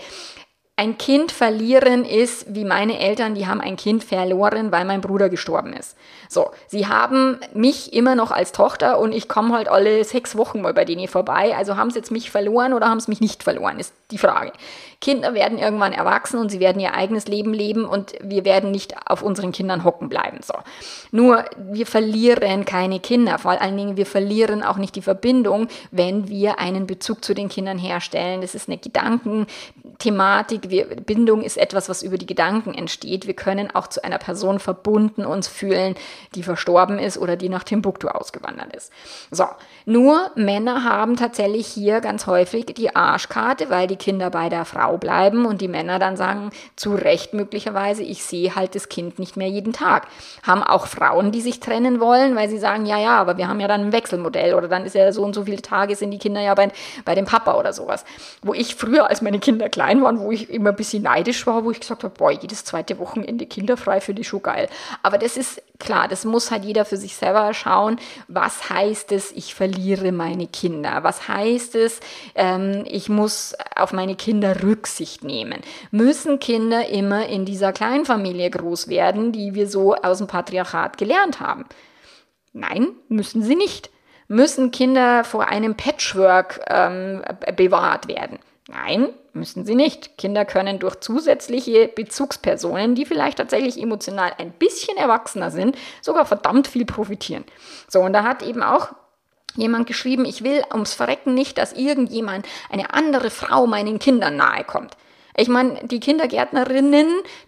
Ein 0.75 0.97
Kind 0.97 1.33
verlieren 1.33 2.05
ist 2.07 2.47
wie 2.55 2.65
meine 2.65 2.99
Eltern, 2.99 3.35
die 3.35 3.47
haben 3.47 3.61
ein 3.61 3.77
Kind 3.77 4.03
verloren, 4.03 4.73
weil 4.73 4.87
mein 4.87 5.03
Bruder 5.03 5.29
gestorben 5.29 5.75
ist. 5.75 5.97
So, 6.31 6.51
sie 6.67 6.87
haben 6.87 7.39
mich 7.53 7.93
immer 7.93 8.15
noch 8.15 8.31
als 8.31 8.53
Tochter 8.53 8.99
und 8.99 9.13
ich 9.13 9.29
komme 9.29 9.55
halt 9.55 9.69
alle 9.69 10.03
sechs 10.03 10.35
Wochen 10.35 10.63
mal 10.63 10.73
bei 10.73 10.87
denen 10.87 11.09
vorbei. 11.09 11.55
Also 11.55 11.77
haben 11.77 11.91
sie 11.91 11.99
jetzt 11.99 12.11
mich 12.11 12.31
verloren 12.31 12.73
oder 12.73 12.89
haben 12.89 13.01
sie 13.01 13.11
mich 13.11 13.21
nicht 13.21 13.43
verloren, 13.43 13.79
ist 13.79 13.93
die 14.11 14.19
Frage. 14.19 14.53
Kinder 15.03 15.35
werden 15.35 15.59
irgendwann 15.59 15.93
erwachsen 15.93 16.39
und 16.39 16.49
sie 16.49 16.61
werden 16.61 16.81
ihr 16.81 16.95
eigenes 16.95 17.27
Leben 17.27 17.53
leben 17.53 17.85
und 17.85 18.13
wir 18.23 18.45
werden 18.45 18.71
nicht 18.71 18.95
auf 19.07 19.23
unseren 19.23 19.51
Kindern 19.51 19.83
hocken 19.85 20.09
bleiben. 20.09 20.39
So. 20.43 20.55
Nur 21.11 21.45
wir 21.57 21.87
verlieren 21.87 22.65
keine 22.65 23.01
Kinder. 23.01 23.39
Vor 23.39 23.61
allen 23.61 23.77
Dingen, 23.77 23.97
wir 23.97 24.07
verlieren 24.07 24.63
auch 24.63 24.77
nicht 24.77 24.95
die 24.95 25.03
Verbindung, 25.03 25.67
wenn 25.91 26.29
wir 26.29 26.61
einen 26.61 26.87
Bezug 26.87 27.25
zu 27.25 27.35
den 27.35 27.49
Kindern 27.49 27.79
herstellen. 27.79 28.43
Das 28.43 28.55
ist 28.55 28.69
eine 28.69 28.79
Gedankenthematik. 28.79 30.62
Wir, 30.71 30.87
Bindung 30.87 31.43
ist 31.43 31.57
etwas, 31.57 31.89
was 31.89 32.03
über 32.03 32.19
die 32.19 32.27
Gedanken 32.27 32.75
entsteht. 32.75 33.27
Wir 33.27 33.35
können 33.35 33.75
auch 33.75 33.87
zu 33.87 34.03
einer 34.05 34.19
Person 34.19 34.59
verbunden 34.59 35.25
uns 35.25 35.49
fühlen, 35.49 35.95
die 36.35 36.43
verstorben 36.43 36.99
ist 36.99 37.19
oder 37.19 37.37
die 37.37 37.49
nach 37.49 37.65
Timbuktu 37.65 38.09
ausgewandert 38.09 38.75
ist. 38.75 38.93
So. 39.31 39.47
Nur 39.85 40.31
Männer 40.37 40.85
haben 40.85 41.17
tatsächlich 41.17 41.67
hier 41.67 42.01
ganz 42.01 42.27
häufig 42.27 42.67
die 42.67 42.95
Arschkarte, 42.95 43.69
weil 43.69 43.87
die 43.87 43.97
Kinder 43.97 44.31
bei 44.31 44.49
der 44.49 44.65
Frau 44.65 44.97
bleiben 44.97 45.45
und 45.45 45.61
die 45.61 45.69
Männer 45.69 45.99
dann 45.99 46.17
sagen, 46.17 46.51
zu 46.77 46.95
Recht 46.95 47.35
möglicherweise, 47.35 48.03
ich 48.03 48.25
sehe 48.25 48.55
halt 48.55 48.75
das 48.75 48.89
Kind 48.89 49.19
nicht 49.19 49.37
mehr 49.37 49.49
jeden 49.49 49.73
Tag. 49.73 50.07
Haben 50.43 50.63
auch 50.63 50.87
Frauen, 50.87 51.33
die 51.33 51.41
sich 51.41 51.61
trennen 51.61 52.01
wollen, 52.01 52.37
weil 52.37 52.49
sie 52.49 52.59
sagen, 52.59 52.87
ja, 52.87 52.99
ja, 52.99 53.19
aber 53.19 53.37
wir 53.37 53.49
haben 53.49 53.61
ja 53.61 53.69
dann 53.69 53.81
ein 53.83 53.93
Wechselmodell 53.93 54.55
oder 54.55 54.69
dann 54.69 54.85
ist 54.85 54.95
ja 54.95 55.11
so 55.13 55.23
und 55.25 55.35
so 55.35 55.45
viele 55.45 55.63
Tage 55.63 55.97
sind 55.97 56.11
die 56.11 56.19
Kinder 56.19 56.41
ja 56.41 56.55
bei, 56.55 56.71
bei 57.05 57.15
dem 57.15 57.25
Papa 57.25 57.55
oder 57.55 57.73
sowas. 57.73 58.05
Wo 58.43 58.55
ich 58.55 58.75
früher, 58.77 59.09
als 59.09 59.23
meine 59.23 59.39
Kinder 59.39 59.69
klein 59.69 60.03
waren, 60.03 60.21
wo 60.21 60.31
ich 60.31 60.49
immer 60.53 60.71
ein 60.71 60.77
bisschen 60.77 61.03
neidisch 61.03 61.47
war, 61.47 61.65
wo 61.65 61.71
ich 61.71 61.81
gesagt 61.81 62.05
habe, 62.05 62.15
boah, 62.17 62.31
jedes 62.31 62.65
zweite 62.65 62.99
Wochenende 62.99 63.47
kinderfrei 63.47 64.01
finde 64.01 64.23
ich 64.23 64.29
schon 64.29 64.43
geil. 64.43 64.69
Aber 65.03 65.19
das 65.19 65.37
ist 65.37 65.63
klar, 65.79 66.09
das 66.09 66.25
muss 66.25 66.51
halt 66.51 66.65
jeder 66.65 66.85
für 66.85 66.97
sich 66.97 67.17
selber 67.17 67.53
schauen. 67.55 67.99
Was 68.29 68.71
heißt 68.71 69.13
es, 69.13 69.33
ich 69.33 69.55
verliere 69.55 70.13
meine 70.13 70.47
Kinder? 70.47 71.03
Was 71.03 71.29
heißt 71.29 71.75
es, 71.75 72.01
ähm, 72.35 72.85
ich 72.87 73.09
muss 73.09 73.55
auf 73.75 73.93
meine 73.93 74.15
Kinder 74.15 74.63
Rücksicht 74.63 75.25
nehmen? 75.25 75.61
Müssen 75.91 76.39
Kinder 76.39 76.89
immer 76.89 77.27
in 77.27 77.45
dieser 77.45 77.73
Kleinfamilie 77.73 78.51
groß 78.51 78.89
werden, 78.89 79.33
die 79.33 79.55
wir 79.55 79.69
so 79.69 79.95
aus 79.95 80.19
dem 80.19 80.27
Patriarchat 80.27 80.99
gelernt 80.99 81.41
haben? 81.41 81.65
Nein, 82.53 82.89
müssen 83.09 83.43
sie 83.43 83.57
nicht. 83.57 83.91
Müssen 84.29 84.71
Kinder 84.71 85.25
vor 85.25 85.49
einem 85.49 85.77
Patchwork 85.77 86.61
ähm, 86.69 87.23
bewahrt 87.57 88.09
werden? 88.09 88.39
Nein, 88.69 89.09
müssen 89.33 89.65
sie 89.65 89.75
nicht. 89.75 90.17
Kinder 90.19 90.45
können 90.45 90.79
durch 90.79 91.01
zusätzliche 91.01 91.89
Bezugspersonen, 91.89 92.95
die 92.95 93.05
vielleicht 93.05 93.39
tatsächlich 93.39 93.81
emotional 93.81 94.33
ein 94.39 94.53
bisschen 94.53 94.97
erwachsener 94.97 95.51
sind, 95.51 95.77
sogar 96.01 96.27
verdammt 96.27 96.69
viel 96.69 96.85
profitieren. 96.85 97.45
So, 97.89 98.01
und 98.01 98.13
da 98.13 98.23
hat 98.23 98.43
eben 98.43 98.63
auch 98.63 98.93
jemand 99.57 99.87
geschrieben, 99.87 100.25
ich 100.25 100.45
will 100.45 100.63
ums 100.71 100.95
Verrecken 100.95 101.35
nicht, 101.35 101.59
dass 101.59 101.73
irgendjemand, 101.73 102.47
eine 102.71 102.95
andere 102.95 103.31
Frau 103.31 103.67
meinen 103.67 103.99
Kindern 103.99 104.37
nahe 104.37 104.65
kommt. 104.65 104.97
Ich 105.37 105.49
meine, 105.49 105.81
die 105.85 106.01
Kindergärtnerinnen, 106.01 107.07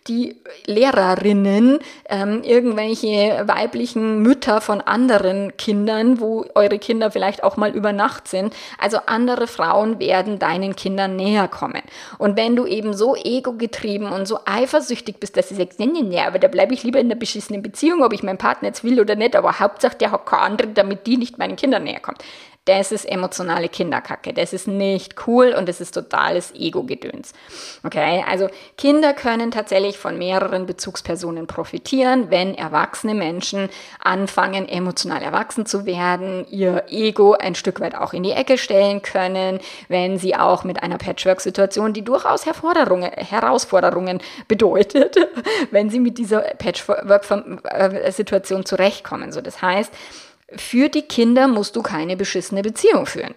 die 0.09 0.37
Lehrerinnen, 0.67 1.79
ähm, 2.09 2.43
irgendwelche 2.43 3.45
weiblichen 3.47 4.23
Mütter 4.23 4.61
von 4.61 4.81
anderen 4.81 5.57
Kindern, 5.57 6.19
wo 6.19 6.47
eure 6.55 6.79
Kinder 6.79 7.11
vielleicht 7.11 7.45
auch 7.45 7.57
mal 7.57 7.73
über 7.73 7.93
Nacht 7.93 8.29
sind. 8.29 8.55
Also 8.79 8.99
andere 9.07 9.47
Frauen 9.47 9.99
werden 9.99 10.39
deinen 10.39 10.77
Kindern 10.77 11.17
näher 11.17 11.47
kommen. 11.49 11.83
Und 12.19 12.37
wenn 12.37 12.57
du 12.57 12.67
eben 12.67 12.95
so 12.95 13.17
ego-getrieben 13.17 14.11
und 14.11 14.27
so 14.27 14.39
eifersüchtig 14.47 15.17
bist, 15.21 15.37
dass 15.37 15.51
du 15.51 15.55
sagst, 15.55 15.79
nee, 15.79 15.87
nee, 15.87 16.03
nee, 16.03 16.21
aber 16.21 16.39
da 16.39 16.49
bleibe 16.49 16.73
ich 16.73 16.85
lieber 16.85 17.01
in 17.01 17.07
einer 17.07 17.21
beschissenen 17.21 17.63
Beziehung, 17.63 18.03
ob 18.03 18.15
ich 18.15 18.23
meinen 18.23 18.39
Partner 18.39 18.69
jetzt 18.69 18.85
will 18.85 19.01
oder 19.01 19.15
nicht, 19.15 19.37
aber 19.37 19.61
Hauptsache 19.61 19.99
der 19.99 20.11
hat 20.11 20.25
keine 20.27 20.43
andere, 20.43 20.69
damit 20.69 21.07
die 21.07 21.19
nicht 21.19 21.39
meinen 21.39 21.57
Kindern 21.57 21.85
näher 21.85 22.01
kommt. 22.01 22.23
Das 22.67 22.93
ist 22.93 23.05
emotionale 23.05 23.69
Kinderkacke. 23.69 24.33
Das 24.33 24.55
ist 24.55 24.67
nicht 24.67 25.27
cool 25.27 25.55
und 25.57 25.69
das 25.69 25.83
ist 25.83 25.93
totales 25.93 26.51
Ego-Gedöns. 26.55 27.35
Okay, 27.85 28.25
also 28.27 28.49
Kinder 28.79 29.13
können 29.13 29.51
tatsächlich 29.51 29.99
von 29.99 30.17
mehreren 30.17 30.65
Bezugspersonen 30.65 31.47
profitieren, 31.47 32.31
wenn 32.31 32.55
erwachsene 32.55 33.15
Menschen 33.15 33.69
anfangen, 33.99 34.67
emotional 34.67 35.21
erwachsen 35.21 35.67
zu 35.67 35.85
werden, 35.85 36.47
ihr 36.49 36.85
Ego 36.89 37.35
ein 37.35 37.55
Stück 37.55 37.81
weit 37.81 37.95
auch 37.95 38.15
in 38.15 38.23
die 38.23 38.33
Ecke 38.33 38.57
stellen 38.57 39.03
können, 39.03 39.61
wenn 39.89 40.17
sie 40.17 40.35
auch 40.35 40.65
mit 40.65 40.83
einer 40.83 40.97
Patchwork-Situation, 40.97 41.93
die 41.93 42.03
durchaus 42.03 42.47
Herausforderungen 42.47 44.23
bedeutet, 44.49 45.19
wenn 45.71 45.91
sie 45.91 46.01
mit 46.01 46.17
dieser 46.17 46.41
Patchwork-Situation 46.41 48.65
zurechtkommen. 48.65 49.33
So, 49.33 49.43
das 49.43 49.61
heißt, 49.61 49.93
für 50.57 50.89
die 50.89 51.03
Kinder 51.03 51.49
musst 51.49 51.77
du 51.77 51.83
keine 51.83 52.17
beschissene 52.17 52.63
Beziehung 52.63 53.07
führen. 53.07 53.35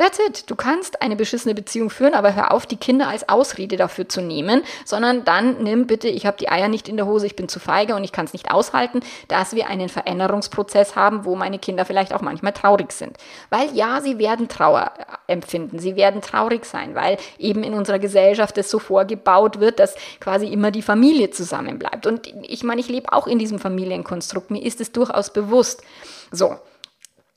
That's 0.00 0.18
it. 0.18 0.48
Du 0.48 0.56
kannst 0.56 1.02
eine 1.02 1.14
beschissene 1.14 1.54
Beziehung 1.54 1.90
führen, 1.90 2.14
aber 2.14 2.34
hör 2.34 2.52
auf, 2.52 2.64
die 2.64 2.78
Kinder 2.78 3.08
als 3.08 3.28
Ausrede 3.28 3.76
dafür 3.76 4.08
zu 4.08 4.22
nehmen, 4.22 4.62
sondern 4.86 5.26
dann 5.26 5.62
nimm 5.62 5.86
bitte, 5.86 6.08
ich 6.08 6.24
habe 6.24 6.38
die 6.38 6.48
Eier 6.48 6.68
nicht 6.68 6.88
in 6.88 6.96
der 6.96 7.04
Hose, 7.04 7.26
ich 7.26 7.36
bin 7.36 7.50
zu 7.50 7.60
feige 7.60 7.94
und 7.94 8.02
ich 8.02 8.10
kann 8.10 8.24
es 8.24 8.32
nicht 8.32 8.50
aushalten, 8.50 9.00
dass 9.28 9.54
wir 9.54 9.68
einen 9.68 9.90
Veränderungsprozess 9.90 10.96
haben, 10.96 11.26
wo 11.26 11.36
meine 11.36 11.58
Kinder 11.58 11.84
vielleicht 11.84 12.14
auch 12.14 12.22
manchmal 12.22 12.54
traurig 12.54 12.92
sind. 12.92 13.18
Weil 13.50 13.74
ja, 13.74 14.00
sie 14.00 14.18
werden 14.18 14.48
Trauer 14.48 14.90
empfinden, 15.26 15.78
sie 15.78 15.96
werden 15.96 16.22
traurig 16.22 16.64
sein, 16.64 16.94
weil 16.94 17.18
eben 17.36 17.62
in 17.62 17.74
unserer 17.74 17.98
Gesellschaft 17.98 18.56
es 18.56 18.70
so 18.70 18.78
vorgebaut 18.78 19.60
wird, 19.60 19.78
dass 19.80 19.96
quasi 20.18 20.46
immer 20.46 20.70
die 20.70 20.80
Familie 20.80 21.28
zusammenbleibt. 21.28 22.06
Und 22.06 22.26
ich 22.48 22.64
meine, 22.64 22.80
ich 22.80 22.88
lebe 22.88 23.12
auch 23.12 23.26
in 23.26 23.38
diesem 23.38 23.58
Familienkonstrukt, 23.58 24.50
mir 24.50 24.64
ist 24.64 24.80
es 24.80 24.92
durchaus 24.92 25.30
bewusst. 25.30 25.82
So, 26.30 26.56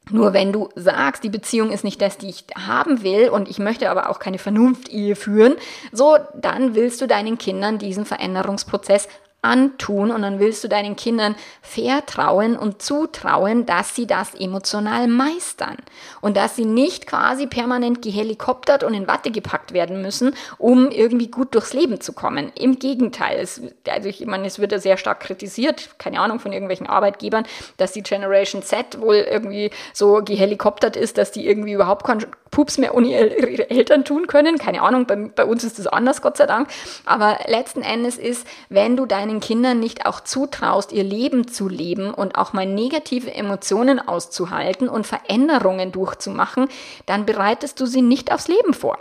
nur 0.09 0.33
wenn 0.33 0.51
du 0.51 0.69
sagst, 0.75 1.23
die 1.23 1.29
Beziehung 1.29 1.71
ist 1.71 1.83
nicht 1.83 2.01
das, 2.01 2.17
die 2.17 2.29
ich 2.29 2.45
haben 2.55 3.03
will 3.03 3.29
und 3.29 3.49
ich 3.49 3.57
möchte 3.57 3.89
aber 3.89 4.09
auch 4.09 4.19
keine 4.19 4.37
Vernunft-Ehe 4.37 5.15
führen, 5.15 5.55
so, 5.91 6.17
dann 6.35 6.75
willst 6.75 6.99
du 7.01 7.07
deinen 7.07 7.37
Kindern 7.37 7.77
diesen 7.77 8.05
Veränderungsprozess 8.05 9.07
antun 9.43 10.09
und 10.09 10.21
dann 10.21 10.39
willst 10.39 10.63
du 10.63 10.67
deinen 10.67 10.95
Kindern 10.95 11.35
vertrauen 11.61 12.57
und 12.57 12.81
zutrauen, 12.81 13.65
dass 13.65 13.93
sie 13.93 14.07
das 14.07 14.33
emotional 14.33 15.07
meistern 15.07 15.77
und 16.21 16.37
dass 16.37 16.55
sie 16.55 16.65
nicht 16.65 17.05
quasi 17.07 17.45
permanent 17.45 18.01
gehelikoptert 18.01 18.83
und 18.83 18.93
in 18.93 19.07
Watte 19.07 19.31
gepackt 19.31 19.73
werden 19.73 20.01
müssen, 20.01 20.33
um 20.57 20.89
irgendwie 20.89 21.27
gut 21.27 21.53
durchs 21.53 21.73
Leben 21.73 21.99
zu 21.99 22.13
kommen. 22.13 22.51
Im 22.55 22.79
Gegenteil, 22.79 23.39
es, 23.39 23.61
also 23.87 24.09
ich 24.09 24.25
meine, 24.25 24.47
es 24.47 24.59
wird 24.59 24.71
ja 24.71 24.79
sehr 24.79 24.97
stark 24.97 25.19
kritisiert, 25.19 25.89
keine 25.97 26.19
Ahnung 26.21 26.39
von 26.39 26.53
irgendwelchen 26.53 26.87
Arbeitgebern, 26.87 27.45
dass 27.77 27.91
die 27.91 28.03
Generation 28.03 28.63
Z 28.63 29.01
wohl 29.01 29.15
irgendwie 29.15 29.71
so 29.93 30.21
gehelikoptert 30.23 30.95
ist, 30.95 31.17
dass 31.17 31.31
die 31.31 31.45
irgendwie 31.45 31.73
überhaupt 31.73 32.05
keinen 32.05 32.25
Pups 32.53 32.77
mehr 32.77 32.95
ohne 32.95 33.07
ihre 33.07 33.69
Eltern 33.69 34.05
tun 34.05 34.27
können. 34.27 34.57
Keine 34.59 34.83
Ahnung, 34.83 35.07
bei, 35.07 35.15
bei 35.15 35.43
uns 35.43 35.63
ist 35.63 35.79
das 35.79 35.87
anders, 35.87 36.21
Gott 36.21 36.37
sei 36.37 36.45
Dank. 36.45 36.69
Aber 37.03 37.39
letzten 37.47 37.81
Endes 37.81 38.17
ist, 38.17 38.47
wenn 38.69 38.95
du 38.95 39.05
deinen 39.05 39.32
Kindern 39.39 39.79
nicht 39.79 40.05
auch 40.05 40.19
zutraust, 40.19 40.91
ihr 40.91 41.03
Leben 41.03 41.47
zu 41.47 41.67
leben 41.67 42.13
und 42.13 42.35
auch 42.35 42.53
mal 42.53 42.65
negative 42.65 43.33
Emotionen 43.33 43.99
auszuhalten 43.99 44.89
und 44.89 45.07
Veränderungen 45.07 45.91
durchzumachen, 45.91 46.67
dann 47.05 47.25
bereitest 47.25 47.79
du 47.79 47.85
sie 47.85 48.01
nicht 48.01 48.31
aufs 48.31 48.47
Leben 48.47 48.73
vor 48.73 48.97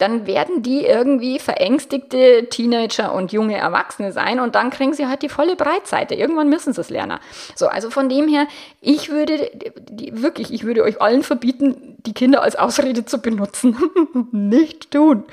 dann 0.00 0.26
werden 0.26 0.62
die 0.62 0.86
irgendwie 0.86 1.38
verängstigte 1.38 2.48
Teenager 2.48 3.12
und 3.12 3.32
junge 3.32 3.58
Erwachsene 3.58 4.12
sein 4.12 4.40
und 4.40 4.54
dann 4.54 4.70
kriegen 4.70 4.94
sie 4.94 5.06
halt 5.06 5.20
die 5.20 5.28
volle 5.28 5.56
Breitseite. 5.56 6.14
Irgendwann 6.14 6.48
müssen 6.48 6.72
sie 6.72 6.80
es 6.80 6.88
lernen. 6.88 7.18
So, 7.54 7.68
also 7.68 7.90
von 7.90 8.08
dem 8.08 8.26
her, 8.26 8.46
ich 8.80 9.10
würde 9.10 9.50
die, 9.90 10.22
wirklich, 10.22 10.54
ich 10.54 10.64
würde 10.64 10.84
euch 10.84 11.02
allen 11.02 11.22
verbieten, 11.22 11.98
die 12.06 12.14
Kinder 12.14 12.42
als 12.42 12.56
Ausrede 12.56 13.04
zu 13.04 13.20
benutzen. 13.20 13.76
Nicht 14.32 14.90
tun. 14.90 15.24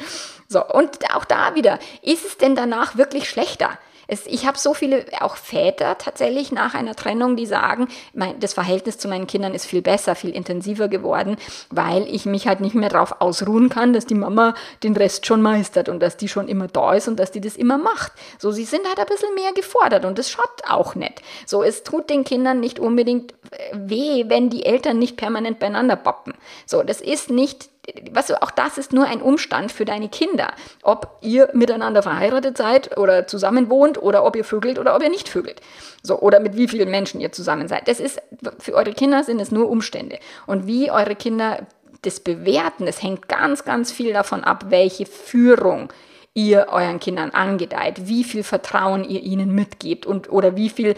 So, 0.49 0.65
und 0.65 0.99
auch 1.15 1.23
da 1.23 1.55
wieder, 1.55 1.79
ist 2.01 2.25
es 2.25 2.37
denn 2.37 2.55
danach 2.55 2.97
wirklich 2.97 3.29
schlechter? 3.29 3.69
Es, 4.07 4.25
ich 4.25 4.45
habe 4.45 4.57
so 4.57 4.73
viele, 4.73 5.05
auch 5.19 5.35
Väter 5.35 5.97
tatsächlich 5.97 6.51
nach 6.51 6.73
einer 6.73 6.95
Trennung, 6.95 7.35
die 7.35 7.45
sagen, 7.45 7.87
mein, 8.13 8.39
das 8.39 8.53
Verhältnis 8.53 8.97
zu 8.97 9.07
meinen 9.07 9.27
Kindern 9.27 9.53
ist 9.53 9.65
viel 9.65 9.81
besser, 9.81 10.15
viel 10.15 10.31
intensiver 10.31 10.87
geworden, 10.87 11.37
weil 11.69 12.07
ich 12.07 12.25
mich 12.25 12.47
halt 12.47 12.61
nicht 12.61 12.75
mehr 12.75 12.89
darauf 12.89 13.21
ausruhen 13.21 13.69
kann, 13.69 13.93
dass 13.93 14.05
die 14.05 14.15
Mama 14.15 14.55
den 14.83 14.95
Rest 14.95 15.25
schon 15.25 15.41
meistert 15.41 15.89
und 15.89 15.99
dass 15.99 16.17
die 16.17 16.27
schon 16.27 16.47
immer 16.47 16.67
da 16.67 16.93
ist 16.93 17.07
und 17.07 17.19
dass 17.19 17.31
die 17.31 17.41
das 17.41 17.55
immer 17.55 17.77
macht. 17.77 18.13
So, 18.39 18.51
sie 18.51 18.65
sind 18.65 18.87
halt 18.87 18.99
ein 18.99 19.05
bisschen 19.05 19.33
mehr 19.35 19.53
gefordert 19.53 20.05
und 20.05 20.17
das 20.17 20.29
schaut 20.29 20.63
auch 20.67 20.95
nicht. 20.95 21.21
So, 21.45 21.63
es 21.63 21.83
tut 21.83 22.09
den 22.09 22.23
Kindern 22.23 22.59
nicht 22.59 22.79
unbedingt 22.79 23.33
äh, 23.51 23.73
weh, 23.73 24.25
wenn 24.27 24.49
die 24.49 24.65
Eltern 24.65 24.99
nicht 24.99 25.17
permanent 25.17 25.59
beieinander 25.59 25.95
bappen. 25.95 26.33
So, 26.65 26.83
das 26.83 27.01
ist 27.01 27.29
nicht 27.29 27.69
weißt 28.11 28.41
auch 28.41 28.51
das 28.51 28.77
ist 28.77 28.93
nur 28.93 29.05
ein 29.05 29.21
Umstand 29.21 29.71
für 29.71 29.85
deine 29.85 30.09
Kinder. 30.09 30.53
Ob 30.83 31.17
ihr 31.21 31.49
miteinander 31.53 32.03
verheiratet 32.03 32.57
seid 32.57 32.97
oder 32.97 33.27
zusammen 33.27 33.69
wohnt 33.69 34.01
oder 34.01 34.25
ob 34.25 34.35
ihr 34.35 34.43
vögelt 34.43 34.77
oder 34.79 34.95
ob 34.95 35.03
ihr 35.03 35.09
nicht 35.09 35.29
vögelt. 35.29 35.61
So, 36.03 36.19
oder 36.19 36.39
mit 36.39 36.57
wie 36.57 36.67
vielen 36.67 36.91
Menschen 36.91 37.21
ihr 37.21 37.31
zusammen 37.31 37.67
seid. 37.67 37.87
Das 37.87 37.99
ist, 37.99 38.21
für 38.59 38.73
eure 38.73 38.93
Kinder 38.93 39.23
sind 39.23 39.39
es 39.39 39.51
nur 39.51 39.69
Umstände. 39.69 40.19
Und 40.45 40.67
wie 40.67 40.91
eure 40.91 41.15
Kinder 41.15 41.65
das 42.01 42.19
bewerten, 42.19 42.87
es 42.87 43.01
hängt 43.01 43.27
ganz, 43.27 43.63
ganz 43.63 43.91
viel 43.91 44.13
davon 44.13 44.43
ab, 44.43 44.65
welche 44.69 45.05
Führung 45.05 45.91
ihr 46.33 46.67
euren 46.69 46.99
Kindern 46.99 47.31
angedeiht, 47.31 48.07
wie 48.07 48.23
viel 48.23 48.43
Vertrauen 48.43 49.03
ihr 49.03 49.23
ihnen 49.23 49.55
mitgebt 49.55 50.05
und 50.05 50.31
oder 50.31 50.55
wie 50.55 50.69
viel 50.69 50.95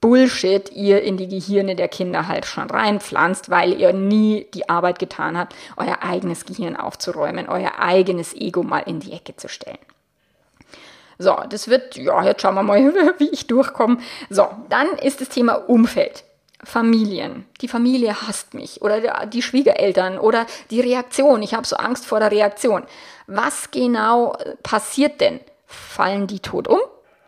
Bullshit 0.00 0.72
ihr 0.72 1.02
in 1.02 1.16
die 1.16 1.28
Gehirne 1.28 1.76
der 1.76 1.88
Kinder 1.88 2.26
halt 2.26 2.46
schon 2.46 2.70
reinpflanzt, 2.70 3.50
weil 3.50 3.78
ihr 3.78 3.92
nie 3.92 4.46
die 4.54 4.68
Arbeit 4.68 4.98
getan 4.98 5.36
habt, 5.36 5.54
euer 5.76 5.98
eigenes 6.02 6.46
Gehirn 6.46 6.76
aufzuräumen, 6.76 7.48
euer 7.48 7.78
eigenes 7.78 8.34
Ego 8.34 8.62
mal 8.62 8.80
in 8.80 9.00
die 9.00 9.12
Ecke 9.12 9.36
zu 9.36 9.48
stellen. 9.48 9.78
So, 11.18 11.36
das 11.50 11.68
wird, 11.68 11.96
ja, 11.96 12.24
jetzt 12.24 12.40
schauen 12.40 12.54
wir 12.54 12.62
mal, 12.62 12.78
wie 13.18 13.28
ich 13.28 13.46
durchkomme. 13.46 13.98
So, 14.30 14.48
dann 14.70 14.88
ist 14.96 15.20
das 15.20 15.28
Thema 15.28 15.54
Umfeld. 15.54 16.24
Familien. 16.62 17.46
Die 17.60 17.68
Familie 17.68 18.22
hasst 18.22 18.52
mich 18.52 18.82
oder 18.82 19.26
die 19.26 19.42
Schwiegereltern 19.42 20.18
oder 20.18 20.46
die 20.70 20.80
Reaktion. 20.80 21.42
Ich 21.42 21.54
habe 21.54 21.66
so 21.66 21.76
Angst 21.76 22.04
vor 22.04 22.20
der 22.20 22.30
Reaktion. 22.30 22.84
Was 23.26 23.70
genau 23.70 24.36
passiert 24.62 25.20
denn? 25.22 25.40
Fallen 25.66 26.26
die 26.26 26.40
tot 26.40 26.68
um? 26.68 26.80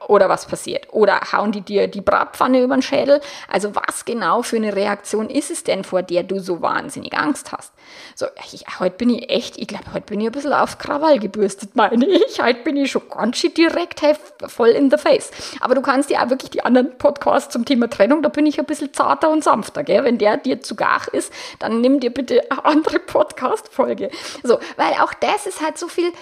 Oder 0.09 0.29
was 0.29 0.47
passiert? 0.47 0.89
Oder 0.93 1.21
hauen 1.33 1.53
die 1.53 1.61
dir 1.61 1.89
die 1.89 2.01
Bratpfanne 2.01 2.63
über 2.63 2.77
den 2.77 2.83
Schädel? 2.83 3.21
Also 3.49 3.75
was 3.75 4.05
genau 4.05 4.43
für 4.43 4.57
eine 4.57 4.75
Reaktion 4.75 5.31
ist 5.31 5.51
es 5.51 5.65
denn, 5.65 5.85
vor 5.85 6.03
der 6.03 6.23
du 6.23 6.41
so 6.41 6.63
wahnsinnig 6.63 7.17
Angst 7.17 7.53
hast? 7.53 7.73
So, 8.15 8.27
ich, 8.53 8.65
heute 8.79 8.97
bin 8.97 9.11
ich 9.11 9.31
echt, 9.31 9.59
ich 9.59 9.69
glaube, 9.69 9.93
heute 9.93 10.07
bin 10.07 10.21
ich 10.21 10.27
ein 10.27 10.33
bisschen 10.33 10.53
auf 10.53 10.79
Krawall 10.79 11.19
gebürstet, 11.19 11.71
meine 11.77 12.07
ich. 12.07 12.43
Heute 12.43 12.63
bin 12.63 12.77
ich 12.77 12.91
schon 12.91 13.09
ganz 13.09 13.39
schön 13.39 13.55
direkt 13.55 14.03
hey, 14.03 14.15
voll 14.47 14.71
in 14.71 14.91
the 14.91 14.97
face. 14.97 15.31
Aber 15.61 15.75
du 15.75 15.83
kannst 15.83 16.11
ja 16.11 16.25
auch 16.25 16.31
wirklich 16.31 16.51
die 16.51 16.65
anderen 16.65 16.97
Podcasts 16.99 17.53
zum 17.53 17.65
Thema 17.65 17.89
Trennung, 17.89 18.23
da 18.23 18.29
bin 18.29 18.47
ich 18.47 18.59
ein 18.59 18.67
bisschen 18.67 18.93
zarter 18.93 19.31
und 19.31 19.45
sanfter, 19.45 19.85
gell? 19.85 20.05
Wenn 20.05 20.19
der 20.19 20.37
dir 20.37 20.61
zu 20.61 20.75
gar 20.75 20.93
ist, 21.13 21.33
dann 21.59 21.81
nimm 21.81 22.01
dir 22.01 22.11
bitte 22.11 22.43
eine 22.51 22.65
andere 22.65 22.99
Podcast-Folge. 22.99 24.11
So, 24.43 24.59
weil 24.77 24.93
auch 25.01 25.15
das 25.15 25.47
ist 25.47 25.61
halt 25.63 25.79
so 25.79 25.89
viel 25.89 26.13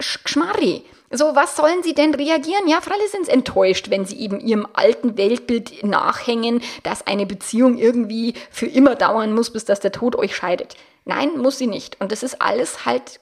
Schmarri. 0.00 0.84
So, 1.10 1.36
was 1.36 1.56
sollen 1.56 1.82
sie 1.82 1.94
denn 1.94 2.14
reagieren? 2.14 2.66
Ja, 2.66 2.80
für 2.80 2.92
alle 2.92 3.08
sind 3.08 3.28
enttäuscht, 3.28 3.90
wenn 3.90 4.04
sie 4.04 4.18
eben 4.18 4.40
ihrem 4.40 4.66
alten 4.72 5.16
Weltbild 5.16 5.84
nachhängen, 5.84 6.62
dass 6.82 7.06
eine 7.06 7.26
Beziehung 7.26 7.78
irgendwie 7.78 8.34
für 8.50 8.66
immer 8.66 8.96
dauern 8.96 9.32
muss, 9.32 9.50
bis 9.50 9.64
dass 9.64 9.80
der 9.80 9.92
Tod 9.92 10.16
euch 10.16 10.34
scheidet. 10.34 10.74
Nein, 11.04 11.38
muss 11.38 11.58
sie 11.58 11.68
nicht. 11.68 12.00
Und 12.00 12.10
das 12.10 12.24
ist 12.24 12.42
alles 12.42 12.84
halt 12.84 13.20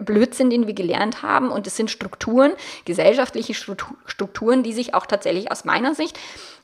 Blödsinn, 0.00 0.48
den 0.48 0.66
wir 0.66 0.74
gelernt 0.74 1.22
haben. 1.22 1.50
Und 1.50 1.66
es 1.66 1.76
sind 1.76 1.90
Strukturen, 1.90 2.52
gesellschaftliche 2.86 3.54
Strukturen, 3.54 4.62
die 4.62 4.72
sich 4.72 4.94
auch 4.94 5.04
tatsächlich 5.04 5.52
aus 5.52 5.64
meiner 5.64 5.94
Sicht 5.94 6.18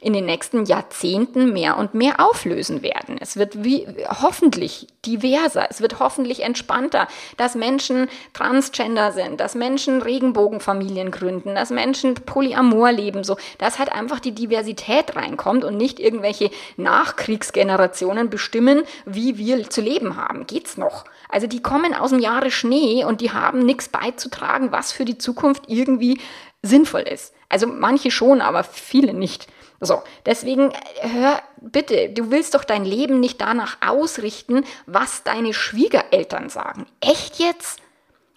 in 0.05 0.12
den 0.12 0.26
nächsten 0.26 0.66
Jahrzehnten 0.66 1.55
mehr 1.55 1.78
und 1.78 1.94
mehr 1.94 2.20
auflösen 2.20 2.82
werden. 2.82 3.16
Es 3.18 3.38
wird 3.38 3.64
wie, 3.64 3.86
hoffentlich 4.20 4.86
diverser, 5.07 5.66
es 5.70 5.80
wird 5.80 5.98
hoffentlich 5.98 6.42
entspannter, 6.42 7.09
dass 7.38 7.55
Menschen 7.55 8.09
transgender 8.34 9.12
sind, 9.12 9.40
dass 9.40 9.55
Menschen 9.55 10.02
Regenbogenfamilien 10.02 11.11
gründen, 11.11 11.55
dass 11.55 11.70
Menschen 11.70 12.14
Polyamor 12.14 12.92
leben, 12.92 13.24
so, 13.24 13.38
dass 13.57 13.78
halt 13.78 13.90
einfach 13.92 14.20
die 14.20 14.32
Diversität 14.32 15.16
reinkommt 15.16 15.64
und 15.64 15.78
nicht 15.78 15.98
irgendwelche 15.98 16.50
Nachkriegsgenerationen 16.76 18.28
bestimmen, 18.28 18.82
wie 19.07 19.38
wir 19.38 19.70
zu 19.70 19.80
leben 19.80 20.16
haben. 20.16 20.46
Geht's 20.46 20.76
noch? 20.76 21.07
Also 21.30 21.46
die 21.46 21.62
kommen 21.62 21.94
aus 21.94 22.11
dem 22.11 22.18
Jahre 22.18 22.50
Schnee 22.50 23.07
und 23.07 23.22
die 23.22 23.32
haben 23.32 23.61
nichts 23.61 23.88
beizutragen, 23.88 24.70
was 24.70 24.92
für 24.92 25.07
die 25.07 25.16
Zukunft 25.16 25.64
irgendwie 25.68 26.20
sinnvoll 26.61 27.02
ist. 27.02 27.32
Also 27.48 27.66
manche 27.66 28.11
schon, 28.11 28.42
aber 28.42 28.64
viele 28.64 29.14
nicht. 29.14 29.48
So, 29.80 30.02
deswegen 30.24 30.72
hör 31.00 31.40
bitte, 31.60 32.10
du 32.10 32.30
willst 32.30 32.54
doch 32.54 32.64
dein 32.64 32.84
Leben 32.84 33.20
nicht 33.20 33.40
danach 33.40 33.76
ausrichten, 33.86 34.64
was 34.86 35.24
deine 35.24 35.52
Schwiegereltern 35.52 36.48
sagen. 36.48 36.86
Echt 37.00 37.38
jetzt? 37.38 37.80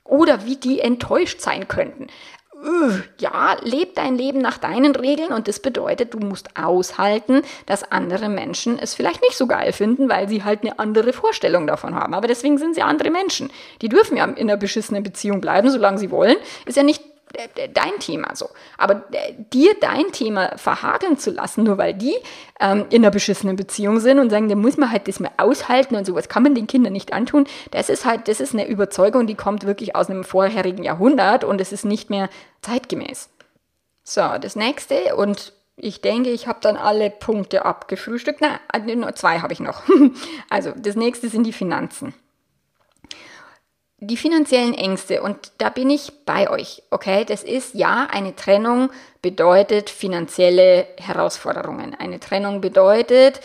Oder 0.04 0.46
wie 0.46 0.56
die 0.56 0.80
enttäuscht 0.80 1.42
sein 1.42 1.68
könnten. 1.68 2.08
Ja, 3.20 3.56
leb 3.62 3.94
dein 3.94 4.18
Leben 4.18 4.40
nach 4.40 4.58
deinen 4.58 4.96
Regeln 4.96 5.32
und 5.32 5.48
das 5.48 5.60
bedeutet, 5.60 6.16
du 6.16 6.20
musst 6.20 6.58
aushalten, 6.58 7.44
dass 7.68 7.92
andere 7.92 8.30
Menschen 8.30 8.80
es 8.80 8.96
vielleicht 8.96 9.22
nicht 9.22 9.38
so 9.38 9.46
geil 9.46 9.72
finden, 9.74 10.10
weil 10.10 10.28
sie 10.28 10.44
halt 10.44 10.64
eine 10.64 10.80
andere 10.80 11.14
Vorstellung 11.14 11.68
davon 11.68 11.94
haben. 11.94 12.16
Aber 12.16 12.28
deswegen 12.28 12.58
sind 12.58 12.74
sie 12.74 12.82
andere 12.82 13.12
Menschen. 13.12 13.52
Die 13.84 13.90
dürfen 13.90 14.18
ja 14.18 14.26
in 14.26 14.50
einer 14.50 14.58
beschissenen 14.58 15.04
Beziehung 15.04 15.40
bleiben, 15.40 15.70
solange 15.70 16.00
sie 16.00 16.10
wollen. 16.10 16.38
Ist 16.66 16.78
ja 16.78 16.84
nicht 16.84 17.04
dein 17.74 18.00
Thema 18.00 18.36
so. 18.36 18.50
Aber 18.78 19.04
dir 19.54 19.76
dein 19.80 20.12
Thema 20.12 20.58
verhageln 20.58 21.18
zu 21.18 21.32
lassen, 21.32 21.64
nur 21.64 21.78
weil 21.78 21.94
die 21.94 22.16
ähm, 22.60 22.86
in 22.90 23.04
einer 23.04 23.12
beschissenen 23.12 23.56
Beziehung 23.56 24.00
sind 24.00 24.20
und 24.20 24.30
sagen, 24.30 24.50
da 24.50 24.56
muss 24.56 24.78
man 24.78 24.92
halt 24.92 25.08
das 25.08 25.20
mal 25.20 25.32
aushalten 25.38 25.96
und 25.96 26.06
sowas 26.06 26.30
kann 26.30 26.44
man 26.44 26.56
den 26.56 26.68
Kindern 26.68 26.94
nicht 26.94 27.14
antun, 27.14 27.46
das 27.72 27.90
ist 27.90 28.06
halt, 28.06 28.28
das 28.28 28.40
ist 28.40 28.54
eine 28.54 28.68
Überzeugung, 28.68 29.28
die 29.28 29.36
kommt 29.36 29.66
wirklich 29.66 29.96
aus 29.96 30.10
einem 30.10 30.24
vorherigen 30.24 30.84
Jahrhundert 30.84 31.44
und 31.44 31.62
es 31.62 31.72
ist 31.72 31.86
nicht 31.86 32.10
mehr 32.10 32.30
zeitgemäß. 32.62 33.30
So, 34.04 34.22
das 34.42 34.56
nächste 34.56 35.16
und 35.16 35.54
ich 35.76 36.02
denke, 36.02 36.32
ich 36.32 36.48
habe 36.48 36.60
dann 36.62 36.76
alle 36.76 37.12
Punkte 37.12 37.66
abgefrühstückt. 37.66 38.42
Nein, 38.42 39.00
nur 39.00 39.14
zwei 39.14 39.40
habe 39.40 39.54
ich 39.54 39.60
noch. 39.60 39.84
Also, 40.50 40.72
das 40.76 40.96
nächste 40.96 41.30
sind 41.30 41.44
die 41.44 41.54
Finanzen 41.54 42.16
die 44.00 44.18
finanziellen 44.18 44.76
Ängste, 44.76 45.24
und 45.24 45.52
da 45.58 45.70
bin 45.70 45.90
ich 45.90 46.12
bei 46.26 46.50
euch, 46.52 46.84
okay? 46.92 47.26
Das 47.26 47.44
ist 47.44 47.74
ja, 47.74 48.08
eine 48.12 48.36
Trennung 48.36 48.92
bedeutet 49.24 49.90
finanzielle 49.90 50.88
Herausforderungen. 50.98 51.96
Eine 51.96 52.20
Trennung 52.20 52.62
bedeutet, 52.62 53.42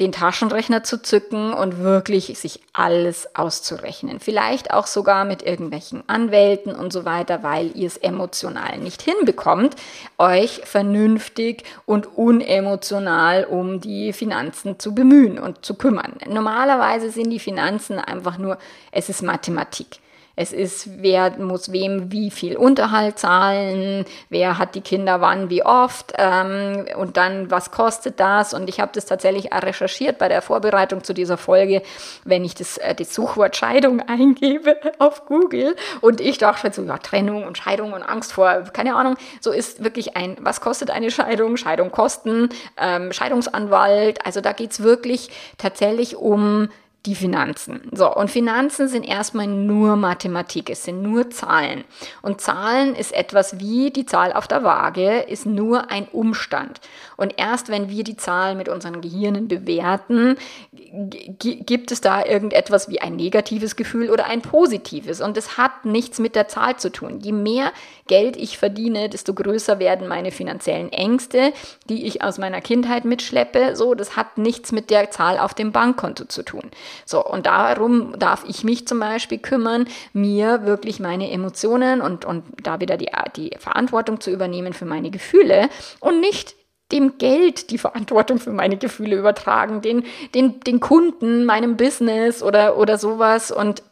den 0.00 0.10
Taschenrechner 0.10 0.82
zu 0.82 1.00
zücken 1.00 1.52
und 1.52 1.78
wirklich 1.78 2.36
sich 2.36 2.60
alles 2.72 3.36
auszurechnen. 3.36 4.18
Vielleicht 4.18 4.72
auch 4.72 4.88
sogar 4.88 5.24
mit 5.24 5.42
irgendwelchen 5.42 6.02
Anwälten 6.08 6.74
und 6.74 6.92
so 6.92 7.04
weiter, 7.04 7.44
weil 7.44 7.70
ihr 7.76 7.86
es 7.86 7.96
emotional 7.96 8.78
nicht 8.78 9.02
hinbekommt, 9.02 9.76
euch 10.18 10.62
vernünftig 10.64 11.62
und 11.86 12.18
unemotional 12.18 13.44
um 13.44 13.80
die 13.80 14.12
Finanzen 14.12 14.80
zu 14.80 14.96
bemühen 14.96 15.38
und 15.38 15.64
zu 15.64 15.76
kümmern. 15.76 16.14
Normalerweise 16.28 17.10
sind 17.10 17.30
die 17.30 17.38
Finanzen 17.38 18.00
einfach 18.00 18.36
nur, 18.36 18.58
es 18.90 19.08
ist 19.08 19.22
Mathematik. 19.22 20.00
Es 20.36 20.52
ist, 20.52 21.00
wer 21.00 21.38
muss 21.38 21.70
wem 21.70 22.10
wie 22.10 22.30
viel 22.30 22.56
Unterhalt 22.56 23.18
zahlen, 23.18 24.04
wer 24.30 24.58
hat 24.58 24.74
die 24.74 24.80
Kinder 24.80 25.20
wann, 25.20 25.48
wie 25.48 25.64
oft 25.64 26.12
ähm, 26.18 26.86
und 26.96 27.16
dann, 27.16 27.52
was 27.52 27.70
kostet 27.70 28.18
das? 28.18 28.52
Und 28.52 28.68
ich 28.68 28.80
habe 28.80 28.90
das 28.92 29.06
tatsächlich 29.06 29.52
recherchiert 29.52 30.18
bei 30.18 30.28
der 30.28 30.42
Vorbereitung 30.42 31.04
zu 31.04 31.12
dieser 31.14 31.36
Folge, 31.36 31.82
wenn 32.24 32.44
ich 32.44 32.56
das, 32.56 32.78
äh, 32.78 32.96
das 32.96 33.14
Suchwort 33.14 33.54
Scheidung 33.56 34.00
eingebe 34.08 34.76
auf 34.98 35.26
Google 35.26 35.76
und 36.00 36.20
ich 36.20 36.38
dachte 36.38 36.72
so, 36.72 36.82
ja, 36.82 36.98
Trennung 36.98 37.44
und 37.44 37.56
Scheidung 37.56 37.92
und 37.92 38.02
Angst 38.02 38.32
vor, 38.32 38.64
keine 38.72 38.96
Ahnung, 38.96 39.16
so 39.40 39.52
ist 39.52 39.84
wirklich 39.84 40.16
ein, 40.16 40.36
was 40.40 40.60
kostet 40.60 40.90
eine 40.90 41.12
Scheidung, 41.12 41.56
Scheidung 41.56 41.92
kosten, 41.92 42.48
ähm, 42.76 43.12
Scheidungsanwalt, 43.12 44.26
also 44.26 44.40
da 44.40 44.52
geht's 44.52 44.82
wirklich 44.82 45.30
tatsächlich 45.58 46.16
um 46.16 46.68
die 47.06 47.14
Finanzen. 47.14 47.82
So, 47.92 48.12
und 48.14 48.30
Finanzen 48.30 48.88
sind 48.88 49.04
erstmal 49.04 49.46
nur 49.46 49.96
Mathematik, 49.96 50.70
es 50.70 50.84
sind 50.84 51.02
nur 51.02 51.30
Zahlen. 51.30 51.84
Und 52.22 52.40
Zahlen 52.40 52.94
ist 52.94 53.12
etwas 53.12 53.58
wie 53.58 53.90
die 53.90 54.06
Zahl 54.06 54.32
auf 54.32 54.48
der 54.48 54.64
Waage, 54.64 55.20
ist 55.20 55.44
nur 55.44 55.90
ein 55.90 56.08
Umstand. 56.12 56.80
Und 57.16 57.34
erst 57.36 57.68
wenn 57.68 57.90
wir 57.90 58.04
die 58.04 58.16
Zahl 58.16 58.54
mit 58.54 58.68
unseren 58.68 59.02
Gehirnen 59.02 59.48
bewerten, 59.48 60.36
gibt 60.72 61.92
es 61.92 62.00
da 62.00 62.24
irgendetwas 62.24 62.88
wie 62.88 63.00
ein 63.00 63.16
negatives 63.16 63.76
Gefühl 63.76 64.10
oder 64.10 64.26
ein 64.26 64.40
positives. 64.40 65.20
Und 65.20 65.36
es 65.36 65.58
hat 65.58 65.84
nichts 65.84 66.18
mit 66.18 66.34
der 66.34 66.48
Zahl 66.48 66.76
zu 66.76 66.90
tun. 66.90 67.20
Je 67.20 67.32
mehr 67.32 67.72
Geld 68.06 68.36
ich 68.36 68.58
verdiene, 68.58 69.08
desto 69.08 69.32
größer 69.34 69.78
werden 69.78 70.08
meine 70.08 70.30
finanziellen 70.30 70.92
Ängste, 70.92 71.52
die 71.88 72.06
ich 72.06 72.22
aus 72.22 72.38
meiner 72.38 72.60
Kindheit 72.60 73.04
mitschleppe. 73.04 73.76
So, 73.76 73.94
das 73.94 74.16
hat 74.16 74.36
nichts 74.38 74.72
mit 74.72 74.90
der 74.90 75.10
Zahl 75.10 75.38
auf 75.38 75.54
dem 75.54 75.72
Bankkonto 75.72 76.26
zu 76.26 76.42
tun. 76.42 76.70
So, 77.06 77.24
und 77.24 77.46
darum 77.46 78.18
darf 78.18 78.44
ich 78.46 78.64
mich 78.64 78.86
zum 78.86 79.00
Beispiel 79.00 79.38
kümmern, 79.38 79.86
mir 80.12 80.66
wirklich 80.66 81.00
meine 81.00 81.30
Emotionen 81.30 82.00
und, 82.00 82.24
und 82.24 82.44
da 82.62 82.80
wieder 82.80 82.96
die, 82.96 83.10
die 83.36 83.50
Verantwortung 83.58 84.20
zu 84.20 84.30
übernehmen 84.30 84.74
für 84.74 84.84
meine 84.84 85.10
Gefühle 85.10 85.68
und 86.00 86.20
nicht 86.20 86.54
dem 86.92 87.16
Geld 87.18 87.70
die 87.70 87.78
Verantwortung 87.78 88.38
für 88.38 88.52
meine 88.52 88.76
Gefühle 88.76 89.16
übertragen, 89.16 89.80
den, 89.80 90.04
den, 90.34 90.60
den 90.60 90.80
Kunden, 90.80 91.44
meinem 91.44 91.76
Business 91.76 92.42
oder, 92.42 92.76
oder 92.76 92.98
sowas. 92.98 93.50
Und 93.50 93.82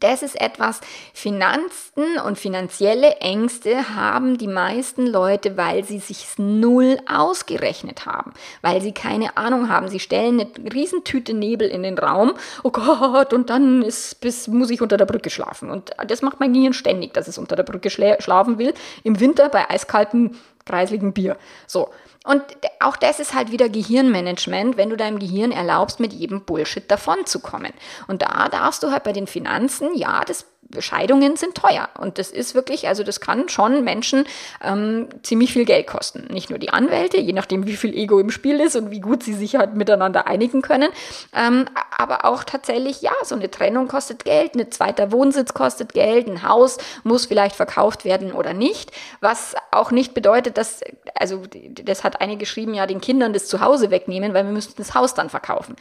das 0.00 0.22
ist 0.22 0.40
etwas, 0.40 0.80
Finanzen 1.12 2.18
und 2.24 2.38
finanzielle 2.38 3.16
Ängste 3.16 3.94
haben 3.94 4.38
die 4.38 4.46
meisten 4.46 5.06
Leute, 5.06 5.56
weil 5.56 5.84
sie 5.84 5.98
sich 5.98 6.26
null 6.36 6.98
ausgerechnet 7.06 8.06
haben, 8.06 8.32
weil 8.62 8.80
sie 8.80 8.92
keine 8.92 9.36
Ahnung 9.36 9.68
haben. 9.68 9.88
Sie 9.88 10.00
stellen 10.00 10.40
eine 10.40 10.72
Riesentüte 10.72 11.34
Nebel 11.34 11.68
in 11.68 11.82
den 11.82 11.98
Raum. 11.98 12.34
Oh 12.62 12.70
Gott, 12.70 13.32
und 13.32 13.50
dann 13.50 13.82
ist, 13.82 14.20
bis, 14.20 14.48
muss 14.48 14.70
ich 14.70 14.80
unter 14.80 14.96
der 14.96 15.06
Brücke 15.06 15.30
schlafen. 15.30 15.70
Und 15.70 15.92
das 16.06 16.22
macht 16.22 16.40
mein 16.40 16.52
Gehirn 16.52 16.72
ständig, 16.72 17.14
dass 17.14 17.28
es 17.28 17.38
unter 17.38 17.56
der 17.56 17.64
Brücke 17.64 17.90
schlafen 17.90 18.58
will. 18.58 18.74
Im 19.04 19.20
Winter 19.20 19.48
bei 19.48 19.68
eiskaltem, 19.70 20.32
kreisligem 20.64 21.12
Bier. 21.12 21.36
So. 21.66 21.88
Und 22.28 22.42
auch 22.80 22.96
das 22.96 23.20
ist 23.20 23.32
halt 23.32 23.52
wieder 23.52 23.70
Gehirnmanagement, 23.70 24.76
wenn 24.76 24.90
du 24.90 24.96
deinem 24.98 25.18
Gehirn 25.18 25.50
erlaubst, 25.50 25.98
mit 25.98 26.12
jedem 26.12 26.42
Bullshit 26.42 26.88
davonzukommen. 26.90 27.72
Und 28.06 28.20
da 28.20 28.50
darfst 28.50 28.82
du 28.82 28.90
halt 28.90 29.02
bei 29.04 29.14
den 29.14 29.26
Finanzen, 29.26 29.94
ja, 29.94 30.22
das 30.26 30.44
Scheidungen 30.80 31.36
sind 31.36 31.54
teuer. 31.54 31.88
Und 31.98 32.18
das 32.18 32.30
ist 32.30 32.54
wirklich, 32.54 32.88
also 32.88 33.02
das 33.02 33.20
kann 33.20 33.48
schon 33.48 33.84
Menschen 33.84 34.26
ähm, 34.62 35.08
ziemlich 35.22 35.52
viel 35.52 35.64
Geld 35.64 35.86
kosten. 35.86 36.26
Nicht 36.30 36.50
nur 36.50 36.58
die 36.58 36.70
Anwälte, 36.70 37.18
je 37.18 37.32
nachdem, 37.32 37.66
wie 37.66 37.76
viel 37.76 37.94
Ego 37.94 38.18
im 38.18 38.30
Spiel 38.30 38.60
ist 38.60 38.76
und 38.76 38.90
wie 38.90 39.00
gut 39.00 39.22
sie 39.22 39.32
sich 39.32 39.56
halt 39.56 39.74
miteinander 39.74 40.26
einigen 40.26 40.60
können. 40.60 40.90
Ähm, 41.34 41.64
aber 41.96 42.26
auch 42.26 42.44
tatsächlich, 42.44 43.00
ja, 43.00 43.12
so 43.24 43.34
eine 43.34 43.50
Trennung 43.50 43.88
kostet 43.88 44.24
Geld, 44.24 44.54
ein 44.54 44.70
zweiter 44.70 45.10
Wohnsitz 45.10 45.54
kostet 45.54 45.94
Geld, 45.94 46.28
ein 46.28 46.46
Haus 46.46 46.76
muss 47.02 47.26
vielleicht 47.26 47.56
verkauft 47.56 48.04
werden 48.04 48.32
oder 48.32 48.52
nicht. 48.52 48.92
Was 49.20 49.54
auch 49.70 49.90
nicht 49.90 50.12
bedeutet, 50.12 50.58
dass, 50.58 50.82
also 51.14 51.42
das 51.82 52.04
hat 52.04 52.17
eine 52.20 52.36
geschrieben, 52.36 52.74
ja, 52.74 52.86
den 52.86 53.00
Kindern 53.00 53.32
das 53.32 53.46
Zuhause 53.46 53.90
wegnehmen, 53.90 54.34
weil 54.34 54.44
wir 54.44 54.52
müssten 54.52 54.74
das 54.76 54.94
Haus 54.94 55.14
dann 55.14 55.30
verkaufen 55.30 55.76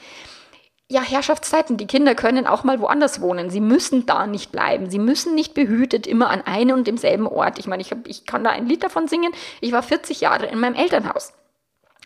ja, 0.90 1.02
Herrschaftszeiten. 1.02 1.78
Die 1.78 1.88
Kinder 1.88 2.16
können 2.16 2.48
auch 2.48 2.64
mal 2.64 2.80
woanders 2.80 3.20
wohnen. 3.20 3.50
Sie 3.50 3.60
müssen 3.60 4.06
da 4.06 4.26
nicht 4.26 4.52
bleiben. 4.52 4.90
Sie 4.90 5.00
müssen 5.00 5.36
nicht 5.36 5.54
behütet 5.54 6.08
immer 6.08 6.30
an 6.30 6.42
einem 6.42 6.78
und 6.78 6.88
demselben 6.88 7.28
Ort. 7.28 7.60
Ich 7.60 7.68
meine, 7.68 7.82
ich, 7.82 7.92
hab, 7.92 8.08
ich 8.08 8.26
kann 8.26 8.44
da 8.44 8.52
ein 8.52 8.68
Lied 8.68 8.84
davon 8.84 9.08
singen. 9.08 9.34
Ich 9.60 9.74
war 9.74 9.84
40 9.84 10.22
Jahre 10.22 10.46
in 10.46 10.60
meinem 10.60 10.76
Elternhaus 10.76 11.34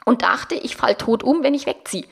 und 0.06 0.24
dachte, 0.24 0.56
ich 0.56 0.76
fall 0.76 0.96
tot 0.96 1.24
um, 1.24 1.44
wenn 1.44 1.54
ich 1.54 1.68
wegziehe. 1.68 2.06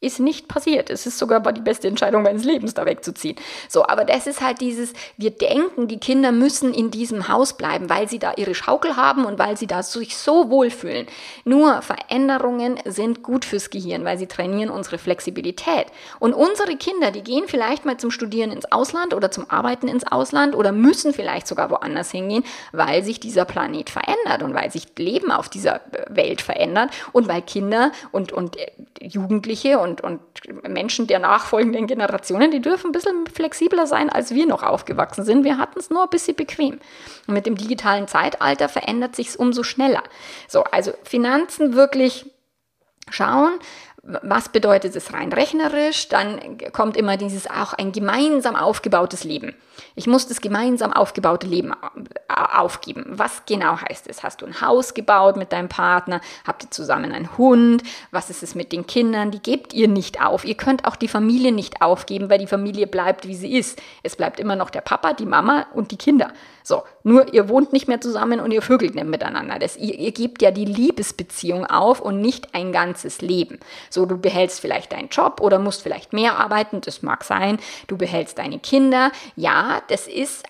Ist 0.00 0.20
nicht 0.20 0.46
passiert. 0.46 0.90
Es 0.90 1.06
ist 1.06 1.18
sogar 1.18 1.40
die 1.52 1.60
beste 1.60 1.88
Entscheidung 1.88 2.22
meines 2.22 2.44
Lebens, 2.44 2.72
da 2.72 2.86
wegzuziehen. 2.86 3.34
So, 3.68 3.84
aber 3.84 4.04
das 4.04 4.28
ist 4.28 4.40
halt 4.40 4.60
dieses, 4.60 4.92
wir 5.16 5.32
denken, 5.32 5.88
die 5.88 5.98
Kinder 5.98 6.30
müssen 6.30 6.72
in 6.72 6.92
diesem 6.92 7.26
Haus 7.26 7.54
bleiben, 7.54 7.90
weil 7.90 8.08
sie 8.08 8.20
da 8.20 8.34
ihre 8.36 8.54
Schaukel 8.54 8.94
haben 8.94 9.24
und 9.24 9.40
weil 9.40 9.56
sie 9.56 9.66
da 9.66 9.82
sich 9.82 10.16
so 10.16 10.50
wohlfühlen. 10.50 11.08
Nur 11.44 11.82
Veränderungen 11.82 12.78
sind 12.84 13.24
gut 13.24 13.44
fürs 13.44 13.70
Gehirn, 13.70 14.04
weil 14.04 14.18
sie 14.18 14.28
trainieren 14.28 14.70
unsere 14.70 14.98
Flexibilität. 14.98 15.86
Und 16.20 16.32
unsere 16.32 16.76
Kinder, 16.76 17.10
die 17.10 17.24
gehen 17.24 17.48
vielleicht 17.48 17.84
mal 17.84 17.96
zum 17.96 18.12
Studieren 18.12 18.52
ins 18.52 18.70
Ausland 18.70 19.14
oder 19.14 19.32
zum 19.32 19.50
Arbeiten 19.50 19.88
ins 19.88 20.06
Ausland 20.06 20.54
oder 20.54 20.70
müssen 20.70 21.12
vielleicht 21.12 21.48
sogar 21.48 21.70
woanders 21.70 22.12
hingehen, 22.12 22.44
weil 22.70 23.02
sich 23.02 23.18
dieser 23.18 23.44
Planet 23.44 23.90
verändert 23.90 24.44
und 24.44 24.54
weil 24.54 24.70
sich 24.70 24.86
Leben 24.96 25.32
auf 25.32 25.48
dieser 25.48 25.80
Welt 26.06 26.40
verändert 26.40 26.92
und 27.10 27.26
weil 27.26 27.42
Kinder 27.42 27.90
und, 28.12 28.30
und 28.30 28.56
Jugendliche 29.02 29.80
und 29.80 29.87
und, 29.88 30.02
und 30.02 30.20
Menschen 30.68 31.06
der 31.06 31.18
nachfolgenden 31.18 31.86
Generationen, 31.86 32.50
die 32.50 32.60
dürfen 32.60 32.88
ein 32.88 32.92
bisschen 32.92 33.26
flexibler 33.26 33.86
sein, 33.86 34.10
als 34.10 34.34
wir 34.34 34.46
noch 34.46 34.62
aufgewachsen 34.62 35.24
sind. 35.24 35.44
Wir 35.44 35.58
hatten 35.58 35.78
es 35.78 35.90
nur 35.90 36.02
ein 36.02 36.10
bisschen 36.10 36.36
bequem. 36.36 36.80
Und 37.26 37.34
mit 37.34 37.46
dem 37.46 37.56
digitalen 37.56 38.08
Zeitalter 38.08 38.68
verändert 38.68 39.16
sich 39.16 39.28
es 39.28 39.36
umso 39.36 39.62
schneller. 39.62 40.02
So, 40.46 40.64
also 40.64 40.92
Finanzen 41.04 41.74
wirklich 41.74 42.26
schauen, 43.10 43.52
was 44.02 44.48
bedeutet 44.48 44.96
es 44.96 45.12
rein 45.12 45.32
rechnerisch? 45.32 46.08
Dann 46.08 46.58
kommt 46.72 46.96
immer 46.96 47.16
dieses 47.16 47.48
auch 47.48 47.74
ein 47.74 47.92
gemeinsam 47.92 48.56
aufgebautes 48.56 49.24
Leben. 49.24 49.54
Ich 49.94 50.06
muss 50.06 50.26
das 50.26 50.40
gemeinsam 50.40 50.92
aufgebaute 50.92 51.46
Leben 51.46 51.72
aufgeben. 52.28 53.04
Was 53.08 53.42
genau 53.46 53.78
heißt 53.80 54.08
es? 54.08 54.22
Hast 54.22 54.42
du 54.42 54.46
ein 54.46 54.60
Haus 54.60 54.94
gebaut 54.94 55.36
mit 55.36 55.52
deinem 55.52 55.68
Partner? 55.68 56.20
Habt 56.46 56.64
ihr 56.64 56.70
zusammen 56.70 57.12
einen 57.12 57.36
Hund? 57.38 57.82
Was 58.10 58.30
ist 58.30 58.42
es 58.42 58.54
mit 58.54 58.72
den 58.72 58.86
Kindern? 58.86 59.30
Die 59.30 59.40
gebt 59.40 59.72
ihr 59.72 59.88
nicht 59.88 60.20
auf. 60.24 60.44
Ihr 60.44 60.56
könnt 60.56 60.84
auch 60.84 60.96
die 60.96 61.08
Familie 61.08 61.52
nicht 61.52 61.82
aufgeben, 61.82 62.30
weil 62.30 62.38
die 62.38 62.46
Familie 62.46 62.86
bleibt, 62.86 63.26
wie 63.26 63.34
sie 63.34 63.56
ist. 63.56 63.80
Es 64.02 64.16
bleibt 64.16 64.40
immer 64.40 64.56
noch 64.56 64.70
der 64.70 64.80
Papa, 64.80 65.12
die 65.12 65.26
Mama 65.26 65.66
und 65.74 65.90
die 65.90 65.96
Kinder. 65.96 66.32
So, 66.62 66.82
nur 67.02 67.32
ihr 67.32 67.48
wohnt 67.48 67.72
nicht 67.72 67.88
mehr 67.88 68.00
zusammen 68.00 68.40
und 68.40 68.50
ihr 68.50 68.60
vögelt 68.60 68.94
nicht 68.94 69.06
miteinander. 69.06 69.58
Das, 69.58 69.78
ihr, 69.78 69.94
ihr 69.94 70.12
gebt 70.12 70.42
ja 70.42 70.50
die 70.50 70.66
Liebesbeziehung 70.66 71.64
auf 71.64 72.00
und 72.00 72.20
nicht 72.20 72.54
ein 72.54 72.72
ganzes 72.72 73.22
Leben. 73.22 73.58
So, 73.88 74.04
du 74.04 74.18
behältst 74.18 74.60
vielleicht 74.60 74.92
deinen 74.92 75.08
Job 75.08 75.40
oder 75.40 75.58
musst 75.58 75.82
vielleicht 75.82 76.12
mehr 76.12 76.38
arbeiten, 76.38 76.82
das 76.82 77.02
mag 77.02 77.24
sein. 77.24 77.58
Du 77.86 77.96
behältst 77.96 78.36
deine 78.36 78.58
Kinder. 78.58 79.12
Ja, 79.34 79.67
das 79.88 80.06
ist 80.06 80.44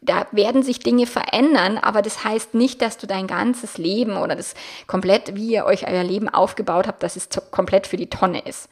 da 0.00 0.26
werden 0.32 0.62
sich 0.62 0.80
Dinge 0.80 1.06
verändern, 1.06 1.78
aber 1.78 2.02
das 2.02 2.24
heißt 2.24 2.54
nicht, 2.54 2.80
dass 2.82 2.98
du 2.98 3.06
dein 3.06 3.26
ganzes 3.26 3.78
Leben 3.78 4.16
oder 4.16 4.36
das 4.36 4.54
komplett, 4.86 5.34
wie 5.34 5.52
ihr 5.52 5.64
euch 5.64 5.86
euer 5.86 6.04
Leben 6.04 6.28
aufgebaut 6.28 6.86
habt, 6.86 7.02
dass 7.02 7.16
es 7.16 7.28
komplett 7.50 7.86
für 7.86 7.96
die 7.96 8.08
Tonne 8.08 8.40
ist. 8.40 8.68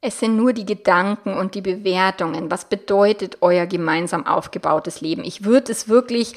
Es 0.00 0.20
sind 0.20 0.36
nur 0.36 0.52
die 0.52 0.66
Gedanken 0.66 1.34
und 1.34 1.56
die 1.56 1.60
Bewertungen. 1.60 2.50
Was 2.52 2.66
bedeutet 2.66 3.38
euer 3.40 3.66
gemeinsam 3.66 4.26
aufgebautes 4.26 5.00
Leben? 5.00 5.24
Ich 5.24 5.44
würde 5.44 5.72
es 5.72 5.88
wirklich 5.88 6.34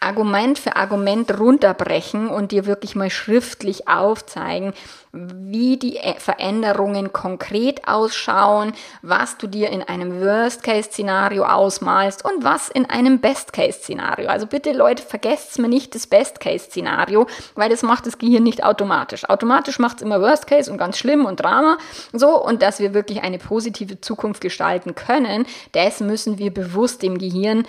Argument 0.00 0.58
für 0.58 0.76
Argument 0.76 1.38
runterbrechen 1.38 2.28
und 2.28 2.52
dir 2.52 2.66
wirklich 2.66 2.94
mal 2.94 3.10
schriftlich 3.10 3.88
aufzeigen, 3.88 4.72
wie 5.12 5.76
die 5.76 5.98
Veränderungen 6.18 7.12
konkret 7.12 7.88
ausschauen, 7.88 8.72
was 9.02 9.38
du 9.38 9.46
dir 9.46 9.70
in 9.70 9.82
einem 9.82 10.20
Worst-Case-Szenario 10.20 11.44
ausmalst 11.44 12.24
und 12.24 12.44
was 12.44 12.68
in 12.68 12.88
einem 12.88 13.20
Best-Case-Szenario. 13.20 14.28
Also 14.28 14.46
bitte 14.46 14.72
Leute, 14.72 15.02
vergesst 15.02 15.58
mir 15.58 15.68
nicht 15.68 15.94
das 15.94 16.06
Best-Case-Szenario, 16.06 17.26
weil 17.54 17.70
das 17.70 17.82
macht 17.82 18.06
das 18.06 18.18
Gehirn 18.18 18.44
nicht 18.44 18.62
automatisch. 18.62 19.28
Automatisch 19.28 19.78
macht 19.78 19.96
es 19.96 20.02
immer 20.02 20.20
Worst-Case 20.20 20.70
und 20.70 20.78
ganz 20.78 20.98
schlimm 20.98 21.24
und 21.24 21.40
Drama. 21.40 21.78
So, 22.12 22.40
und 22.40 22.62
dass 22.62 22.78
wir 22.78 22.94
wirklich 22.94 23.22
eine 23.22 23.38
positive 23.38 24.00
Zukunft 24.00 24.40
gestalten 24.40 24.94
können, 24.94 25.46
das 25.72 26.00
müssen 26.00 26.38
wir 26.38 26.52
bewusst 26.52 27.02
dem 27.02 27.18
Gehirn 27.18 27.66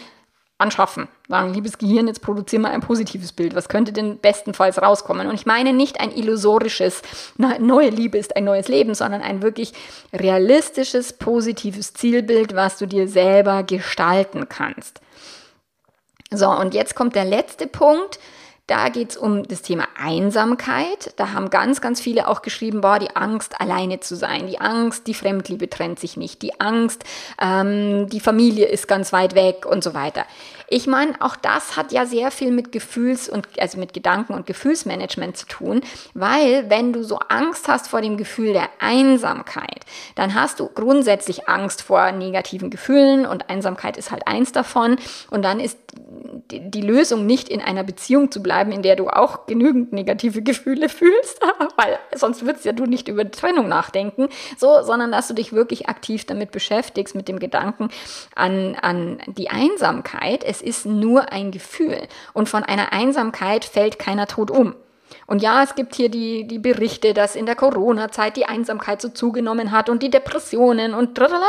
anschaffen. 0.59 1.07
Sagen, 1.27 1.53
liebes 1.53 1.77
Gehirn, 1.77 2.07
jetzt 2.07 2.21
produzieren 2.21 2.63
wir 2.63 2.69
ein 2.69 2.81
positives 2.81 3.31
Bild. 3.31 3.55
Was 3.55 3.69
könnte 3.69 3.93
denn 3.93 4.19
bestenfalls 4.19 4.81
rauskommen? 4.81 5.27
Und 5.27 5.35
ich 5.35 5.45
meine 5.45 5.73
nicht 5.73 5.99
ein 5.99 6.11
illusorisches, 6.11 7.01
neue 7.37 7.89
Liebe 7.89 8.17
ist 8.17 8.35
ein 8.35 8.43
neues 8.43 8.67
Leben, 8.67 8.93
sondern 8.93 9.21
ein 9.21 9.41
wirklich 9.41 9.73
realistisches, 10.13 11.13
positives 11.13 11.93
Zielbild, 11.93 12.55
was 12.55 12.77
du 12.77 12.85
dir 12.87 13.07
selber 13.07 13.63
gestalten 13.63 14.49
kannst. 14.49 15.01
So, 16.31 16.49
und 16.49 16.73
jetzt 16.73 16.93
kommt 16.93 17.15
der 17.15 17.25
letzte 17.25 17.65
Punkt. 17.65 18.19
Da 18.69 18.89
geht 18.89 19.09
es 19.09 19.17
um 19.17 19.47
das 19.47 19.63
Thema 19.63 19.87
Einsamkeit. 19.99 21.11
Da 21.15 21.33
haben 21.33 21.49
ganz, 21.49 21.81
ganz 21.81 21.99
viele 21.99 22.27
auch 22.27 22.43
geschrieben, 22.43 22.81
boah, 22.81 22.99
die 22.99 23.15
Angst, 23.15 23.59
alleine 23.59 23.99
zu 23.99 24.15
sein, 24.15 24.45
die 24.45 24.61
Angst, 24.61 25.07
die 25.07 25.15
Fremdliebe 25.15 25.71
trennt 25.71 25.99
sich 25.99 26.17
nicht, 26.17 26.43
die 26.43 26.61
Angst, 26.61 27.03
ähm, 27.41 28.07
die 28.09 28.19
Familie 28.19 28.67
ist 28.67 28.87
ganz 28.87 29.11
weit 29.11 29.33
weg 29.33 29.65
und 29.65 29.83
so 29.83 29.95
weiter. 29.95 30.23
Ich 30.71 30.85
meine, 30.85 31.13
auch 31.19 31.35
das 31.35 31.75
hat 31.75 31.91
ja 31.91 32.05
sehr 32.05 32.29
viel 32.29 32.51
mit 32.51 32.71
Gefühls- 32.71 33.27
und 33.27 33.47
also 33.59 33.79
mit 33.79 33.93
Gedanken- 33.93 34.33
und 34.33 34.45
Gefühlsmanagement 34.45 35.35
zu 35.35 35.47
tun, 35.47 35.81
weil 36.13 36.69
wenn 36.69 36.93
du 36.93 37.03
so 37.03 37.17
Angst 37.27 37.67
hast 37.67 37.87
vor 37.87 38.01
dem 38.01 38.17
Gefühl 38.17 38.53
der 38.53 38.69
Einsamkeit, 38.79 39.85
dann 40.15 40.35
hast 40.35 40.59
du 40.59 40.67
grundsätzlich 40.67 41.49
Angst 41.49 41.81
vor 41.81 42.11
negativen 42.11 42.69
Gefühlen 42.69 43.25
und 43.25 43.49
Einsamkeit 43.49 43.97
ist 43.97 44.11
halt 44.11 44.27
eins 44.27 44.51
davon 44.51 44.97
und 45.31 45.43
dann 45.43 45.59
ist 45.59 45.77
die 46.51 46.81
Lösung 46.81 47.25
nicht 47.25 47.49
in 47.49 47.61
einer 47.61 47.83
Beziehung 47.83 48.31
zu 48.31 48.41
bleiben, 48.41 48.71
in 48.71 48.81
der 48.81 48.95
du 48.95 49.07
auch 49.07 49.45
genügend 49.45 49.93
negative 49.93 50.41
Gefühle 50.41 50.89
fühlst, 50.89 51.41
weil 51.77 51.97
sonst 52.15 52.45
würdest 52.45 52.65
ja 52.65 52.73
du 52.73 52.85
nicht 52.85 53.07
über 53.07 53.29
Trennung 53.29 53.67
nachdenken, 53.67 54.29
so, 54.57 54.81
sondern 54.83 55.11
dass 55.11 55.27
du 55.27 55.33
dich 55.33 55.53
wirklich 55.53 55.89
aktiv 55.89 56.25
damit 56.25 56.51
beschäftigst, 56.51 57.15
mit 57.15 57.27
dem 57.27 57.39
Gedanken 57.39 57.89
an, 58.35 58.75
an 58.81 59.19
die 59.27 59.49
Einsamkeit. 59.49 60.43
Es 60.43 60.58
ist 60.61 60.85
nur 60.85 61.31
ein 61.31 61.51
Gefühl 61.51 62.07
und 62.33 62.49
von 62.49 62.63
einer 62.63 62.93
Einsamkeit 62.93 63.65
fällt 63.65 63.99
keiner 63.99 64.27
tot 64.27 64.51
um. 64.51 64.75
Und 65.29 65.43
ja, 65.43 65.61
es 65.61 65.75
gibt 65.75 65.93
hier 65.93 66.09
die, 66.09 66.47
die 66.47 66.57
Berichte, 66.57 67.13
dass 67.13 67.35
in 67.35 67.45
der 67.45 67.55
Corona-Zeit 67.55 68.35
die 68.35 68.45
Einsamkeit 68.45 68.99
so 68.99 69.09
zugenommen 69.09 69.71
hat 69.71 69.87
und 69.87 70.01
die 70.01 70.09
Depressionen 70.09 70.95
und 70.95 71.13
tralala. 71.13 71.45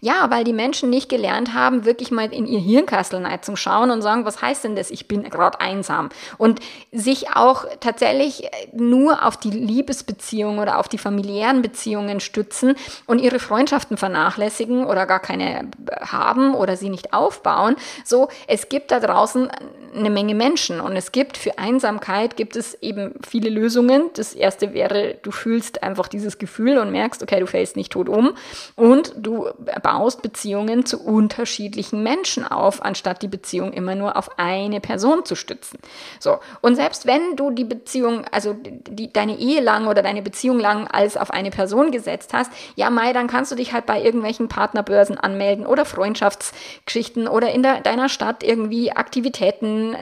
Ja, 0.00 0.30
weil 0.30 0.44
die 0.44 0.52
Menschen 0.52 0.88
nicht 0.88 1.08
gelernt 1.08 1.52
haben, 1.52 1.84
wirklich 1.84 2.12
mal 2.12 2.32
in 2.32 2.46
ihr 2.46 2.60
Hirnkastel 2.60 3.24
zu 3.40 3.56
schauen 3.56 3.90
und 3.90 4.02
sagen, 4.02 4.24
was 4.24 4.40
heißt 4.40 4.62
denn 4.62 4.76
das, 4.76 4.92
ich 4.92 5.08
bin 5.08 5.24
gerade 5.24 5.60
einsam. 5.60 6.10
Und 6.38 6.60
sich 6.92 7.34
auch 7.34 7.64
tatsächlich 7.80 8.48
nur 8.72 9.26
auf 9.26 9.36
die 9.36 9.50
Liebesbeziehungen 9.50 10.60
oder 10.60 10.78
auf 10.78 10.88
die 10.88 10.98
familiären 10.98 11.60
Beziehungen 11.60 12.20
stützen 12.20 12.76
und 13.06 13.18
ihre 13.18 13.40
Freundschaften 13.40 13.96
vernachlässigen 13.96 14.84
oder 14.84 15.06
gar 15.06 15.20
keine 15.20 15.68
haben 16.00 16.54
oder 16.54 16.76
sie 16.76 16.88
nicht 16.88 17.12
aufbauen. 17.12 17.74
So, 18.04 18.28
es 18.46 18.68
gibt 18.68 18.92
da 18.92 19.00
draußen 19.00 19.50
eine 19.96 20.10
Menge 20.10 20.34
Menschen 20.34 20.80
und 20.80 20.96
es 20.96 21.12
gibt 21.12 21.36
für 21.36 21.58
Einsamkeit 21.58 22.36
gibt 22.36 22.56
es 22.56 22.74
eben 22.82 23.14
viele 23.26 23.50
Lösungen. 23.50 24.10
Das 24.14 24.34
erste 24.34 24.74
wäre, 24.74 25.16
du 25.22 25.30
fühlst 25.30 25.82
einfach 25.82 26.08
dieses 26.08 26.38
Gefühl 26.38 26.78
und 26.78 26.90
merkst, 26.90 27.22
okay, 27.22 27.40
du 27.40 27.46
fällst 27.46 27.76
nicht 27.76 27.92
tot 27.92 28.08
um 28.08 28.34
und 28.76 29.12
du 29.16 29.48
baust 29.82 30.22
Beziehungen 30.22 30.86
zu 30.86 31.00
unterschiedlichen 31.02 32.02
Menschen 32.02 32.46
auf, 32.46 32.84
anstatt 32.84 33.22
die 33.22 33.28
Beziehung 33.28 33.72
immer 33.72 33.94
nur 33.94 34.16
auf 34.16 34.38
eine 34.38 34.80
Person 34.80 35.24
zu 35.24 35.34
stützen. 35.34 35.78
So. 36.18 36.38
Und 36.60 36.76
selbst 36.76 37.06
wenn 37.06 37.36
du 37.36 37.50
die 37.50 37.64
Beziehung, 37.64 38.24
also 38.30 38.54
die, 38.54 39.12
deine 39.12 39.38
Ehe 39.38 39.60
lang 39.60 39.86
oder 39.86 40.02
deine 40.02 40.22
Beziehung 40.22 40.58
lang 40.58 40.86
als 40.86 41.16
auf 41.16 41.30
eine 41.30 41.50
Person 41.50 41.90
gesetzt 41.90 42.32
hast, 42.32 42.50
ja, 42.76 42.90
Mai, 42.90 43.12
dann 43.12 43.26
kannst 43.26 43.52
du 43.52 43.56
dich 43.56 43.72
halt 43.72 43.86
bei 43.86 44.02
irgendwelchen 44.02 44.48
Partnerbörsen 44.48 45.18
anmelden 45.18 45.66
oder 45.66 45.84
Freundschaftsgeschichten 45.84 47.28
oder 47.28 47.52
in 47.52 47.62
der, 47.62 47.80
deiner 47.80 48.08
Stadt 48.08 48.42
irgendwie 48.42 48.92
Aktivitäten 48.92 49.96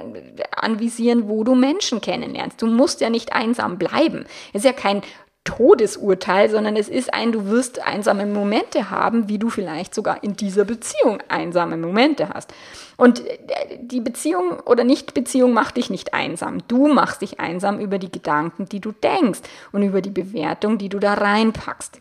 anvisieren, 0.55 1.29
wo 1.29 1.45
du 1.45 1.55
Menschen 1.55 2.01
kennenlernst. 2.01 2.61
Du 2.61 2.67
musst 2.67 3.01
ja 3.01 3.11
nicht 3.13 3.33
einsam 3.33 3.79
bleiben. 3.79 4.27
Es 4.53 4.61
ist 4.61 4.65
ja 4.65 4.73
kein 4.73 5.03
Todesurteil, 5.45 6.49
sondern 6.51 6.77
es 6.77 6.89
ist 6.89 7.13
ein, 7.13 7.33
du 7.33 7.47
wirst 7.47 7.81
einsame 7.81 8.27
Momente 8.27 8.91
haben, 8.91 9.29
wie 9.29 9.39
du 9.39 9.51
vielleicht 9.51 9.93
sogar 9.93 10.23
in 10.23 10.37
dieser 10.37 10.65
Beziehung 10.65 11.21
einsame 11.29 11.77
Momente 11.77 12.29
hast. 12.29 12.55
Und 12.97 13.27
äh, 13.27 13.39
die 13.81 14.01
Beziehung 14.01 14.61
oder 14.61 14.85
Nicht-Beziehung 14.85 15.53
macht 15.53 15.79
dich 15.79 15.91
nicht 15.91 16.15
einsam. 16.15 16.67
Du 16.69 16.87
machst 16.87 17.23
dich 17.23 17.41
einsam 17.41 17.81
über 17.81 17.99
die 17.99 18.13
Gedanken, 18.13 18.69
die 18.69 18.79
du 18.79 18.93
denkst 18.93 19.41
und 19.73 19.83
über 19.83 20.01
die 20.01 20.11
Bewertung, 20.11 20.79
die 20.79 20.89
du 20.89 21.01
da 21.01 21.15
reinpackst. 21.15 22.01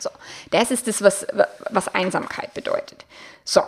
So, 0.00 0.08
das 0.50 0.70
ist 0.70 0.88
das, 0.88 1.02
was, 1.02 1.26
was 1.70 1.94
Einsamkeit 1.94 2.54
bedeutet. 2.54 3.04
So, 3.44 3.62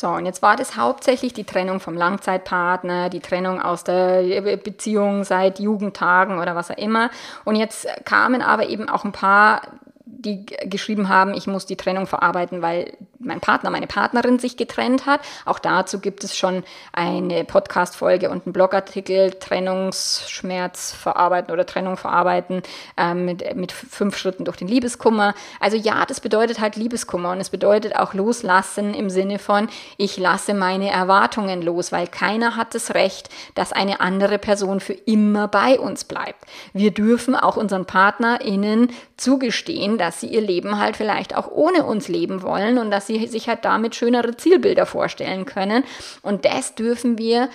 so, 0.00 0.08
und 0.08 0.24
jetzt 0.24 0.40
war 0.40 0.56
das 0.56 0.76
hauptsächlich 0.76 1.34
die 1.34 1.44
Trennung 1.44 1.78
vom 1.78 1.94
Langzeitpartner, 1.94 3.10
die 3.10 3.20
Trennung 3.20 3.60
aus 3.60 3.84
der 3.84 4.40
Beziehung 4.56 5.24
seit 5.24 5.58
Jugendtagen 5.58 6.38
oder 6.38 6.56
was 6.56 6.70
auch 6.70 6.78
immer. 6.78 7.10
Und 7.44 7.56
jetzt 7.56 7.86
kamen 8.06 8.40
aber 8.40 8.70
eben 8.70 8.88
auch 8.88 9.04
ein 9.04 9.12
paar 9.12 9.60
die 10.06 10.44
geschrieben 10.46 11.08
haben, 11.08 11.34
ich 11.34 11.46
muss 11.46 11.66
die 11.66 11.76
Trennung 11.76 12.06
verarbeiten, 12.06 12.62
weil 12.62 12.92
mein 13.20 13.40
Partner, 13.40 13.70
meine 13.70 13.86
Partnerin 13.86 14.38
sich 14.38 14.56
getrennt 14.56 15.04
hat. 15.04 15.20
Auch 15.44 15.58
dazu 15.58 16.00
gibt 16.00 16.24
es 16.24 16.36
schon 16.36 16.64
eine 16.92 17.44
Podcast-Folge 17.44 18.30
und 18.30 18.46
einen 18.46 18.52
Blogartikel, 18.54 19.32
Trennungsschmerz 19.32 20.92
verarbeiten 20.92 21.52
oder 21.52 21.66
Trennung 21.66 21.98
verarbeiten 21.98 22.62
ähm, 22.96 23.26
mit, 23.26 23.56
mit 23.56 23.72
fünf 23.72 24.16
Schritten 24.16 24.46
durch 24.46 24.56
den 24.56 24.68
Liebeskummer. 24.68 25.34
Also 25.60 25.76
ja, 25.76 26.06
das 26.06 26.20
bedeutet 26.20 26.60
halt 26.60 26.76
Liebeskummer 26.76 27.32
und 27.32 27.40
es 27.40 27.50
bedeutet 27.50 27.94
auch 27.94 28.14
loslassen 28.14 28.94
im 28.94 29.10
Sinne 29.10 29.38
von, 29.38 29.68
ich 29.98 30.16
lasse 30.16 30.54
meine 30.54 30.90
Erwartungen 30.90 31.60
los, 31.60 31.92
weil 31.92 32.06
keiner 32.06 32.56
hat 32.56 32.74
das 32.74 32.94
Recht, 32.94 33.28
dass 33.54 33.72
eine 33.72 34.00
andere 34.00 34.38
Person 34.38 34.80
für 34.80 34.94
immer 34.94 35.46
bei 35.46 35.78
uns 35.78 36.04
bleibt. 36.04 36.46
Wir 36.72 36.90
dürfen 36.90 37.36
auch 37.36 37.58
unseren 37.58 37.84
PartnerInnen 37.84 38.90
zugestehen, 39.18 39.98
dass 39.98 40.20
sie 40.20 40.28
ihr 40.28 40.40
Leben 40.40 40.78
halt 40.78 40.96
vielleicht 40.96 41.36
auch 41.36 41.50
ohne 41.50 41.84
uns 41.84 42.08
leben 42.08 42.42
wollen 42.42 42.78
und 42.78 42.90
dass 42.90 43.09
sie 43.18 43.26
sich 43.26 43.48
halt 43.48 43.64
damit 43.64 43.94
schönere 43.94 44.36
Zielbilder 44.36 44.86
vorstellen 44.86 45.44
können. 45.44 45.84
Und 46.22 46.44
das 46.44 46.74
dürfen 46.74 47.18
wir 47.18 47.48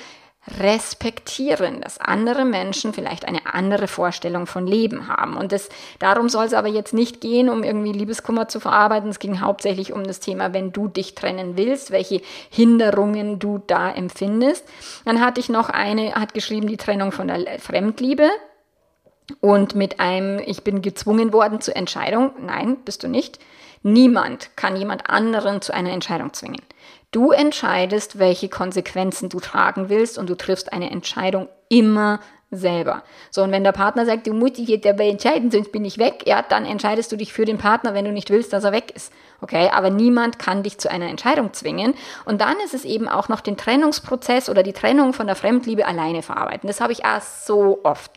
respektieren, 0.60 1.82
dass 1.82 2.00
andere 2.00 2.46
Menschen 2.46 2.94
vielleicht 2.94 3.28
eine 3.28 3.52
andere 3.52 3.88
Vorstellung 3.88 4.46
von 4.46 4.68
Leben 4.68 5.08
haben. 5.08 5.38
Und 5.38 5.52
das, 5.52 5.70
darum 5.98 6.30
soll 6.30 6.46
es 6.46 6.54
aber 6.54 6.68
jetzt 6.68 6.94
nicht 6.94 7.20
gehen, 7.20 7.50
um 7.50 7.64
irgendwie 7.64 7.94
Liebeskummer 7.94 8.48
zu 8.48 8.60
verarbeiten. 8.60 9.10
Es 9.10 9.18
ging 9.18 9.42
hauptsächlich 9.42 9.92
um 9.92 10.04
das 10.04 10.20
Thema, 10.20 10.54
wenn 10.54 10.72
du 10.72 10.88
dich 10.88 11.16
trennen 11.16 11.58
willst, 11.58 11.90
welche 11.90 12.22
Hinderungen 12.52 13.40
du 13.40 13.60
da 13.66 13.90
empfindest. 13.90 14.66
Dann 15.04 15.20
hatte 15.20 15.40
ich 15.40 15.50
noch 15.50 15.70
eine, 15.70 16.14
hat 16.14 16.36
geschrieben, 16.36 16.68
die 16.68 16.78
Trennung 16.78 17.12
von 17.12 17.28
der 17.28 17.60
Fremdliebe. 17.60 18.30
Und 19.42 19.74
mit 19.74 20.00
einem, 20.00 20.40
ich 20.46 20.64
bin 20.64 20.84
gezwungen 20.84 21.34
worden 21.34 21.60
zur 21.60 21.76
Entscheidung. 21.76 22.34
Nein, 22.40 22.78
bist 22.86 23.02
du 23.02 23.08
nicht. 23.08 23.40
Niemand 23.88 24.50
kann 24.58 24.76
jemand 24.76 25.12
anderen 25.12 25.62
zu 25.62 25.72
einer 25.72 25.92
Entscheidung 25.92 26.34
zwingen. 26.34 26.64
Du 27.12 27.30
entscheidest, 27.30 28.18
welche 28.18 28.50
Konsequenzen 28.50 29.30
du 29.30 29.40
tragen 29.40 29.90
willst 29.90 30.18
und 30.18 30.28
du 30.28 30.36
triffst 30.36 30.74
eine 30.74 30.90
Entscheidung 30.90 31.50
immer 31.70 32.20
selber. 32.50 33.04
So, 33.30 33.44
und 33.44 33.52
wenn 33.52 33.64
der 33.64 33.74
Partner 33.74 34.08
sagt, 34.08 34.26
du 34.26 34.34
musst 34.34 34.58
dich 34.58 34.70
jetzt 34.70 34.86
dabei 34.86 35.10
entscheiden, 35.10 35.52
sonst 35.52 35.72
bin 35.72 35.86
ich 35.86 36.00
weg, 36.00 36.24
ja, 36.26 36.42
dann 36.42 36.66
entscheidest 36.66 37.12
du 37.12 37.16
dich 37.16 37.32
für 37.32 37.46
den 37.46 37.60
Partner, 37.60 37.94
wenn 37.94 38.06
du 38.06 38.12
nicht 38.12 38.32
willst, 38.32 38.54
dass 38.54 38.64
er 38.64 38.72
weg 38.72 38.92
ist. 38.96 39.14
Okay, 39.40 39.70
aber 39.72 39.92
niemand 39.92 40.40
kann 40.40 40.64
dich 40.64 40.80
zu 40.80 40.90
einer 40.90 41.08
Entscheidung 41.08 41.54
zwingen. 41.54 41.94
Und 42.26 42.42
dann 42.42 42.56
ist 42.66 42.74
es 42.74 42.86
eben 42.86 43.08
auch 43.08 43.30
noch 43.30 43.42
den 43.42 43.56
Trennungsprozess 43.56 44.50
oder 44.50 44.64
die 44.64 44.74
Trennung 44.74 45.14
von 45.14 45.28
der 45.28 45.36
Fremdliebe 45.36 45.86
alleine 45.86 46.24
verarbeiten. 46.24 46.66
Das 46.66 46.82
habe 46.82 46.92
ich 46.92 47.06
auch 47.06 47.22
so 47.22 47.82
oft. 47.84 48.12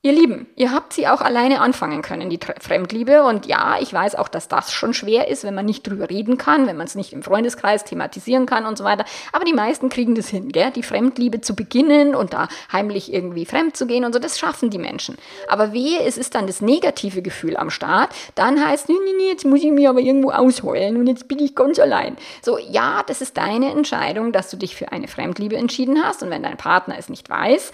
Ihr 0.00 0.12
Lieben, 0.12 0.46
ihr 0.54 0.70
habt 0.70 0.92
sie 0.92 1.08
auch 1.08 1.20
alleine 1.20 1.60
anfangen 1.60 2.02
können, 2.02 2.30
die 2.30 2.38
Fremdliebe. 2.38 3.24
Und 3.24 3.46
ja, 3.46 3.78
ich 3.80 3.92
weiß 3.92 4.14
auch, 4.14 4.28
dass 4.28 4.46
das 4.46 4.72
schon 4.72 4.94
schwer 4.94 5.26
ist, 5.26 5.42
wenn 5.42 5.56
man 5.56 5.66
nicht 5.66 5.84
drüber 5.84 6.08
reden 6.08 6.38
kann, 6.38 6.68
wenn 6.68 6.76
man 6.76 6.86
es 6.86 6.94
nicht 6.94 7.12
im 7.12 7.24
Freundeskreis 7.24 7.82
thematisieren 7.82 8.46
kann 8.46 8.64
und 8.64 8.78
so 8.78 8.84
weiter. 8.84 9.04
Aber 9.32 9.44
die 9.44 9.52
meisten 9.52 9.88
kriegen 9.88 10.14
das 10.14 10.28
hin, 10.28 10.50
gell? 10.50 10.70
die 10.70 10.84
Fremdliebe 10.84 11.40
zu 11.40 11.56
beginnen 11.56 12.14
und 12.14 12.32
da 12.32 12.46
heimlich 12.72 13.12
irgendwie 13.12 13.44
fremd 13.44 13.76
zu 13.76 13.88
gehen 13.88 14.04
und 14.04 14.12
so. 14.12 14.20
Das 14.20 14.38
schaffen 14.38 14.70
die 14.70 14.78
Menschen. 14.78 15.16
Aber 15.48 15.72
wehe, 15.72 16.00
es 16.04 16.16
ist 16.16 16.36
dann 16.36 16.46
das 16.46 16.60
negative 16.60 17.20
Gefühl 17.20 17.56
am 17.56 17.68
Start. 17.68 18.10
Dann 18.36 18.64
heißt, 18.64 18.88
nee, 18.88 18.94
nee, 19.04 19.14
nee, 19.16 19.28
jetzt 19.30 19.46
muss 19.46 19.64
ich 19.64 19.72
mich 19.72 19.88
aber 19.88 19.98
irgendwo 19.98 20.30
ausheulen 20.30 20.96
und 20.96 21.08
jetzt 21.08 21.26
bin 21.26 21.40
ich 21.40 21.56
ganz 21.56 21.80
allein. 21.80 22.16
So, 22.40 22.56
ja, 22.56 23.02
das 23.04 23.20
ist 23.20 23.36
deine 23.36 23.72
Entscheidung, 23.72 24.30
dass 24.30 24.48
du 24.48 24.58
dich 24.58 24.76
für 24.76 24.92
eine 24.92 25.08
Fremdliebe 25.08 25.56
entschieden 25.56 26.04
hast. 26.04 26.22
Und 26.22 26.30
wenn 26.30 26.44
dein 26.44 26.56
Partner 26.56 26.94
es 26.96 27.08
nicht 27.08 27.28
weiß, 27.28 27.72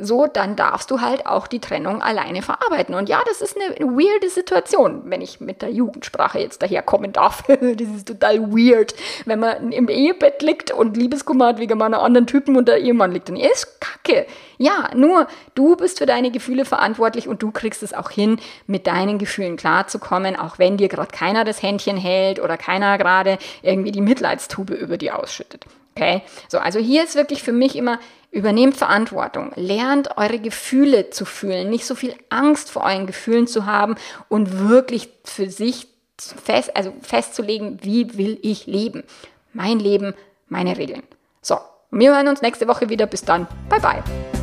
so, 0.00 0.26
dann 0.26 0.56
darfst 0.56 0.90
du 0.90 1.00
halt 1.00 1.26
auch 1.26 1.46
die 1.46 1.60
Trennung 1.60 2.02
alleine 2.02 2.42
verarbeiten. 2.42 2.94
Und 2.94 3.08
ja, 3.08 3.20
das 3.26 3.42
ist 3.42 3.56
eine 3.56 3.86
weirde 3.86 4.30
Situation, 4.30 5.02
wenn 5.06 5.20
ich 5.20 5.40
mit 5.40 5.60
der 5.60 5.70
Jugendsprache 5.70 6.38
jetzt 6.38 6.62
daherkommen 6.62 7.12
darf. 7.12 7.42
das 7.46 7.58
ist 7.60 8.08
total 8.08 8.40
weird, 8.50 8.94
wenn 9.26 9.40
man 9.40 9.70
im 9.70 9.88
Ehebett 9.88 10.42
liegt 10.42 10.70
und 10.70 10.96
Liebeskummer 10.96 11.48
hat 11.48 11.58
wegen 11.58 11.78
meiner 11.78 12.02
anderen 12.02 12.26
Typen 12.26 12.56
und 12.56 12.66
der 12.66 12.78
Ehemann 12.78 13.12
liegt. 13.12 13.28
Und 13.28 13.36
er 13.36 13.52
ist 13.52 13.80
kacke. 13.80 14.26
Ja, 14.56 14.90
nur 14.94 15.26
du 15.54 15.76
bist 15.76 15.98
für 15.98 16.06
deine 16.06 16.30
Gefühle 16.30 16.64
verantwortlich 16.64 17.28
und 17.28 17.42
du 17.42 17.50
kriegst 17.50 17.82
es 17.82 17.92
auch 17.92 18.10
hin, 18.10 18.38
mit 18.66 18.86
deinen 18.86 19.18
Gefühlen 19.18 19.56
klarzukommen, 19.56 20.36
auch 20.36 20.58
wenn 20.58 20.76
dir 20.78 20.88
gerade 20.88 21.10
keiner 21.10 21.44
das 21.44 21.62
Händchen 21.62 21.96
hält 21.96 22.40
oder 22.40 22.56
keiner 22.56 22.96
gerade 22.96 23.38
irgendwie 23.62 23.92
die 23.92 24.00
Mitleidstube 24.00 24.74
über 24.74 24.96
dir 24.96 25.18
ausschüttet. 25.18 25.66
Okay? 25.94 26.22
So, 26.48 26.58
also 26.58 26.78
hier 26.78 27.04
ist 27.04 27.14
wirklich 27.14 27.42
für 27.42 27.52
mich 27.52 27.76
immer 27.76 27.98
Übernehmt 28.32 28.78
Verantwortung, 28.78 29.52
lernt 29.56 30.16
eure 30.16 30.38
Gefühle 30.38 31.10
zu 31.10 31.26
fühlen, 31.26 31.68
nicht 31.68 31.84
so 31.84 31.94
viel 31.94 32.14
Angst 32.30 32.70
vor 32.70 32.82
euren 32.82 33.06
Gefühlen 33.06 33.46
zu 33.46 33.66
haben 33.66 33.96
und 34.30 34.70
wirklich 34.70 35.10
für 35.24 35.50
sich 35.50 35.86
fest, 36.16 36.74
also 36.74 36.94
festzulegen, 37.02 37.80
wie 37.82 38.16
will 38.16 38.38
ich 38.40 38.66
leben. 38.66 39.04
Mein 39.52 39.78
Leben, 39.78 40.14
meine 40.48 40.78
Regeln. 40.78 41.02
So, 41.42 41.58
wir 41.90 42.14
hören 42.16 42.28
uns 42.28 42.40
nächste 42.40 42.68
Woche 42.68 42.88
wieder. 42.88 43.06
Bis 43.06 43.22
dann. 43.22 43.46
Bye 43.68 43.80
bye. 43.80 44.41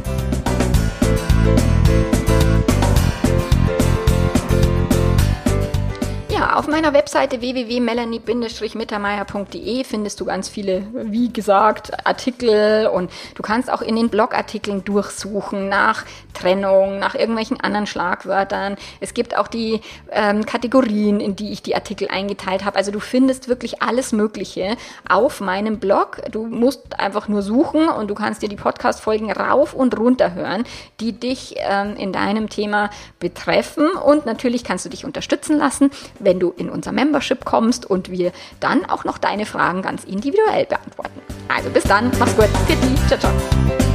Auf 6.56 6.68
meiner 6.68 6.94
Webseite 6.94 7.42
www.melanie-mittermeier.de 7.42 9.84
findest 9.84 10.20
du 10.20 10.26
ganz 10.26 10.50
viele, 10.50 10.84
wie 10.94 11.32
gesagt, 11.32 12.06
Artikel 12.06 12.88
und 12.88 13.12
du 13.36 13.44
kannst 13.44 13.72
auch 13.72 13.82
in 13.82 13.96
den 13.96 14.10
Blogartikeln 14.10 14.84
durchsuchen 14.84 15.70
nach 15.70 16.06
Trennung, 16.34 17.00
nach 17.00 17.16
irgendwelchen 17.16 17.60
anderen 17.60 17.88
Schlagwörtern. 17.88 18.76
Es 19.00 19.14
gibt 19.14 19.38
auch 19.38 19.48
die 19.48 19.82
ähm, 20.12 20.46
Kategorien, 20.46 21.20
in 21.20 21.36
die 21.36 21.52
ich 21.52 21.62
die 21.62 21.76
Artikel 21.76 22.08
eingeteilt 22.08 22.66
habe. 22.66 22.78
Also 22.78 22.92
du 22.92 23.00
findest 23.00 23.50
wirklich 23.50 23.82
alles 23.82 24.12
Mögliche 24.12 24.78
auf 25.08 25.42
meinem 25.42 25.80
Blog. 25.80 26.22
Du 26.32 26.46
musst 26.46 27.00
einfach 27.00 27.28
nur 27.28 27.42
suchen 27.42 27.90
und 27.90 28.10
du 28.10 28.16
kannst 28.16 28.42
dir 28.42 28.50
die 28.50 28.56
Podcast-Folgen 28.56 29.32
rauf 29.32 29.74
und 29.74 29.98
runter 29.98 30.34
hören, 30.34 30.64
die 31.00 31.14
dich 31.14 31.56
ähm, 31.58 31.96
in 31.96 32.14
deinem 32.14 32.50
Thema 32.50 32.90
betreffen. 33.20 33.92
Und 33.92 34.26
natürlich 34.26 34.64
kannst 34.64 34.86
du 34.86 34.90
dich 34.90 35.06
unterstützen 35.06 35.58
lassen, 35.58 35.92
wenn 36.20 36.39
du 36.40 36.54
in 36.58 36.70
unser 36.70 36.92
Membership 36.92 37.46
kommst 37.46 37.86
und 37.86 38.10
wir 38.10 38.32
dann 38.60 38.86
auch 38.86 39.04
noch 39.04 39.18
deine 39.18 39.46
Fragen 39.46 39.82
ganz 39.82 40.04
individuell 40.04 40.66
beantworten. 40.66 41.22
Also 41.48 41.70
bis 41.70 41.84
dann, 41.84 42.12
mach's 42.20 42.36
gut. 42.36 42.50
Ciao, 43.08 43.20
ciao. 43.20 43.89